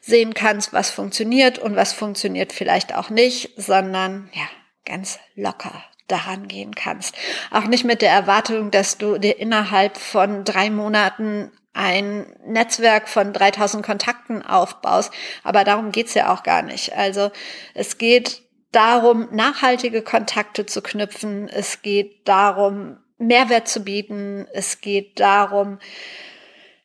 sehen 0.00 0.32
kannst, 0.32 0.72
was 0.72 0.90
funktioniert 0.90 1.58
und 1.58 1.76
was 1.76 1.92
funktioniert 1.92 2.52
vielleicht 2.52 2.94
auch 2.94 3.10
nicht, 3.10 3.50
sondern 3.60 4.30
ja, 4.32 4.48
ganz 4.84 5.18
locker 5.34 5.84
daran 6.08 6.48
gehen 6.48 6.74
kannst. 6.74 7.14
Auch 7.50 7.64
nicht 7.64 7.84
mit 7.84 8.02
der 8.02 8.10
Erwartung, 8.10 8.70
dass 8.70 8.98
du 8.98 9.18
dir 9.18 9.38
innerhalb 9.38 9.96
von 9.96 10.44
drei 10.44 10.70
Monaten 10.70 11.50
ein 11.74 12.26
Netzwerk 12.44 13.08
von 13.08 13.32
3000 13.32 13.84
Kontakten 13.84 14.42
aufbaust. 14.42 15.12
Aber 15.42 15.64
darum 15.64 15.92
geht's 15.92 16.14
ja 16.14 16.32
auch 16.32 16.42
gar 16.42 16.62
nicht. 16.62 16.94
Also 16.94 17.30
es 17.74 17.98
geht 17.98 18.42
darum, 18.72 19.28
nachhaltige 19.30 20.02
Kontakte 20.02 20.66
zu 20.66 20.82
knüpfen. 20.82 21.48
Es 21.48 21.82
geht 21.82 22.28
darum, 22.28 22.98
Mehrwert 23.18 23.68
zu 23.68 23.84
bieten. 23.84 24.46
Es 24.52 24.80
geht 24.80 25.20
darum, 25.20 25.78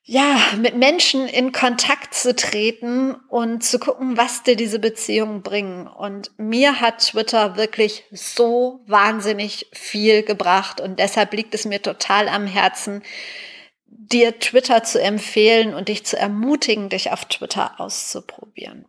ja, 0.09 0.39
mit 0.57 0.77
Menschen 0.77 1.27
in 1.27 1.51
Kontakt 1.51 2.13
zu 2.13 2.33
treten 2.33 3.13
und 3.27 3.61
zu 3.61 3.77
gucken, 3.77 4.15
was 4.15 4.41
dir 4.41 4.55
diese 4.55 4.79
Beziehungen 4.79 5.41
bringen. 5.41 5.85
Und 5.85 6.31
mir 6.37 6.79
hat 6.79 6.99
Twitter 6.99 7.57
wirklich 7.57 8.05
so 8.11 8.79
wahnsinnig 8.87 9.67
viel 9.73 10.23
gebracht 10.23 10.79
und 10.79 10.97
deshalb 10.97 11.33
liegt 11.33 11.53
es 11.53 11.65
mir 11.65 11.81
total 11.81 12.29
am 12.29 12.47
Herzen, 12.47 13.03
dir 13.85 14.39
Twitter 14.39 14.81
zu 14.83 15.01
empfehlen 15.01 15.73
und 15.73 15.89
dich 15.89 16.05
zu 16.05 16.17
ermutigen, 16.17 16.87
dich 16.87 17.11
auf 17.11 17.25
Twitter 17.25 17.77
auszuprobieren. 17.77 18.85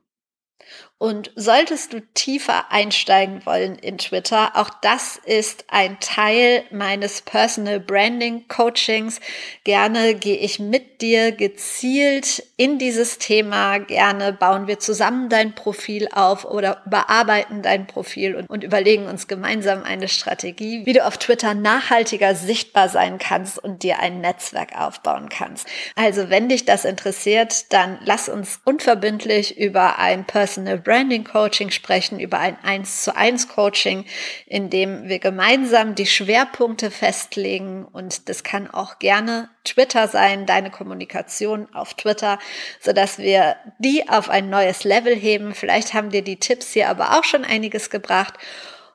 Und 1.01 1.30
solltest 1.36 1.92
du 1.92 2.01
tiefer 2.14 2.72
einsteigen 2.72 3.46
wollen 3.46 3.76
in 3.76 3.99
Twitter, 3.99 4.57
auch 4.57 4.70
das 4.82 5.16
ist 5.16 5.66
ein 5.68 6.01
Teil 6.01 6.64
meines 6.72 7.22
Personal 7.22 7.78
Branding 7.78 8.49
Coachings. 8.49 9.20
Gerne 9.62 10.16
gehe 10.16 10.38
ich 10.38 10.59
mit 10.59 11.01
dir 11.01 11.30
gezielt 11.30 12.42
in 12.57 12.80
dieses 12.80 13.18
Thema. 13.18 13.78
Gerne 13.78 14.32
bauen 14.32 14.66
wir 14.66 14.80
zusammen 14.80 15.28
dein 15.28 15.55
Profil 15.55 16.09
auf 16.12 16.44
oder 16.44 16.82
überarbeiten 16.84 17.62
dein 17.62 17.86
Profil 17.86 18.34
und, 18.34 18.51
und 18.51 18.64
überlegen 18.64 19.07
uns 19.07 19.28
gemeinsam 19.28 19.84
eine 19.84 20.09
Strategie, 20.09 20.84
wie 20.84 20.94
du 20.94 21.07
auf 21.07 21.16
Twitter 21.16 21.55
nachhaltiger 21.55 22.34
sichtbar 22.34 22.88
sein 22.88 23.18
kannst 23.18 23.62
und 23.62 23.84
dir 23.84 24.01
ein 24.01 24.20
Netzwerk 24.20 24.76
aufbauen 24.76 25.28
kannst. 25.28 25.68
Also 25.94 26.28
wenn 26.28 26.49
dich 26.49 26.64
das 26.64 26.84
interessiert, 26.84 27.72
dann 27.72 28.01
lass 28.05 28.28
uns 28.28 28.59
unverbindlich 28.64 29.57
über 29.57 30.01
ein 30.01 30.24
Personal 30.24 30.78
Branding 30.89 31.24
Coaching 31.24 31.70
sprechen, 31.70 32.18
über 32.18 32.39
ein 32.39 32.57
1 32.62 33.03
zu 33.03 33.14
1 33.14 33.49
Coaching, 33.49 34.07
in 34.47 34.70
dem 34.70 35.07
wir 35.07 35.18
gemeinsam 35.18 35.95
die 35.95 36.07
Schwerpunkte 36.07 36.91
festlegen 36.91 37.84
und 37.84 38.30
das 38.30 38.43
kann 38.43 38.70
auch 38.70 38.99
gerne 38.99 39.51
Twitter 39.64 40.09
sein, 40.09 40.47
deine 40.47 40.70
Kommunikation 40.70 41.68
auf 41.74 41.93
Twitter, 41.93 42.39
so 42.80 42.95
dass 42.95 43.18
wir 43.18 43.57
die 43.78 44.09
auf 44.09 44.30
ein 44.30 44.49
neues 44.49 44.82
Level 44.84 45.14
heben. 45.14 45.55
Vielleicht 45.55 45.93
haben 45.93 46.09
dir 46.09 46.22
die 46.22 46.41
Tipps 46.41 46.72
hier 46.72 46.89
aber 46.89 47.18
auch 47.18 47.24
schon 47.24 47.45
einiges 47.45 47.91
gebracht. 47.91 48.39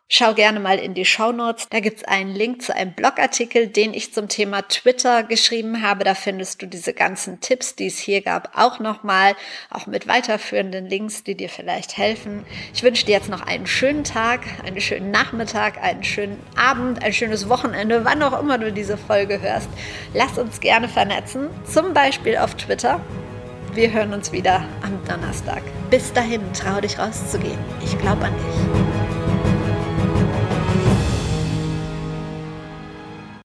Schau 0.09 0.33
gerne 0.35 0.59
mal 0.59 0.77
in 0.77 0.93
die 0.93 1.05
Show 1.05 1.31
Notes. 1.31 1.69
Da 1.69 1.79
gibt 1.79 1.97
es 1.97 2.03
einen 2.03 2.35
Link 2.35 2.61
zu 2.61 2.75
einem 2.75 2.93
Blogartikel, 2.93 3.67
den 3.67 3.93
ich 3.93 4.13
zum 4.13 4.27
Thema 4.27 4.61
Twitter 4.61 5.23
geschrieben 5.23 5.81
habe. 5.81 6.03
Da 6.03 6.13
findest 6.13 6.61
du 6.61 6.67
diese 6.67 6.93
ganzen 6.93 7.39
Tipps, 7.39 7.75
die 7.75 7.87
es 7.87 7.97
hier 7.97 8.21
gab, 8.21 8.51
auch 8.55 8.79
nochmal, 8.79 9.35
auch 9.71 9.87
mit 9.87 10.07
weiterführenden 10.07 10.85
Links, 10.85 11.23
die 11.23 11.35
dir 11.35 11.49
vielleicht 11.49 11.97
helfen. 11.97 12.45
Ich 12.73 12.83
wünsche 12.83 13.05
dir 13.05 13.13
jetzt 13.13 13.29
noch 13.29 13.41
einen 13.41 13.65
schönen 13.65 14.03
Tag, 14.03 14.41
einen 14.63 14.81
schönen 14.81 15.09
Nachmittag, 15.09 15.81
einen 15.81 16.03
schönen 16.03 16.39
Abend, 16.55 17.03
ein 17.03 17.13
schönes 17.13 17.49
Wochenende, 17.49 18.05
wann 18.05 18.21
auch 18.21 18.39
immer 18.39 18.57
du 18.59 18.71
diese 18.71 18.97
Folge 18.97 19.41
hörst. 19.41 19.69
Lass 20.13 20.37
uns 20.37 20.59
gerne 20.59 20.89
vernetzen, 20.89 21.49
zum 21.65 21.93
Beispiel 21.93 22.37
auf 22.37 22.53
Twitter. 22.55 22.99
Wir 23.73 23.91
hören 23.91 24.13
uns 24.13 24.31
wieder 24.31 24.63
am 24.83 25.03
Donnerstag. 25.07 25.63
Bis 25.89 26.13
dahin, 26.13 26.41
trau 26.53 26.79
dich 26.79 26.99
rauszugehen. 26.99 27.57
Ich 27.83 27.97
glaube 27.97 28.25
an 28.25 28.33
dich. 28.33 29.02